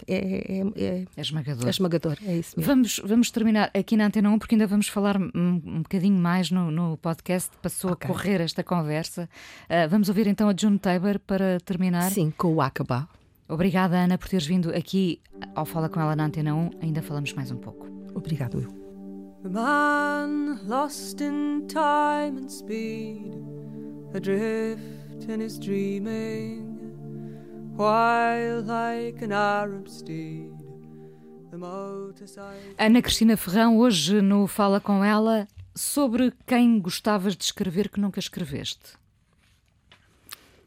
é, 0.08 0.16
é, 0.16 0.62
é, 0.76 1.06
é, 1.16 1.22
esmagador. 1.22 1.68
É 1.68 1.70
esmagador, 1.70 2.18
é 2.26 2.38
isso 2.38 2.58
mesmo. 2.58 2.72
Vamos, 2.72 3.02
vamos 3.04 3.32
terminar 3.32 3.70
aqui 3.74 3.98
na 3.98 4.06
Antena 4.06 4.30
1, 4.30 4.40
porque 4.40 4.56
ainda 4.56 4.66
vamos 4.66 4.88
falar 4.88 5.18
um, 5.18 5.30
um 5.36 5.82
bocadinho 5.82 6.18
mais 6.18 6.50
no, 6.50 6.72
no 6.72 6.98
podcast. 6.98 7.52
Passou 7.62 7.92
okay. 7.92 8.10
a 8.10 8.14
correr 8.14 8.42
esta 8.42 8.64
conversa. 8.64 9.30
Uh, 9.70 9.90
vamos 9.90 10.08
ouvir 10.08 10.28
então 10.28 10.48
a 10.50 10.56
June 10.58 10.80
Tabor 10.80 11.20
para 11.20 11.60
terminar. 11.60 12.12
Sim, 12.12 12.32
com 12.36 12.54
o 12.54 12.62
Acaba. 12.62 13.08
Obrigada, 13.50 13.98
Ana, 13.98 14.18
por 14.18 14.28
teres 14.28 14.46
vindo 14.46 14.76
aqui 14.76 15.22
ao 15.56 15.66
Fala 15.66 15.90
com 15.90 16.00
ela 16.00 16.16
na 16.16 16.26
Antena 16.26 16.56
1. 16.56 16.72
Ainda 16.82 17.02
falamos 17.02 17.34
mais 17.34 17.52
um 17.52 17.58
pouco. 17.58 17.88
Obrigado, 18.14 18.62
eu. 18.62 18.88
The 19.44 19.50
man 19.50 20.60
lost 20.68 21.22
in 21.22 21.68
time 21.68 22.40
and 22.40 22.50
speed, 22.50 23.34
adrift 24.14 25.30
in 25.30 25.42
his 25.42 25.58
dreaming. 25.60 26.67
Ana 32.76 33.04
Cristina 33.04 33.38
Ferrão, 33.38 33.78
hoje 33.78 34.20
no 34.20 34.48
Fala 34.48 34.82
Com 34.82 35.06
Ela, 35.06 35.48
sobre 35.76 36.34
quem 36.48 36.80
gostavas 36.80 37.36
de 37.38 37.44
escrever 37.44 37.90
que 37.90 38.00
nunca 38.00 38.20
escreveste. 38.20 38.98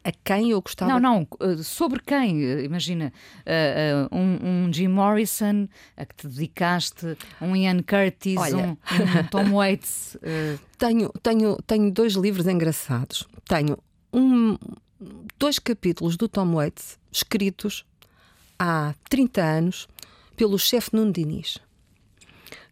A 0.05 0.11
quem 0.23 0.51
eu 0.51 0.61
gostava? 0.61 0.89
Não, 0.89 0.99
não, 1.01 1.27
eh, 1.41 1.57
sobre 1.57 1.99
quem? 1.99 2.45
Eh, 2.45 2.63
imagina, 2.63 3.11
uh, 3.39 4.15
uh, 4.15 4.17
um, 4.17 4.67
um, 4.67 4.73
Jim 4.73 4.87
Morrison 4.87 5.67
a 5.97 6.05
que 6.05 6.15
te 6.15 6.27
dedicaste, 6.29 7.17
um 7.41 7.53
Ian 7.53 7.83
Curtis, 7.83 8.37
Olha, 8.37 8.55
um, 8.55 8.69
um, 8.69 9.23
Tom 9.29 9.51
Waits. 9.51 10.15
Uh... 10.15 10.57
Tenho, 10.77 11.09
tenho, 11.21 11.57
tenho 11.67 11.91
dois 11.91 12.13
livros 12.13 12.47
engraçados. 12.47 13.27
Tenho 13.45 13.77
um, 14.13 14.57
dois 15.37 15.59
capítulos 15.59 16.15
do 16.15 16.27
Tom 16.27 16.55
Waits 16.55 16.99
escritos 17.11 17.85
há 18.57 18.93
30 19.09 19.41
anos 19.41 19.87
pelo 20.35 20.57
chefe 20.57 20.95
Nuno 20.95 21.11
Diniz, 21.11 21.57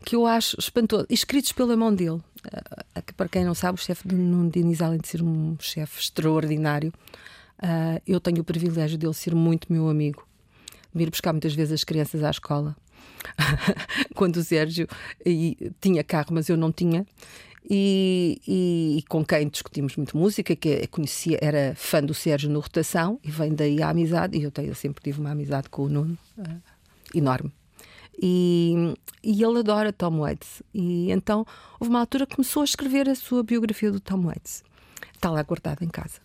que 0.06 0.16
eu 0.16 0.26
acho 0.26 0.60
espantoso, 0.60 1.06
escritos 1.10 1.52
pela 1.52 1.76
mão 1.76 1.94
dele. 1.94 2.22
Uh, 2.46 3.14
para 3.18 3.28
quem 3.28 3.44
não 3.44 3.54
sabe, 3.54 3.80
o 3.80 3.82
chefe 3.82 4.08
Nuno 4.08 4.50
Diniz, 4.50 4.82
além 4.82 5.00
de 5.00 5.08
ser 5.08 5.22
um 5.22 5.58
chefe 5.60 6.00
extraordinário, 6.00 6.94
uh, 7.62 8.02
eu 8.08 8.20
tenho 8.20 8.42
o 8.42 8.44
privilégio 8.44 8.98
dele 8.98 9.14
ser 9.14 9.36
muito 9.36 9.72
meu 9.72 9.90
amigo, 9.90 10.26
de 10.94 11.04
ir 11.04 11.10
buscar 11.10 11.34
muitas 11.34 11.54
vezes 11.54 11.74
as 11.74 11.84
crianças 11.84 12.24
à 12.24 12.30
escola. 12.30 12.76
Quando 14.16 14.38
o 14.38 14.44
Sérgio 14.44 14.88
e, 15.26 15.72
tinha 15.82 16.04
carro, 16.04 16.30
mas 16.32 16.48
eu 16.48 16.56
não 16.56 16.72
tinha, 16.72 17.06
e, 17.68 18.42
e, 18.48 18.98
e, 19.00 19.04
com 19.04 19.24
quem 19.24 19.48
discutimos 19.48 19.96
muito 19.96 20.18
música, 20.18 20.56
que 20.56 20.88
conhecia, 20.88 21.38
era 21.42 21.74
fã 21.76 22.04
do 22.04 22.14
Sérgio 22.14 22.50
no 22.50 22.60
Rotação, 22.60 23.20
e 23.24 23.30
vem 23.30 23.54
daí 23.54 23.82
a 23.82 23.90
amizade, 23.90 24.38
e 24.38 24.44
eu, 24.44 24.52
tenho, 24.52 24.70
eu 24.70 24.76
sempre 24.76 25.04
tive 25.04 25.20
uma 25.20 25.32
amizade 25.32 25.70
com 25.70 25.84
o 25.84 25.90
Nuno 25.90 26.18
uh, 26.38 26.62
enorme. 27.14 27.52
E, 28.22 28.94
e 29.24 29.44
ele 29.44 29.60
adora 29.60 29.94
Tom 29.94 30.20
Waits. 30.20 30.62
E 30.74 31.12
então 31.12 31.46
houve 31.80 31.90
uma 31.90 32.00
altura 32.00 32.26
que 32.26 32.36
começou 32.36 32.62
a 32.62 32.66
escrever 32.66 33.08
a 33.08 33.16
sua 33.16 33.44
biografia 33.44 33.92
do 33.92 34.00
Tom 34.00 34.24
Waits. 34.24 34.64
Está 35.14 35.30
lá 35.30 35.42
guardada 35.44 35.84
em 35.84 35.90
casa. 35.90 36.20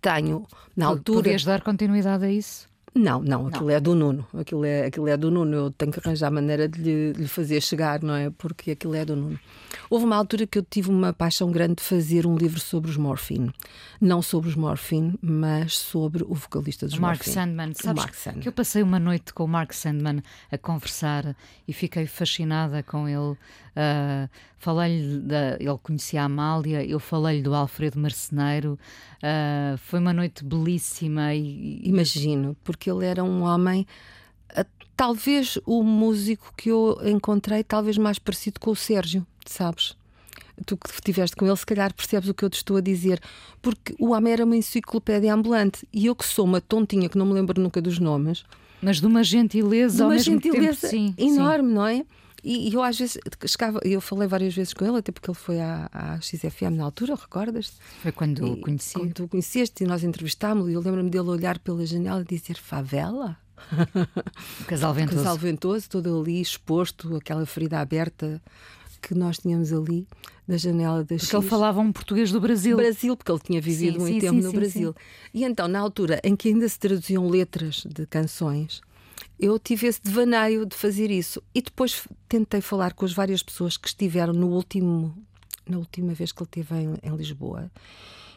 Tenho, 0.00 0.46
na 0.76 0.86
altura. 0.86 1.22
Podias 1.22 1.44
dar 1.44 1.62
continuidade 1.62 2.24
a 2.24 2.30
isso? 2.30 2.68
Não, 2.94 3.22
não, 3.22 3.46
aquilo 3.46 3.66
não. 3.66 3.70
é 3.70 3.80
do 3.80 3.94
Nuno. 3.94 4.26
Aquilo 4.38 4.64
é, 4.64 4.86
aquilo 4.86 5.08
é 5.08 5.16
do 5.16 5.30
Nuno. 5.30 5.56
Eu 5.56 5.70
tenho 5.70 5.90
que 5.90 5.98
arranjar 5.98 6.30
maneira 6.30 6.68
de 6.68 6.80
lhe, 6.80 7.12
de 7.12 7.22
lhe, 7.22 7.28
fazer 7.28 7.60
chegar, 7.62 8.02
não 8.02 8.14
é? 8.14 8.28
Porque 8.28 8.72
aquilo 8.72 8.94
é 8.94 9.04
do 9.04 9.16
Nuno. 9.16 9.40
Houve 9.88 10.04
uma 10.04 10.16
altura 10.16 10.46
que 10.46 10.58
eu 10.58 10.62
tive 10.62 10.90
uma 10.90 11.12
paixão 11.12 11.50
grande 11.50 11.76
de 11.76 11.82
fazer 11.82 12.26
um 12.26 12.36
livro 12.36 12.60
sobre 12.60 12.90
os 12.90 12.98
Morphine. 12.98 13.50
Não 13.98 14.20
sobre 14.20 14.50
os 14.50 14.56
Morphine, 14.56 15.18
mas 15.22 15.78
sobre 15.78 16.22
o 16.22 16.34
vocalista 16.34 16.86
dos 16.86 16.98
Mark 16.98 17.16
Morphine. 17.16 17.34
Sandman. 17.34 17.72
Sabes 17.74 18.02
Mark 18.02 18.14
Sandman. 18.14 18.42
que 18.42 18.48
eu 18.48 18.52
passei 18.52 18.82
uma 18.82 18.98
noite 18.98 19.32
com 19.32 19.44
o 19.44 19.48
Mark 19.48 19.72
Sandman 19.72 20.22
a 20.50 20.58
conversar 20.58 21.34
e 21.66 21.72
fiquei 21.72 22.06
fascinada 22.06 22.82
com 22.82 23.08
ele. 23.08 23.36
Uh, 23.72 24.28
falei-lhe, 24.58 25.18
da, 25.20 25.56
ele 25.58 25.78
conhecia 25.82 26.22
a 26.22 26.24
Amália, 26.24 26.84
eu 26.84 27.00
falei-lhe 27.00 27.42
do 27.42 27.54
Alfredo 27.54 27.98
Marceneiro. 27.98 28.78
Uh, 29.18 29.76
foi 29.78 29.98
uma 29.98 30.12
noite 30.12 30.44
belíssima. 30.44 31.34
E, 31.34 31.80
Imagino, 31.84 32.56
porque 32.62 32.90
ele 32.90 33.06
era 33.06 33.24
um 33.24 33.42
homem 33.42 33.86
uh, 34.56 34.64
talvez 34.96 35.58
o 35.66 35.82
músico 35.82 36.52
que 36.56 36.70
eu 36.70 36.98
encontrei, 37.04 37.64
talvez 37.64 37.98
mais 37.98 38.18
parecido 38.18 38.60
com 38.60 38.70
o 38.70 38.76
Sérgio, 38.76 39.26
sabes? 39.46 39.96
Tu 40.66 40.76
que 40.76 40.90
estiveste 40.90 41.34
com 41.34 41.46
ele, 41.46 41.56
se 41.56 41.66
calhar 41.66 41.92
percebes 41.92 42.28
o 42.28 42.34
que 42.34 42.44
eu 42.44 42.50
te 42.50 42.56
estou 42.56 42.76
a 42.76 42.80
dizer. 42.80 43.20
Porque 43.60 43.96
o 43.98 44.10
homem 44.10 44.32
era 44.32 44.44
uma 44.44 44.56
enciclopédia 44.56 45.34
ambulante 45.34 45.88
e 45.92 46.06
eu 46.06 46.14
que 46.14 46.24
sou 46.24 46.44
uma 46.44 46.60
tontinha 46.60 47.08
que 47.08 47.18
não 47.18 47.26
me 47.26 47.32
lembro 47.32 47.60
nunca 47.60 47.80
dos 47.80 47.98
nomes. 47.98 48.44
Mas 48.80 49.00
de 49.00 49.06
uma 49.06 49.24
gentileza, 49.24 49.96
de 49.96 50.02
uma 50.02 50.18
gentileza 50.18 50.88
tempo, 50.88 50.90
sim, 50.90 51.14
enorme, 51.16 51.68
sim. 51.68 51.74
não 51.74 51.86
é? 51.86 52.04
E, 52.44 52.74
eu 52.74 52.82
às 52.82 52.98
vezes 52.98 53.18
chegava, 53.46 53.78
eu 53.84 54.00
falei 54.00 54.26
várias 54.26 54.54
vezes 54.54 54.74
com 54.74 54.84
ele, 54.84 54.96
até 54.96 55.12
porque 55.12 55.30
ele 55.30 55.38
foi 55.38 55.60
à, 55.60 55.88
à 55.92 56.20
XFM 56.20 56.76
na 56.76 56.84
altura, 56.84 57.14
recordas? 57.14 57.74
Foi 58.02 58.10
quando 58.10 58.52
o 58.52 58.60
conheci. 58.60 58.94
Quando 58.94 59.14
tu 59.14 59.24
o 59.24 59.28
conheceste 59.28 59.84
e 59.84 59.86
nós 59.86 60.02
entrevistámos-lo, 60.02 60.68
e 60.70 60.74
eu 60.74 60.80
lembro-me 60.80 61.08
dele 61.08 61.28
olhar 61.28 61.58
pela 61.60 61.86
janela 61.86 62.22
e 62.22 62.24
dizer 62.36 62.56
favela. 62.56 63.36
O 64.60 64.64
casal 64.64 64.92
ventoso. 64.92 65.20
O 65.20 65.22
casal 65.22 65.36
ventoso, 65.36 65.88
todo 65.88 66.20
ali 66.20 66.40
exposto, 66.40 67.16
aquela 67.16 67.46
ferida 67.46 67.78
aberta 67.78 68.42
que 69.00 69.14
nós 69.14 69.38
tínhamos 69.38 69.72
ali 69.72 70.06
na 70.46 70.56
janela 70.56 71.04
da 71.04 71.16
Porque 71.16 71.36
ele 71.36 71.48
falava 71.48 71.80
um 71.80 71.92
português 71.92 72.30
do 72.30 72.40
Brasil. 72.40 72.76
Brasil, 72.76 73.16
porque 73.16 73.30
ele 73.30 73.40
tinha 73.40 73.60
vivido 73.60 73.94
sim, 73.94 74.00
muito 74.00 74.14
sim, 74.14 74.20
tempo 74.20 74.40
sim, 74.40 74.46
no 74.46 74.52
Brasil. 74.52 74.94
E 75.34 75.44
então, 75.44 75.68
na 75.68 75.80
altura 75.80 76.20
em 76.24 76.34
que 76.34 76.48
ainda 76.48 76.68
se 76.68 76.78
traduziam 76.78 77.28
letras 77.28 77.84
de 77.88 78.06
canções, 78.06 78.80
eu 79.42 79.58
tive 79.58 79.88
esse 79.88 80.00
devaneio 80.00 80.64
de 80.64 80.76
fazer 80.76 81.10
isso. 81.10 81.42
E 81.52 81.60
depois 81.60 82.06
tentei 82.28 82.60
falar 82.60 82.92
com 82.92 83.04
as 83.04 83.12
várias 83.12 83.42
pessoas 83.42 83.76
que 83.76 83.88
estiveram 83.88 84.32
no 84.32 84.46
último, 84.46 85.12
na 85.68 85.78
última 85.78 86.14
vez 86.14 86.30
que 86.30 86.40
ele 86.40 86.46
esteve 86.46 86.74
em, 86.76 86.94
em 87.02 87.16
Lisboa. 87.16 87.68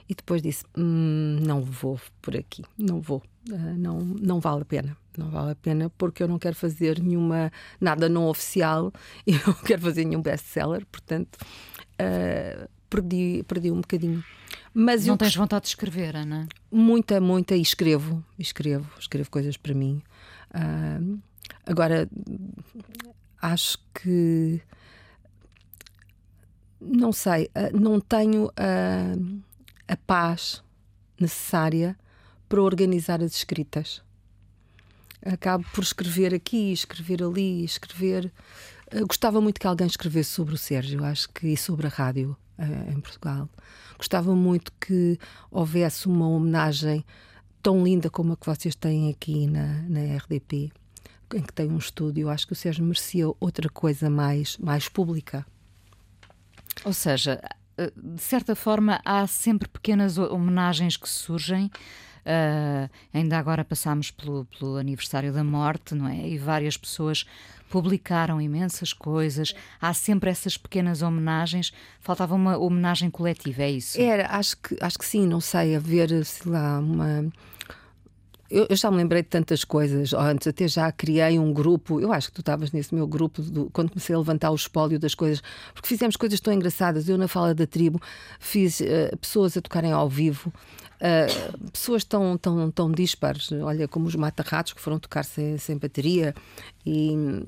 E 0.09 0.15
depois 0.15 0.41
disse: 0.41 0.65
hm, 0.75 1.45
não 1.45 1.61
vou 1.61 1.99
por 2.23 2.35
aqui, 2.35 2.63
não 2.75 2.99
vou, 2.99 3.21
uh, 3.51 3.77
não, 3.77 3.99
não 3.99 4.39
vale 4.39 4.63
a 4.63 4.65
pena, 4.65 4.97
não 5.15 5.29
vale 5.29 5.51
a 5.51 5.55
pena 5.55 5.91
porque 5.95 6.23
eu 6.23 6.27
não 6.27 6.39
quero 6.39 6.55
fazer 6.55 6.99
nenhuma, 6.99 7.51
nada 7.79 8.09
não 8.09 8.27
oficial 8.27 8.91
e 9.25 9.33
não 9.33 9.53
quero 9.53 9.81
fazer 9.83 10.05
nenhum 10.05 10.21
best-seller, 10.21 10.85
portanto 10.91 11.37
uh, 12.01 12.67
perdi, 12.89 13.43
perdi 13.47 13.71
um 13.71 13.81
bocadinho. 13.81 14.23
Mas 14.73 15.05
não 15.05 15.13
eu, 15.13 15.17
tens 15.17 15.35
vontade 15.35 15.63
de 15.63 15.69
escrever, 15.69 16.15
Ana? 16.15 16.47
Muita, 16.71 17.21
muita, 17.21 17.55
e 17.55 17.61
escrevo, 17.61 18.23
escrevo, 18.37 18.87
escrevo 18.99 19.29
coisas 19.29 19.55
para 19.55 19.73
mim. 19.73 20.03
Uh, 20.55 21.19
agora, 21.65 22.09
acho 23.41 23.77
que. 23.93 24.61
Não 26.79 27.11
sei, 27.11 27.45
uh, 27.45 27.77
não 27.77 27.99
tenho 27.99 28.45
uh, 28.45 29.41
a 29.87 29.97
paz 29.97 30.63
necessária 31.19 31.97
para 32.47 32.61
organizar 32.61 33.21
as 33.21 33.35
escritas. 33.35 34.01
Acabo 35.25 35.65
por 35.73 35.83
escrever 35.83 36.33
aqui, 36.33 36.71
escrever 36.71 37.23
ali, 37.23 37.63
escrever. 37.63 38.31
gostava 39.07 39.41
muito 39.41 39.59
que 39.59 39.65
alguém 39.65 39.87
escrevesse 39.87 40.29
sobre 40.29 40.53
o 40.53 40.57
Sérgio, 40.57 41.03
acho 41.03 41.29
que 41.29 41.47
e 41.47 41.57
sobre 41.57 41.87
a 41.87 41.89
rádio 41.89 42.37
em 42.87 42.99
Portugal. 42.99 43.49
Gostava 43.97 44.35
muito 44.35 44.71
que 44.79 45.17
houvesse 45.49 46.05
uma 46.05 46.27
homenagem 46.27 47.03
tão 47.65 47.83
linda 47.83 48.11
como 48.11 48.33
a 48.33 48.37
que 48.37 48.45
vocês 48.45 48.75
têm 48.75 49.09
aqui 49.09 49.47
na, 49.47 49.81
na 49.89 50.17
RDP, 50.17 50.71
em 51.33 51.41
que 51.41 51.51
tem 51.51 51.67
um 51.67 51.79
estúdio. 51.79 52.29
Acho 52.29 52.45
que 52.45 52.53
o 52.53 52.55
Sérgio 52.55 52.85
merecia 52.85 53.25
outra 53.39 53.67
coisa 53.67 54.07
mais, 54.07 54.55
mais 54.59 54.87
pública. 54.87 55.43
Ou 56.83 56.93
seja, 56.93 57.41
eh, 57.75 57.91
de 57.97 58.21
certa 58.21 58.55
forma, 58.55 59.01
há 59.03 59.25
sempre 59.25 59.67
pequenas 59.67 60.19
homenagens 60.19 60.95
que 60.95 61.09
surgem. 61.09 61.71
Uh, 62.25 62.89
ainda 63.13 63.37
agora 63.37 63.63
passámos 63.63 64.09
pelo, 64.09 64.45
pelo, 64.45 64.77
aniversário 64.77 65.31
da 65.31 65.43
morte, 65.43 65.93
não 65.93 66.07
é? 66.07 66.27
E 66.27 66.37
várias 66.37 66.77
pessoas 66.77 67.25
publicaram 67.69 68.39
imensas 68.39 68.93
coisas. 68.93 69.55
Há 69.81 69.91
sempre 69.91 70.29
essas 70.29 70.55
pequenas 70.55 71.01
homenagens. 71.01 71.73
Faltava 71.99 72.35
uma 72.35 72.57
homenagem 72.57 73.09
coletiva, 73.09 73.63
é 73.63 73.71
isso? 73.71 73.99
Era, 73.99 74.27
acho 74.37 74.55
que, 74.57 74.77
acho 74.79 74.99
que 74.99 75.05
sim, 75.05 75.25
não 75.25 75.41
sei, 75.41 75.75
haver, 75.75 76.25
sei 76.25 76.51
lá, 76.51 76.79
uma 76.79 77.31
eu, 78.55 78.67
eu, 78.69 78.75
já 78.75 78.89
me 78.89 78.97
lembrei 78.97 79.21
de 79.21 79.27
tantas 79.27 79.63
coisas. 79.63 80.13
Antes 80.13 80.47
até 80.47 80.67
já 80.67 80.91
criei 80.91 81.37
um 81.37 81.51
grupo. 81.51 81.99
Eu 81.99 82.13
acho 82.13 82.29
que 82.29 82.35
tu 82.35 82.41
estavas 82.41 82.71
nesse 82.71 82.95
meu 82.95 83.05
grupo 83.05 83.41
do, 83.41 83.69
quando 83.71 83.89
comecei 83.89 84.15
a 84.15 84.17
levantar 84.17 84.51
o 84.51 84.55
espólio 84.55 84.97
das 84.97 85.13
coisas, 85.13 85.43
porque 85.73 85.89
fizemos 85.89 86.15
coisas 86.15 86.39
tão 86.39 86.53
engraçadas. 86.53 87.09
Eu, 87.09 87.17
na 87.17 87.27
fala 87.27 87.53
da 87.53 87.67
tribo, 87.67 88.01
fiz 88.39 88.79
uh, 88.79 89.17
pessoas 89.19 89.57
a 89.57 89.61
tocarem 89.61 89.91
ao 89.91 90.09
vivo. 90.09 90.53
Uh, 90.95 91.69
pessoas 91.69 92.05
tão, 92.05 92.37
tão, 92.37 92.71
tão 92.71 92.89
dispares, 92.89 93.51
olha, 93.51 93.85
como 93.85 94.07
os 94.07 94.15
mata-ratos 94.15 94.71
que 94.71 94.79
foram 94.79 94.97
tocar 94.97 95.23
sem, 95.23 95.57
sem 95.57 95.77
bateria 95.77 96.33
e 96.85 97.43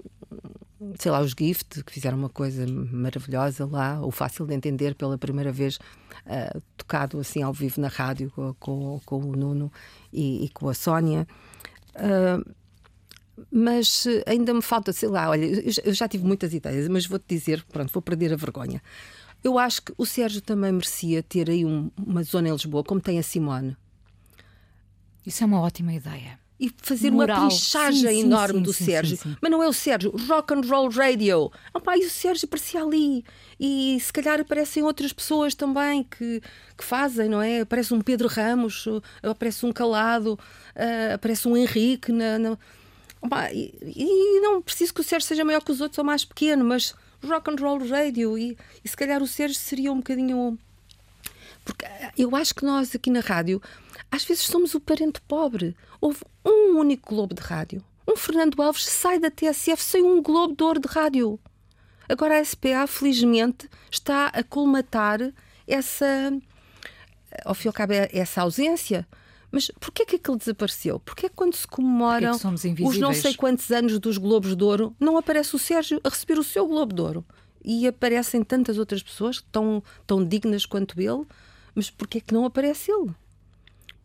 sei 1.00 1.12
lá, 1.12 1.22
os 1.22 1.34
Gift, 1.38 1.84
que 1.84 1.92
fizeram 1.94 2.18
uma 2.18 2.30
coisa 2.30 2.66
maravilhosa 2.68 3.66
lá, 3.66 4.00
o 4.06 4.12
fácil 4.12 4.46
de 4.46 4.54
entender 4.54 4.96
pela 4.96 5.18
primeira 5.18 5.52
vez 5.52 5.80
uh, 6.28 6.62
tocado 6.76 7.20
assim 7.20 7.42
ao 7.42 7.54
vivo 7.54 7.82
na 7.82 7.88
rádio 7.88 8.32
com, 8.60 9.00
com, 9.06 9.20
o 9.20 9.36
Nuno 9.36 9.72
e, 10.12 10.46
e, 10.46 10.50
com 10.50 10.70
a 10.70 10.74
Sónia. 10.74 11.28
Uh, 11.96 12.56
mas 13.52 14.06
ainda 14.26 14.54
me 14.54 14.62
falta, 14.62 14.92
sei 14.92 15.10
lá, 15.10 15.30
olha, 15.30 15.46
eu 15.46 15.94
já 15.94 16.08
tive 16.08 16.26
muitas 16.26 16.54
ideias, 16.54 16.88
mas 16.88 17.06
vou-te 17.06 17.26
dizer, 17.28 17.64
pronto, 17.66 17.92
vou 17.94 18.02
perder 18.02 18.34
a 18.34 18.36
vergonha. 18.36 18.82
Eu 19.44 19.60
acho 19.60 19.84
que 19.84 19.94
o 19.98 20.06
Sérgio 20.06 20.42
também 20.42 20.72
merecia 20.72 21.22
ter 21.22 21.50
aí 21.50 21.64
um, 21.64 21.92
uma 21.96 22.24
zona 22.24 22.50
em 22.50 22.52
Lisboa, 22.52 22.84
como 22.84 23.00
tem 23.00 23.20
a 23.20 23.24
Simone. 23.24 23.78
Isso 25.26 25.44
é 25.44 25.46
uma 25.46 25.62
ótima 25.62 25.94
ideia 25.94 26.40
e 26.60 26.72
fazer 26.82 27.12
Moral. 27.12 27.42
uma 27.42 27.50
pinchagem 27.50 28.22
enorme 28.22 28.60
sim, 28.60 28.64
do 28.64 28.74
sim, 28.74 28.86
Sérgio. 28.86 29.20
Mas 29.40 29.52
não 29.52 29.62
é 29.62 29.68
o 29.68 29.74
Sérgio, 29.74 30.12
Rock 30.28 30.54
and 30.54 30.62
Roll 30.62 30.90
Radio. 30.90 31.52
Oh, 31.74 31.92
e 31.92 32.06
o 32.06 32.10
Sérgio 32.10 32.46
aparecia 32.46 32.82
ali. 32.82 33.24
E 33.60 33.98
se 34.00 34.12
calhar 34.12 34.40
aparecem 34.40 34.84
outras 34.84 35.14
pessoas 35.14 35.54
também 35.54 36.04
que, 36.04 36.42
que 36.76 36.84
fazem, 36.84 37.30
não 37.30 37.42
é? 37.42 37.62
Aparece 37.62 37.94
um 37.94 38.02
Pedro 38.02 38.28
Ramos, 38.28 38.86
aparece 39.22 39.66
um 39.66 39.72
Calado, 39.72 40.34
uh, 40.34 41.14
aparece 41.14 41.48
um 41.48 41.56
Henrique. 41.56 42.12
Na, 42.12 42.40
na... 42.40 42.58
E, 43.52 43.76
e, 43.82 44.40
não 44.42 44.62
preciso 44.62 44.94
que 44.94 45.02
o 45.02 45.04
Sérgio 45.04 45.28
seja 45.28 45.46
maior 45.46 45.62
que 45.62 45.72
os 45.72 45.82
outros 45.82 46.00
ou 46.00 46.06
mais 46.06 46.26
pequeno, 46.26 46.66
mas 46.66 46.96
Rock 47.24 47.52
and 47.52 47.56
Roll 47.60 47.88
Radio. 47.88 48.38
E, 48.38 48.58
e 48.84 48.88
se 48.88 48.98
calhar 48.98 49.22
o 49.22 49.28
Sérgio 49.28 49.58
seria 49.58 49.92
um 49.92 49.98
bocadinho. 49.98 50.58
Porque 51.68 51.86
eu 52.18 52.34
acho 52.34 52.56
que 52.56 52.64
nós 52.64 52.96
aqui 52.96 53.12
na 53.12 53.20
rádio 53.20 53.62
às 54.10 54.24
vezes 54.24 54.46
somos 54.46 54.74
o 54.74 54.80
parente 54.80 55.20
pobre. 55.28 55.76
Houve 56.00 56.22
um 56.46 56.78
único 56.78 57.14
globo 57.14 57.36
de 57.36 57.42
rádio. 57.42 57.84
Um 58.08 58.16
Fernando 58.16 58.62
Alves 58.62 58.86
sai 58.86 59.20
da 59.20 59.30
TSF 59.30 59.84
sem 59.84 60.02
um 60.02 60.22
globo 60.22 60.56
de 60.56 60.64
ouro 60.64 60.80
de 60.80 60.88
rádio. 60.88 61.38
Agora 62.08 62.40
a 62.40 62.46
SPA, 62.46 62.88
felizmente, 62.88 63.70
está 63.92 64.28
a 64.28 64.42
colmatar 64.44 65.20
essa, 65.68 66.32
ao 67.44 67.54
fim 67.54 67.68
e 67.68 67.70
ao 67.70 67.74
cabo, 67.74 67.92
é 67.92 68.10
essa 68.14 68.44
ausência. 68.44 69.06
Mas 69.52 69.70
porquê 69.78 70.04
é 70.04 70.06
que 70.06 70.16
aquele 70.16 70.38
desapareceu? 70.38 71.02
Porquê 71.02 71.26
é 71.26 71.30
que 71.30 71.36
quando 71.36 71.54
se 71.54 71.68
comemoram 71.68 72.30
é 72.30 72.84
os 72.86 72.98
não 72.98 73.14
sei 73.14 73.34
quantos 73.34 73.70
anos 73.72 74.00
dos 74.00 74.18
Globos 74.18 74.56
de 74.56 74.64
Ouro, 74.64 74.96
não 74.98 75.18
aparece 75.18 75.54
o 75.54 75.60
Sérgio 75.60 76.00
a 76.02 76.08
receber 76.08 76.40
o 76.40 76.44
seu 76.44 76.66
Globo 76.66 76.96
de 76.96 77.02
Ouro? 77.02 77.26
E 77.62 77.86
aparecem 77.86 78.42
tantas 78.42 78.78
outras 78.78 79.04
pessoas 79.04 79.44
tão, 79.52 79.84
tão 80.06 80.24
dignas 80.24 80.66
quanto 80.66 80.98
ele, 81.02 81.26
mas 81.78 81.90
porquê 81.90 82.18
é 82.18 82.22
que 82.22 82.34
não 82.34 82.44
aparece 82.44 82.92
ele? 82.92 83.16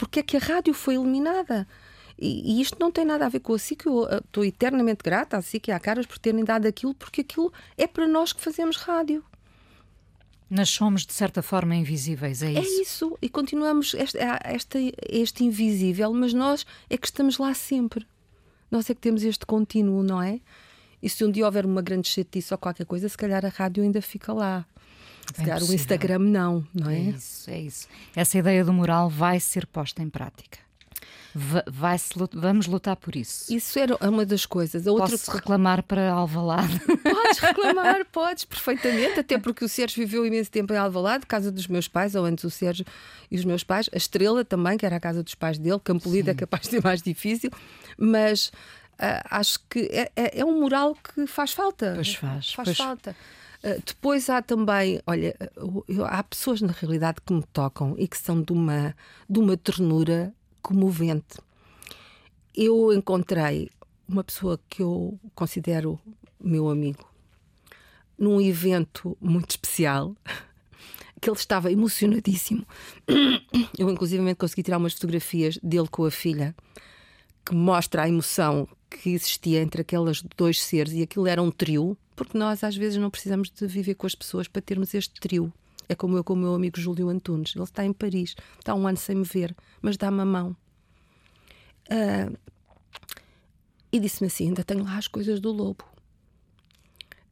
porque 0.02 0.18
é 0.18 0.22
que 0.24 0.36
a 0.36 0.40
rádio 0.40 0.74
foi 0.74 0.96
eliminada. 0.96 1.64
E, 2.18 2.58
e, 2.58 2.60
isto 2.60 2.76
não 2.80 2.90
tem 2.90 3.04
nada 3.04 3.24
a 3.24 3.28
ver 3.28 3.38
com 3.38 3.54
a 3.54 3.58
SIC, 3.58 3.86
eu 3.86 4.08
eh, 4.08 4.18
estou 4.18 4.44
eternamente 4.44 5.00
grata 5.02 5.36
à 5.36 5.42
SIC 5.42 5.68
e 5.68 5.72
à 5.72 5.78
Caras 5.78 6.06
por 6.06 6.18
terem 6.18 6.44
dado 6.44 6.66
aquilo, 6.66 6.92
porque 6.92 7.20
aquilo 7.20 7.52
é 7.78 7.86
para 7.86 8.06
nós 8.08 8.32
que 8.32 8.40
fazemos 8.40 8.76
rádio. 8.76 9.24
Nós 10.50 10.68
somos, 10.68 11.06
de 11.06 11.12
certa 11.12 11.40
forma, 11.40 11.76
invisíveis, 11.76 12.42
é 12.42 12.50
isso? 12.50 12.60
É 12.60 12.82
isso, 12.82 13.18
e 13.22 13.28
continuamos 13.28 13.94
este, 13.94 14.18
este, 14.52 14.92
este 15.08 15.44
invisível, 15.44 16.12
mas 16.12 16.34
nós 16.34 16.66
é 16.90 16.96
que 16.96 17.06
estamos 17.06 17.38
lá 17.38 17.54
sempre. 17.54 18.04
Nós 18.72 18.90
é 18.90 18.94
que 18.94 19.00
temos 19.00 19.22
este 19.22 19.46
contínuo, 19.46 20.02
não 20.02 20.20
é? 20.20 20.40
E 21.00 21.08
se 21.08 21.24
um 21.24 21.30
dia 21.30 21.46
houver 21.46 21.64
uma 21.64 21.80
grande 21.80 22.08
chatice 22.08 22.52
ou 22.52 22.58
qualquer 22.58 22.86
coisa, 22.86 23.08
se 23.08 23.16
calhar 23.16 23.46
a 23.46 23.50
rádio 23.50 23.84
ainda 23.84 24.02
fica 24.02 24.32
lá. 24.32 24.66
Se 25.26 25.34
calhar 25.34 25.62
o 25.62 25.72
Instagram 25.72 26.18
não, 26.18 26.66
não 26.74 26.90
é? 26.90 26.96
É 26.96 27.00
isso, 27.10 27.50
é 27.50 27.60
isso. 27.60 27.88
Essa 28.14 28.38
ideia 28.38 28.64
do 28.64 28.72
moral 28.72 29.08
vai 29.08 29.40
ser 29.40 29.66
posta 29.66 30.02
em 30.02 30.08
prática. 30.10 30.58
Vai 31.34 31.96
vamos 32.34 32.66
lutar 32.66 32.94
por 32.94 33.16
isso. 33.16 33.52
Isso 33.52 33.78
era 33.78 33.96
uma 34.06 34.26
das 34.26 34.44
coisas. 34.44 34.86
A 34.86 34.92
outra... 34.92 35.10
Posso 35.10 35.30
reclamar 35.30 35.82
para 35.82 36.10
Alvalade? 36.10 36.78
Podes 37.02 37.38
reclamar, 37.38 38.04
podes, 38.12 38.44
perfeitamente. 38.44 39.20
Até 39.20 39.38
porque 39.38 39.64
o 39.64 39.68
Sérgio 39.68 40.04
viveu 40.04 40.26
imenso 40.26 40.50
tempo 40.50 40.74
em 40.74 40.76
Alvalade, 40.76 41.24
casa 41.24 41.50
dos 41.50 41.66
meus 41.66 41.88
pais, 41.88 42.14
ou 42.14 42.24
antes 42.26 42.44
o 42.44 42.50
Sérgio 42.50 42.84
e 43.30 43.36
os 43.36 43.46
meus 43.46 43.64
pais. 43.64 43.88
A 43.92 43.96
Estrela 43.96 44.44
também, 44.44 44.76
que 44.76 44.84
era 44.84 44.96
a 44.96 45.00
casa 45.00 45.22
dos 45.22 45.34
pais 45.34 45.58
dele. 45.58 45.80
Campolida 45.82 46.32
é 46.32 46.34
capaz 46.34 46.64
de 46.64 46.70
ser 46.70 46.84
mais 46.84 47.00
difícil. 47.00 47.50
Mas 47.96 48.48
uh, 48.48 49.24
acho 49.30 49.58
que 49.70 49.88
é, 49.90 50.12
é, 50.14 50.40
é, 50.40 50.44
um 50.44 50.60
moral 50.60 50.94
que 50.96 51.26
faz 51.26 51.52
falta. 51.52 51.92
Pois 51.94 52.14
faz. 52.14 52.52
Faz 52.52 52.66
pois... 52.66 52.76
falta. 52.76 53.16
Ah, 53.62 53.78
depois 53.84 54.28
há 54.28 54.42
também, 54.42 55.00
olha, 55.06 55.36
há 56.08 56.22
pessoas 56.22 56.60
na 56.60 56.72
realidade 56.72 57.18
que 57.24 57.32
me 57.32 57.44
tocam 57.52 57.94
e 57.98 58.08
que 58.08 58.18
são 58.18 58.42
de 58.42 58.52
uma, 58.52 58.94
de 59.28 59.38
uma 59.38 59.56
ternura 59.56 60.34
comovente. 60.60 61.38
Eu 62.54 62.92
encontrei 62.92 63.70
uma 64.08 64.24
pessoa 64.24 64.60
que 64.68 64.82
eu 64.82 65.18
considero 65.34 65.98
meu 66.40 66.68
amigo 66.68 67.12
num 68.18 68.40
evento 68.40 69.16
muito 69.20 69.50
especial 69.50 70.14
que 71.20 71.28
ele 71.28 71.36
estava 71.36 71.72
emocionadíssimo. 71.72 72.66
Eu, 73.78 73.88
inclusive, 73.90 74.34
consegui 74.34 74.62
tirar 74.62 74.78
umas 74.78 74.92
fotografias 74.92 75.58
dele 75.62 75.88
com 75.88 76.04
a 76.04 76.10
filha 76.10 76.54
que 77.44 77.54
mostra 77.54 78.02
a 78.02 78.08
emoção 78.08 78.68
que 78.88 79.10
existia 79.10 79.60
entre 79.60 79.82
aqueles 79.82 80.22
dois 80.36 80.62
seres 80.62 80.92
e 80.92 81.02
aquilo 81.02 81.26
era 81.26 81.42
um 81.42 81.50
trio, 81.50 81.96
porque 82.14 82.36
nós 82.36 82.62
às 82.62 82.76
vezes 82.76 82.98
não 82.98 83.10
precisamos 83.10 83.50
de 83.50 83.66
viver 83.66 83.94
com 83.94 84.06
as 84.06 84.14
pessoas 84.14 84.48
para 84.48 84.62
termos 84.62 84.94
este 84.94 85.20
trio. 85.20 85.52
É 85.88 85.94
como 85.94 86.16
eu 86.16 86.24
com 86.24 86.34
o 86.34 86.36
meu 86.36 86.54
amigo 86.54 86.80
Júlio 86.80 87.08
Antunes. 87.08 87.54
Ele 87.54 87.64
está 87.64 87.84
em 87.84 87.92
Paris, 87.92 88.34
está 88.58 88.74
um 88.74 88.86
ano 88.86 88.96
sem 88.96 89.16
me 89.16 89.24
ver, 89.24 89.54
mas 89.80 89.96
dá-me 89.96 90.20
a 90.20 90.24
mão. 90.24 90.56
Uh, 91.90 92.36
e 93.92 94.00
disse-me 94.00 94.28
assim: 94.28 94.48
ainda 94.48 94.64
tenho 94.64 94.84
lá 94.84 94.96
as 94.96 95.06
coisas 95.06 95.40
do 95.40 95.52
lobo. 95.52 95.84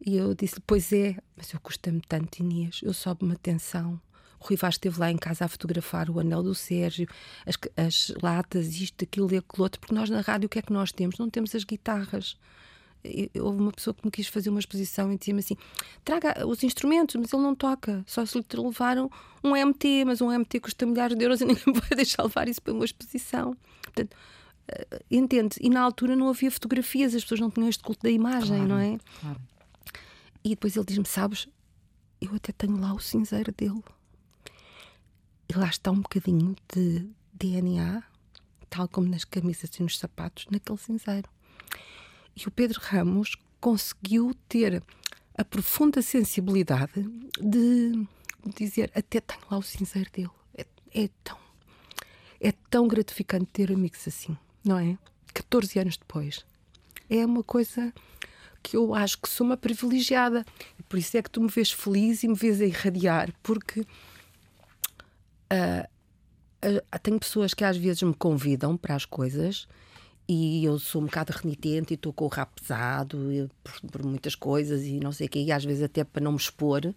E 0.05 0.16
eu 0.16 0.35
disse 0.35 0.61
Pois 0.66 0.93
é, 0.93 1.16
mas 1.37 1.53
eu 1.53 1.61
custa-me 1.61 2.01
tanto, 2.01 2.41
Inês. 2.41 2.81
Eu 2.83 2.93
sobe-me 2.93 3.33
atenção. 3.33 4.01
O 4.39 4.47
Rui 4.47 4.57
Vaz 4.57 4.74
esteve 4.74 4.99
lá 4.99 5.11
em 5.11 5.18
casa 5.18 5.45
a 5.45 5.49
fotografar 5.49 6.09
o 6.09 6.18
anel 6.18 6.43
do 6.43 6.55
Sérgio, 6.55 7.07
as, 7.45 7.59
as 7.76 8.12
latas, 8.22 8.68
isto, 8.81 9.05
aquilo 9.05 9.31
e 9.33 9.37
aquilo 9.37 9.62
outro, 9.62 9.78
porque 9.78 9.95
nós 9.95 10.09
na 10.09 10.22
rádio 10.22 10.47
o 10.47 10.49
que 10.49 10.59
é 10.59 10.62
que 10.62 10.72
nós 10.72 10.93
temos? 10.93 11.18
Não 11.18 11.28
temos 11.28 11.55
as 11.55 11.62
guitarras. 11.62 12.39
Houve 13.40 13.61
uma 13.61 13.72
pessoa 13.72 13.94
que 13.94 14.05
me 14.05 14.11
quis 14.11 14.26
fazer 14.26 14.51
uma 14.51 14.61
exposição 14.61 15.12
e 15.12 15.16
dizia-me 15.16 15.40
assim: 15.40 15.57
traga 16.05 16.46
os 16.46 16.62
instrumentos, 16.62 17.16
mas 17.16 17.32
ele 17.32 17.42
não 17.42 17.55
toca, 17.55 18.05
só 18.07 18.24
se 18.26 18.38
lhe 18.38 18.44
levaram 18.53 19.11
um 19.42 19.51
MT, 19.55 20.05
mas 20.05 20.20
um 20.20 20.30
MT 20.30 20.61
custa 20.61 20.84
milhares 20.86 21.16
de 21.16 21.24
euros 21.24 21.40
e 21.40 21.44
ninguém 21.46 21.72
vai 21.72 21.96
deixar 21.96 22.22
levar 22.22 22.48
isso 22.48 22.61
para 22.61 22.72
uma 22.72 22.84
exposição. 22.84 23.57
Portanto, 23.82 24.14
uh, 24.14 25.05
entende? 25.11 25.57
E 25.61 25.70
na 25.70 25.80
altura 25.80 26.14
não 26.14 26.28
havia 26.28 26.51
fotografias, 26.51 27.14
as 27.14 27.22
pessoas 27.22 27.40
não 27.40 27.51
tinham 27.51 27.68
este 27.68 27.82
culto 27.82 28.03
da 28.03 28.11
imagem, 28.11 28.59
claro, 28.59 28.68
não 28.68 28.78
é? 28.78 28.98
Claro. 29.20 29.40
E 30.44 30.51
depois 30.51 30.76
ele 30.76 30.86
diz-me: 30.86 31.07
Sabes, 31.07 31.48
eu 32.20 32.34
até 32.34 32.53
tenho 32.53 32.78
lá 32.78 32.92
o 32.92 33.01
cinzeiro 33.01 33.53
dele. 33.53 33.82
E 35.48 35.55
lá 35.57 35.68
está 35.68 35.90
um 35.90 36.01
bocadinho 36.01 36.55
de 36.72 37.09
DNA, 37.32 38.03
tal 38.68 38.86
como 38.86 39.09
nas 39.09 39.24
camisas 39.24 39.70
e 39.76 39.82
nos 39.82 39.98
sapatos, 39.98 40.46
naquele 40.51 40.78
cinzeiro. 40.78 41.28
E 42.37 42.47
o 42.47 42.51
Pedro 42.51 42.81
Ramos 42.83 43.37
conseguiu 43.61 44.35
ter 44.49 44.83
a 45.37 45.45
profunda 45.45 46.03
sensibilidade 46.03 47.03
de 47.41 48.07
dizer: 48.55 48.91
Até 48.95 49.20
tenho 49.20 49.41
lá 49.51 49.59
o 49.59 49.62
cinzeiro 49.62 50.11
dele. 50.11 50.31
É, 50.57 50.64
é 50.95 51.09
tão, 51.22 51.39
é 52.41 52.53
tão 52.70 52.89
gratificante 52.89 53.47
ter 53.53 53.72
amigos 53.72 54.07
assim, 54.07 54.37
não 54.64 54.78
é? 54.78 54.97
14 55.33 55.78
anos 55.78 55.97
depois. 55.97 56.45
É 57.09 57.24
uma 57.24 57.43
coisa 57.43 57.93
que 58.62 58.76
eu 58.76 58.95
acho 58.95 59.18
que 59.18 59.28
sou 59.28 59.47
uma 59.47 59.57
privilegiada. 59.57 60.45
Por 60.89 60.99
isso 60.99 61.16
é 61.16 61.22
que 61.22 61.31
tu 61.31 61.41
me 61.41 61.49
vês 61.49 61.72
feliz 61.72 62.22
e 62.22 62.28
me 62.28 62.35
vês 62.35 62.61
a 62.61 62.66
irradiar, 62.66 63.33
porque 63.43 63.81
uh, 63.81 63.87
tenho 67.03 67.18
pessoas 67.18 67.55
que 67.55 67.64
às 67.64 67.76
vezes 67.76 68.03
me 68.03 68.14
convidam 68.14 68.76
para 68.76 68.95
as 68.95 69.05
coisas 69.05 69.66
e 70.33 70.64
eu 70.64 70.78
sou 70.78 71.03
um 71.03 71.07
bocado 71.07 71.33
renitente 71.33 71.93
e 71.93 71.97
estou 71.97 72.12
com 72.12 72.26
o 72.26 72.28
rap 72.28 72.49
pesado 72.61 73.51
por, 73.64 73.91
por, 73.91 74.07
muitas 74.07 74.37
coisas 74.37 74.85
e 74.85 75.01
não 75.01 75.11
sei 75.11 75.26
o 75.26 75.28
quê, 75.28 75.41
e 75.41 75.51
às 75.51 75.64
vezes 75.64 75.83
até 75.83 76.05
para 76.05 76.22
não 76.22 76.31
me 76.31 76.39
expor. 76.39 76.95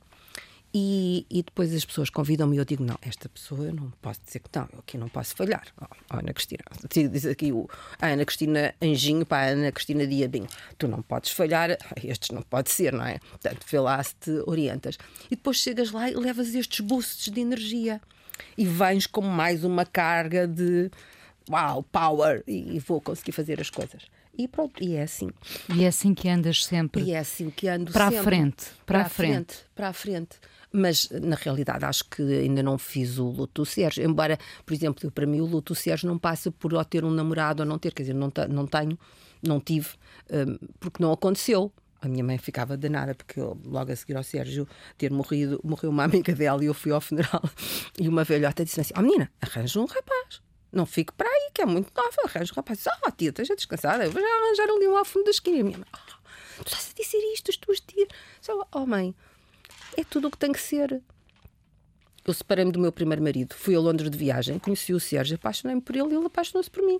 E, 0.71 1.25
e 1.31 1.41
depois 1.41 1.73
as 1.73 1.83
pessoas 1.83 2.11
convidam-me 2.11 2.55
e 2.55 2.59
eu 2.59 2.65
digo: 2.65 2.83
não, 2.83 2.97
esta 3.01 3.27
pessoa 3.27 3.65
eu 3.65 3.73
não 3.73 3.91
posso 4.01 4.19
dizer 4.23 4.39
que 4.39 4.49
não, 4.55 4.69
eu 4.71 4.79
aqui 4.79 4.99
não 4.99 5.09
posso 5.09 5.35
falhar. 5.35 5.65
Oh, 5.81 5.85
oh, 6.13 6.17
Ana 6.17 6.31
Cristina, 6.31 6.63
diz 7.11 7.25
aqui 7.25 7.51
o, 7.51 7.67
a 7.99 8.07
Ana 8.07 8.23
Cristina 8.23 8.75
Anjinho 8.79 9.25
para 9.25 9.47
a 9.47 9.49
Ana 9.51 9.71
Cristina 9.71 10.05
Diabinho: 10.05 10.47
tu 10.77 10.87
não 10.87 11.01
podes 11.01 11.31
falhar, 11.31 11.75
estes 12.03 12.29
não 12.29 12.43
pode 12.43 12.69
ser, 12.69 12.93
não 12.93 13.05
é? 13.05 13.17
Portanto, 13.17 13.65
vê 13.67 13.79
lá 13.79 14.03
se 14.03 14.15
te 14.15 14.31
orientas. 14.45 14.95
E 15.25 15.35
depois 15.35 15.57
chegas 15.57 15.91
lá 15.91 16.07
e 16.07 16.13
levas 16.13 16.53
estes 16.53 16.81
boosts 16.81 17.33
de 17.33 17.41
energia 17.41 17.99
e 18.55 18.65
vens 18.65 19.07
com 19.07 19.21
mais 19.21 19.63
uma 19.63 19.85
carga 19.85 20.47
de 20.47 20.91
uau, 21.49 21.83
power 21.83 22.43
e 22.47 22.79
vou 22.79 23.01
conseguir 23.01 23.31
fazer 23.31 23.59
as 23.59 23.69
coisas. 23.69 24.03
E 24.35 24.47
pronto, 24.47 24.83
e 24.83 24.95
é 24.95 25.03
assim. 25.03 25.29
E 25.75 25.83
é 25.83 25.87
assim 25.87 26.13
que 26.13 26.27
andas 26.27 26.65
sempre. 26.65 27.03
E 27.03 27.11
é 27.11 27.19
assim 27.19 27.51
que 27.51 27.67
ando 27.67 27.91
para 27.91 28.05
sempre. 28.05 28.17
a 28.17 28.23
frente, 28.23 28.65
para, 28.85 28.99
para 28.99 29.01
a 29.01 29.09
frente. 29.09 29.33
frente. 29.33 29.65
Para 29.75 29.87
a 29.89 29.93
frente. 29.93 30.39
Mas, 30.75 31.07
na 31.11 31.35
realidade, 31.35 31.85
acho 31.85 32.05
que 32.05 32.23
ainda 32.23 32.63
não 32.63 32.79
fiz 32.79 33.19
o 33.19 33.29
luto 33.29 33.61
do 33.61 33.65
Sérgio. 33.65 34.03
Embora, 34.03 34.39
por 34.65 34.73
exemplo, 34.73 35.11
para 35.11 35.27
mim 35.27 35.39
o 35.39 35.45
luto 35.45 35.73
do 35.73 35.79
Sérgio 35.79 36.09
não 36.09 36.17
passa 36.17 36.51
por 36.51 36.73
ou 36.73 36.83
ter 36.83 37.05
um 37.05 37.11
namorado 37.11 37.61
ou 37.61 37.69
não 37.69 37.77
ter. 37.77 37.93
Quer 37.93 38.03
dizer, 38.03 38.15
não, 38.15 38.31
não 38.49 38.65
tenho, 38.65 38.97
não 39.43 39.59
tive, 39.59 39.89
um, 40.31 40.57
porque 40.79 41.01
não 41.01 41.11
aconteceu. 41.11 41.71
A 42.01 42.07
minha 42.07 42.23
mãe 42.23 42.39
ficava 42.39 42.75
danada 42.75 43.13
porque 43.13 43.39
eu, 43.39 43.55
logo 43.63 43.91
a 43.91 43.95
seguir 43.95 44.17
ao 44.17 44.23
Sérgio 44.23 44.67
ter 44.97 45.11
morrido, 45.11 45.61
morreu 45.63 45.91
uma 45.91 46.05
amiga 46.05 46.33
dela 46.33 46.63
e 46.63 46.65
eu 46.65 46.73
fui 46.73 46.91
ao 46.91 46.99
funeral. 46.99 47.43
E 47.99 48.09
uma 48.09 48.23
velhota 48.23 48.65
disse 48.65 48.81
assim: 48.81 48.93
Ó 48.97 48.99
oh, 48.99 49.03
menina, 49.03 49.31
arranja 49.39 49.79
um 49.79 49.85
rapaz. 49.85 50.41
Não 50.73 50.87
fique 50.87 51.13
para 51.13 51.29
aí, 51.29 51.51
que 51.53 51.61
é 51.61 51.65
muito 51.65 51.91
nova. 51.95 52.15
Arranja 52.25 52.51
um 52.51 52.55
rapaz. 52.55 52.83
Oh, 53.05 53.11
tia, 53.11 53.29
esteja 53.29 53.55
descansada. 53.55 54.05
Eu 54.05 54.11
vou 54.11 54.21
já 54.21 54.27
arranjar 54.27 54.69
ali 54.69 54.87
um 54.87 54.97
ao 54.97 55.05
fundo 55.05 55.25
da 55.25 55.31
esquina. 55.31 55.57
E 55.57 55.63
minha 55.63 55.77
mãe: 55.77 55.87
oh, 55.93 56.23
Tu 56.63 56.67
estás 56.67 56.91
a 56.91 57.01
dizer 57.01 57.17
isto, 57.33 57.51
as 57.51 57.57
tuas 57.57 57.79
tias. 57.79 58.07
Oh, 58.71 58.85
mãe, 58.85 59.13
é 59.95 60.03
tudo 60.03 60.27
o 60.27 60.31
que 60.31 60.37
tem 60.37 60.51
que 60.51 60.59
ser. 60.59 61.01
Eu 62.25 62.33
separei-me 62.33 62.71
do 62.71 62.79
meu 62.79 62.91
primeiro 62.91 63.21
marido, 63.21 63.53
fui 63.53 63.75
a 63.75 63.79
Londres 63.79 64.09
de 64.09 64.17
viagem, 64.17 64.57
conheci 64.57 64.93
o 64.93 64.99
Sérgio, 64.99 65.35
apaixonei-me 65.35 65.81
por 65.81 65.93
ele 65.93 66.13
e 66.13 66.15
ele 66.15 66.25
apaixonou-se 66.25 66.71
por 66.71 66.81
mim. 66.81 66.97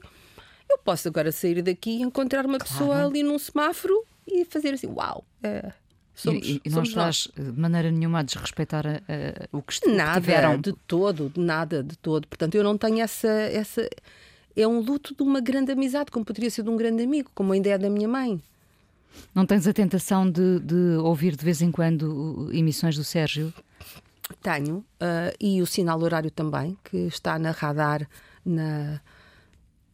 Eu 0.70 0.78
posso 0.80 1.08
agora 1.08 1.32
sair 1.32 1.62
daqui 1.62 1.92
e 1.92 2.02
encontrar 2.02 2.46
uma 2.46 2.58
claro. 2.58 2.72
pessoa 2.72 3.06
ali 3.06 3.24
num 3.24 3.40
semáforo 3.40 4.06
e 4.28 4.44
fazer 4.46 4.74
assim: 4.74 4.88
Uau! 4.88 5.26
É, 5.42 5.72
somos, 6.14 6.48
e, 6.48 6.62
e 6.64 6.70
não 6.70 6.84
estás 6.84 7.28
de 7.36 7.60
maneira 7.60 7.90
nenhuma 7.92 8.20
a 8.20 8.24
desrespeitar 8.24 8.86
a, 8.86 8.92
a, 8.92 9.48
o 9.52 9.62
que 9.62 9.88
nada, 9.88 10.22
tiveram. 10.22 10.60
de 10.60 10.74
todo, 10.88 11.30
de 11.30 11.40
nada, 11.40 11.84
de 11.84 11.98
todo. 11.98 12.28
Portanto, 12.28 12.56
eu 12.56 12.64
não 12.64 12.78
tenho 12.78 13.02
essa, 13.02 13.28
essa. 13.28 13.88
É 14.56 14.68
um 14.68 14.80
luto 14.80 15.16
de 15.16 15.24
uma 15.24 15.42
grande 15.42 15.72
amizade, 15.72 16.12
como 16.12 16.24
poderia 16.24 16.50
ser 16.50 16.64
de 16.64 16.70
um 16.70 16.78
grande 16.78 17.04
amigo, 17.04 17.32
como 17.34 17.54
ainda 17.54 17.70
é 17.70 17.78
da 17.78 17.90
minha 17.90 18.08
mãe. 18.08 18.42
Não 19.34 19.46
tens 19.46 19.68
a 19.68 19.74
tentação 19.74 20.30
de, 20.30 20.60
de 20.60 20.98
ouvir 20.98 21.36
de 21.36 21.44
vez 21.44 21.62
em 21.62 21.72
quando 21.72 22.50
emissões 22.52 22.96
do 22.96 23.04
Sérgio? 23.04 23.54
Tenho, 24.42 24.78
uh, 24.78 25.36
e 25.40 25.62
o 25.62 25.66
sinal 25.66 26.02
horário 26.02 26.32
também, 26.32 26.78
que 26.84 26.98
está 26.98 27.38
na 27.38 27.52
radar, 27.52 28.08
na 28.46 29.02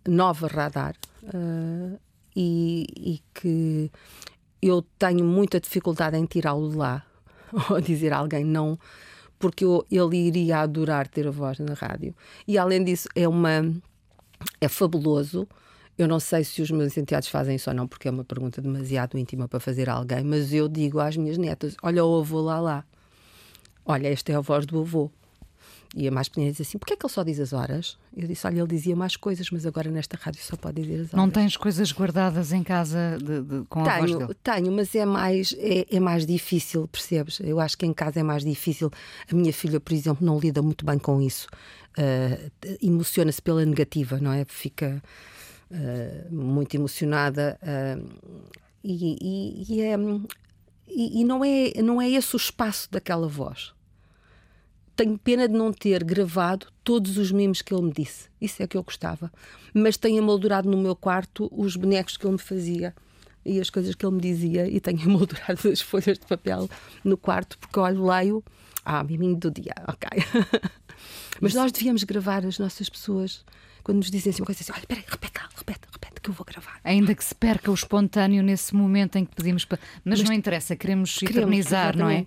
nova 0.08 0.48
radar, 0.48 0.96
uh, 1.24 2.00
e, 2.36 2.86
e, 2.96 3.22
que 3.34 3.92
eu 4.62 4.82
tenho 4.98 5.24
muita 5.24 5.60
dificuldade 5.60 6.18
em 6.18 6.26
tirá-lo 6.26 6.70
de 6.70 6.78
lá, 6.78 7.06
ou 7.70 7.80
dizer 7.82 8.14
a 8.14 8.18
alguém 8.18 8.44
não, 8.44 8.78
porque 9.38 9.66
eu, 9.66 9.86
ele 9.92 10.18
iria 10.18 10.60
adorar 10.60 11.08
ter 11.08 11.28
a 11.28 11.32
voz 11.32 11.60
na 11.60 11.74
rádio. 11.74 12.16
E 12.48 12.58
além 12.58 12.84
disso, 12.84 13.08
é 13.16 13.28
uma. 13.28 13.74
É 14.62 14.68
fabuloso 14.68 15.48
eu 16.00 16.08
não 16.08 16.18
sei 16.18 16.46
se 16.46 16.62
os 16.62 16.72
meus 16.72 16.96
enteados 16.98 17.28
fazem 17.28 17.58
isso 17.58 17.70
ou 17.70 17.76
não, 17.76 17.86
porque 17.86 18.08
é 18.08 18.12
uma 18.12 18.24
pergunta 18.24 18.62
demasiado 18.62 19.18
íntima 19.18 19.50
para 19.50 19.60
fazer 19.60 19.90
a 19.90 19.96
alguém, 19.96 20.24
mas 20.24 20.54
eu 20.54 20.70
digo 20.70 20.98
às 20.98 21.18
minhas 21.18 21.38
netas: 21.38 21.76
olha 21.84 22.06
o 22.06 22.20
avô 22.22 22.40
lá 22.40 22.58
lá. 22.62 22.86
Olha, 23.86 24.08
esta 24.08 24.32
é 24.32 24.36
a 24.36 24.40
voz 24.40 24.66
do 24.66 24.80
avô. 24.80 25.12
E 25.96 26.08
a 26.08 26.12
mais 26.12 26.30
pequena 26.30 26.52
diz 26.52 26.62
assim: 26.62 26.78
porquê 26.78 26.94
é 26.94 26.96
que 26.98 27.06
ele 27.06 27.12
só 27.12 27.24
diz 27.24 27.40
as 27.40 27.52
horas? 27.52 27.98
Eu 28.16 28.28
disse: 28.28 28.46
olha, 28.46 28.60
ele 28.60 28.68
dizia 28.68 28.96
mais 28.96 29.16
coisas, 29.16 29.50
mas 29.50 29.66
agora 29.66 29.90
nesta 29.90 30.18
rádio 30.18 30.42
só 30.44 30.56
pode 30.56 30.82
dizer 30.82 30.96
as 30.96 31.00
horas. 31.00 31.14
Não 31.14 31.30
tens 31.30 31.58
coisas 31.58 31.92
guardadas 31.92 32.52
em 32.52 32.64
casa 32.64 33.18
de, 33.18 33.42
de, 33.42 33.66
com 33.68 33.84
tenho, 33.84 33.96
a 33.96 34.00
voz 34.00 34.16
dele? 34.16 34.34
Tenho, 34.44 34.72
mas 34.72 34.94
é 34.94 35.06
mais, 35.06 35.56
é, 35.58 35.86
é, 35.90 36.00
mais 36.00 36.28
difícil, 36.28 36.88
percebes? 36.88 37.40
Eu 37.40 37.60
acho 37.60 37.76
que 37.76 37.86
em 37.88 37.94
casa 37.94 38.20
é 38.20 38.24
mais 38.24 38.44
difícil. 38.44 38.92
A 39.32 39.36
minha 39.36 39.52
filha, 39.52 39.80
por 39.80 39.92
exemplo, 39.92 40.24
não 40.26 40.38
lida 40.38 40.62
muito 40.62 40.86
bem 40.86 41.00
com 41.00 41.20
isso. 41.20 41.48
Uh, 41.98 42.52
Emociona-se 42.82 43.42
pela 43.42 43.66
negativa, 43.66 44.20
não 44.20 44.32
é? 44.32 44.46
Fica 44.46 45.02
uh, 45.72 46.34
muito 46.34 46.76
emocionada 46.76 47.60
uh, 47.64 48.10
e, 48.84 49.18
e, 49.20 49.74
e, 49.74 49.82
é, 49.82 49.96
e, 50.88 51.24
não, 51.24 51.44
é, 51.44 51.82
não 51.82 52.00
é 52.00 52.10
esse 52.10 52.36
o 52.36 52.38
espaço 52.38 52.88
daquela 52.92 53.28
voz. 53.28 53.74
Tenho 55.00 55.18
pena 55.18 55.48
de 55.48 55.54
não 55.54 55.72
ter 55.72 56.04
gravado 56.04 56.68
todos 56.84 57.18
os 57.18 57.32
memes 57.32 57.62
que 57.62 57.74
ele 57.74 57.84
me 57.84 57.94
disse. 57.94 58.28
Isso 58.42 58.62
é 58.62 58.68
que 58.68 58.76
eu 58.76 58.84
gostava. 58.84 59.32
Mas 59.74 59.96
tenho 59.96 60.18
emoldurado 60.18 60.70
no 60.70 60.76
meu 60.76 60.94
quarto 60.94 61.50
os 61.54 61.78
bonecos 61.78 62.18
que 62.18 62.26
ele 62.26 62.34
me 62.34 62.38
fazia 62.38 62.94
e 63.46 63.62
as 63.62 63.70
coisas 63.70 63.96
que 63.96 64.06
ele 64.06 64.16
me 64.16 64.22
dizia 64.22 64.68
e 64.68 64.78
tenho 64.82 65.00
emoldurado 65.08 65.70
as 65.70 65.80
folhas 65.80 66.20
de 66.20 66.26
papel 66.26 66.70
no 67.02 67.16
quarto 67.16 67.58
porque 67.60 67.80
olho, 67.80 68.06
leio. 68.06 68.44
Ah, 68.84 69.02
miminho 69.02 69.38
do 69.38 69.50
dia, 69.50 69.74
ok. 69.88 70.10
Mas 71.40 71.54
nós 71.54 71.72
devíamos 71.72 72.04
gravar 72.04 72.46
as 72.46 72.60
nossas 72.60 72.90
pessoas 72.90 73.46
quando 73.84 73.98
nos 73.98 74.12
dizem 74.12 74.32
assim 74.32 74.42
uma 74.42 74.46
coisa 74.46 74.62
assim, 74.62 74.72
olha, 74.72 74.84
peraí, 74.88 75.04
repete 75.08 75.34
lá, 75.38 75.50
repete, 75.56 75.80
repete, 75.92 76.22
que 76.22 76.30
eu 76.30 76.34
vou 76.34 76.46
gravar. 76.46 76.80
Ainda 76.84 77.16
que 77.16 77.24
se 77.24 77.36
perca 77.36 77.72
o 77.72 77.74
espontâneo 77.74 78.44
nesse 78.44 78.76
momento 78.76 79.18
em 79.18 79.26
que 79.26 79.36
pedimos 79.36 79.66
para. 79.66 79.80
Mas, 80.04 80.20
Mas 80.20 80.30
não 80.30 80.36
interessa, 80.36 80.76
queremos, 80.76 81.18
queremos 81.18 81.38
eternizar, 81.42 81.98
não 81.98 82.10
é? 82.10 82.26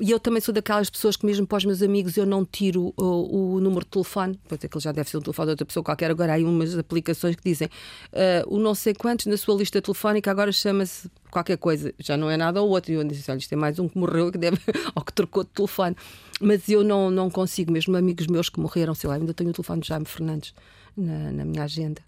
E 0.00 0.12
eu 0.12 0.20
também 0.20 0.40
sou 0.40 0.54
daquelas 0.54 0.88
pessoas 0.88 1.16
que, 1.16 1.26
mesmo 1.26 1.44
para 1.44 1.58
os 1.58 1.64
meus 1.64 1.82
amigos, 1.82 2.16
eu 2.16 2.24
não 2.24 2.44
tiro 2.44 2.94
o, 2.96 3.56
o 3.56 3.60
número 3.60 3.84
de 3.84 3.90
telefone. 3.90 4.38
Pois 4.48 4.62
ele 4.62 4.70
já 4.80 4.92
deve 4.92 5.10
ser 5.10 5.16
um 5.16 5.20
telefone 5.20 5.46
de 5.46 5.50
outra 5.50 5.66
pessoa 5.66 5.82
qualquer. 5.82 6.10
Agora 6.10 6.32
há 6.32 6.34
aí 6.36 6.44
umas 6.44 6.78
aplicações 6.78 7.34
que 7.34 7.42
dizem 7.42 7.68
uh, 7.68 8.54
o 8.54 8.60
não 8.60 8.76
sei 8.76 8.94
quantos 8.94 9.26
na 9.26 9.36
sua 9.36 9.56
lista 9.56 9.82
telefónica 9.82 10.30
agora 10.30 10.52
chama-se 10.52 11.10
qualquer 11.30 11.58
coisa. 11.58 11.92
Já 11.98 12.16
não 12.16 12.30
é 12.30 12.36
nada 12.36 12.62
ou 12.62 12.68
outro. 12.68 12.92
E 12.92 12.94
eu 12.94 13.02
disse: 13.02 13.28
olha, 13.28 13.38
isto 13.38 13.52
é 13.52 13.56
mais 13.56 13.78
um 13.80 13.88
que 13.88 13.98
morreu 13.98 14.30
que 14.30 14.38
deve, 14.38 14.58
ou 14.94 15.02
que 15.02 15.12
trocou 15.12 15.42
de 15.42 15.50
telefone. 15.50 15.96
Mas 16.40 16.68
eu 16.68 16.84
não, 16.84 17.10
não 17.10 17.28
consigo, 17.28 17.72
mesmo 17.72 17.96
amigos 17.96 18.28
meus 18.28 18.48
que 18.48 18.60
morreram, 18.60 18.94
sei 18.94 19.10
lá, 19.10 19.16
ainda 19.16 19.34
tenho 19.34 19.50
o 19.50 19.52
telefone 19.52 19.80
de 19.80 19.88
Jaime 19.88 20.06
Fernandes 20.06 20.54
na, 20.98 21.32
na 21.32 21.44
minha 21.44 21.64
agenda. 21.64 22.02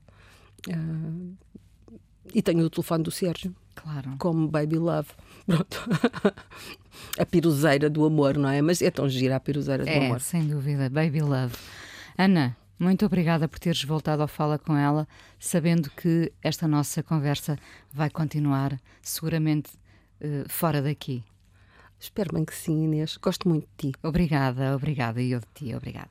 Uh, 0.69 1.37
e 2.35 2.43
tenho 2.43 2.65
o 2.65 2.71
telefone 2.71 3.05
do 3.05 3.11
Sérgio. 3.11 3.55
Claro. 3.75 4.17
Como 4.19 4.49
Baby 4.49 4.77
Love. 4.77 5.09
Pronto. 5.47 5.89
a 7.19 7.25
piruzeira 7.25 7.89
do 7.89 8.05
amor, 8.05 8.37
não 8.37 8.49
é? 8.49 8.61
Mas 8.61 8.83
é 8.83 8.91
tão 8.91 9.09
gira 9.09 9.37
a 9.37 9.41
piruzeira 9.41 9.85
do 9.85 9.89
é, 9.89 10.07
amor. 10.07 10.21
sem 10.21 10.47
dúvida. 10.47 10.91
Baby 10.91 11.23
Love. 11.23 11.57
Ana, 12.19 12.57
muito 12.79 13.07
obrigada 13.07 13.49
por 13.49 13.59
teres 13.59 13.83
voltado 13.83 14.23
ao 14.23 14.29
Fala 14.29 14.59
com 14.59 14.77
ela, 14.77 15.09
sabendo 15.39 15.91
que 15.91 16.33
esta 16.43 16.69
nossa 16.69 17.03
conversa 17.03 17.59
vai 17.93 18.11
continuar 18.11 18.79
seguramente 19.01 19.71
uh, 20.21 20.49
fora 20.49 20.83
daqui. 20.83 21.25
Espero 21.99 22.35
bem 22.35 22.45
que 22.45 22.55
sim, 22.55 22.85
Inês. 22.85 23.17
Gosto 23.17 23.49
muito 23.49 23.67
de 23.77 23.91
ti. 23.91 23.99
Obrigada, 24.03 24.75
obrigada. 24.75 25.21
E 25.21 25.33
eu 25.33 25.41
de 25.41 25.47
ti, 25.55 25.75
obrigada 25.75 26.11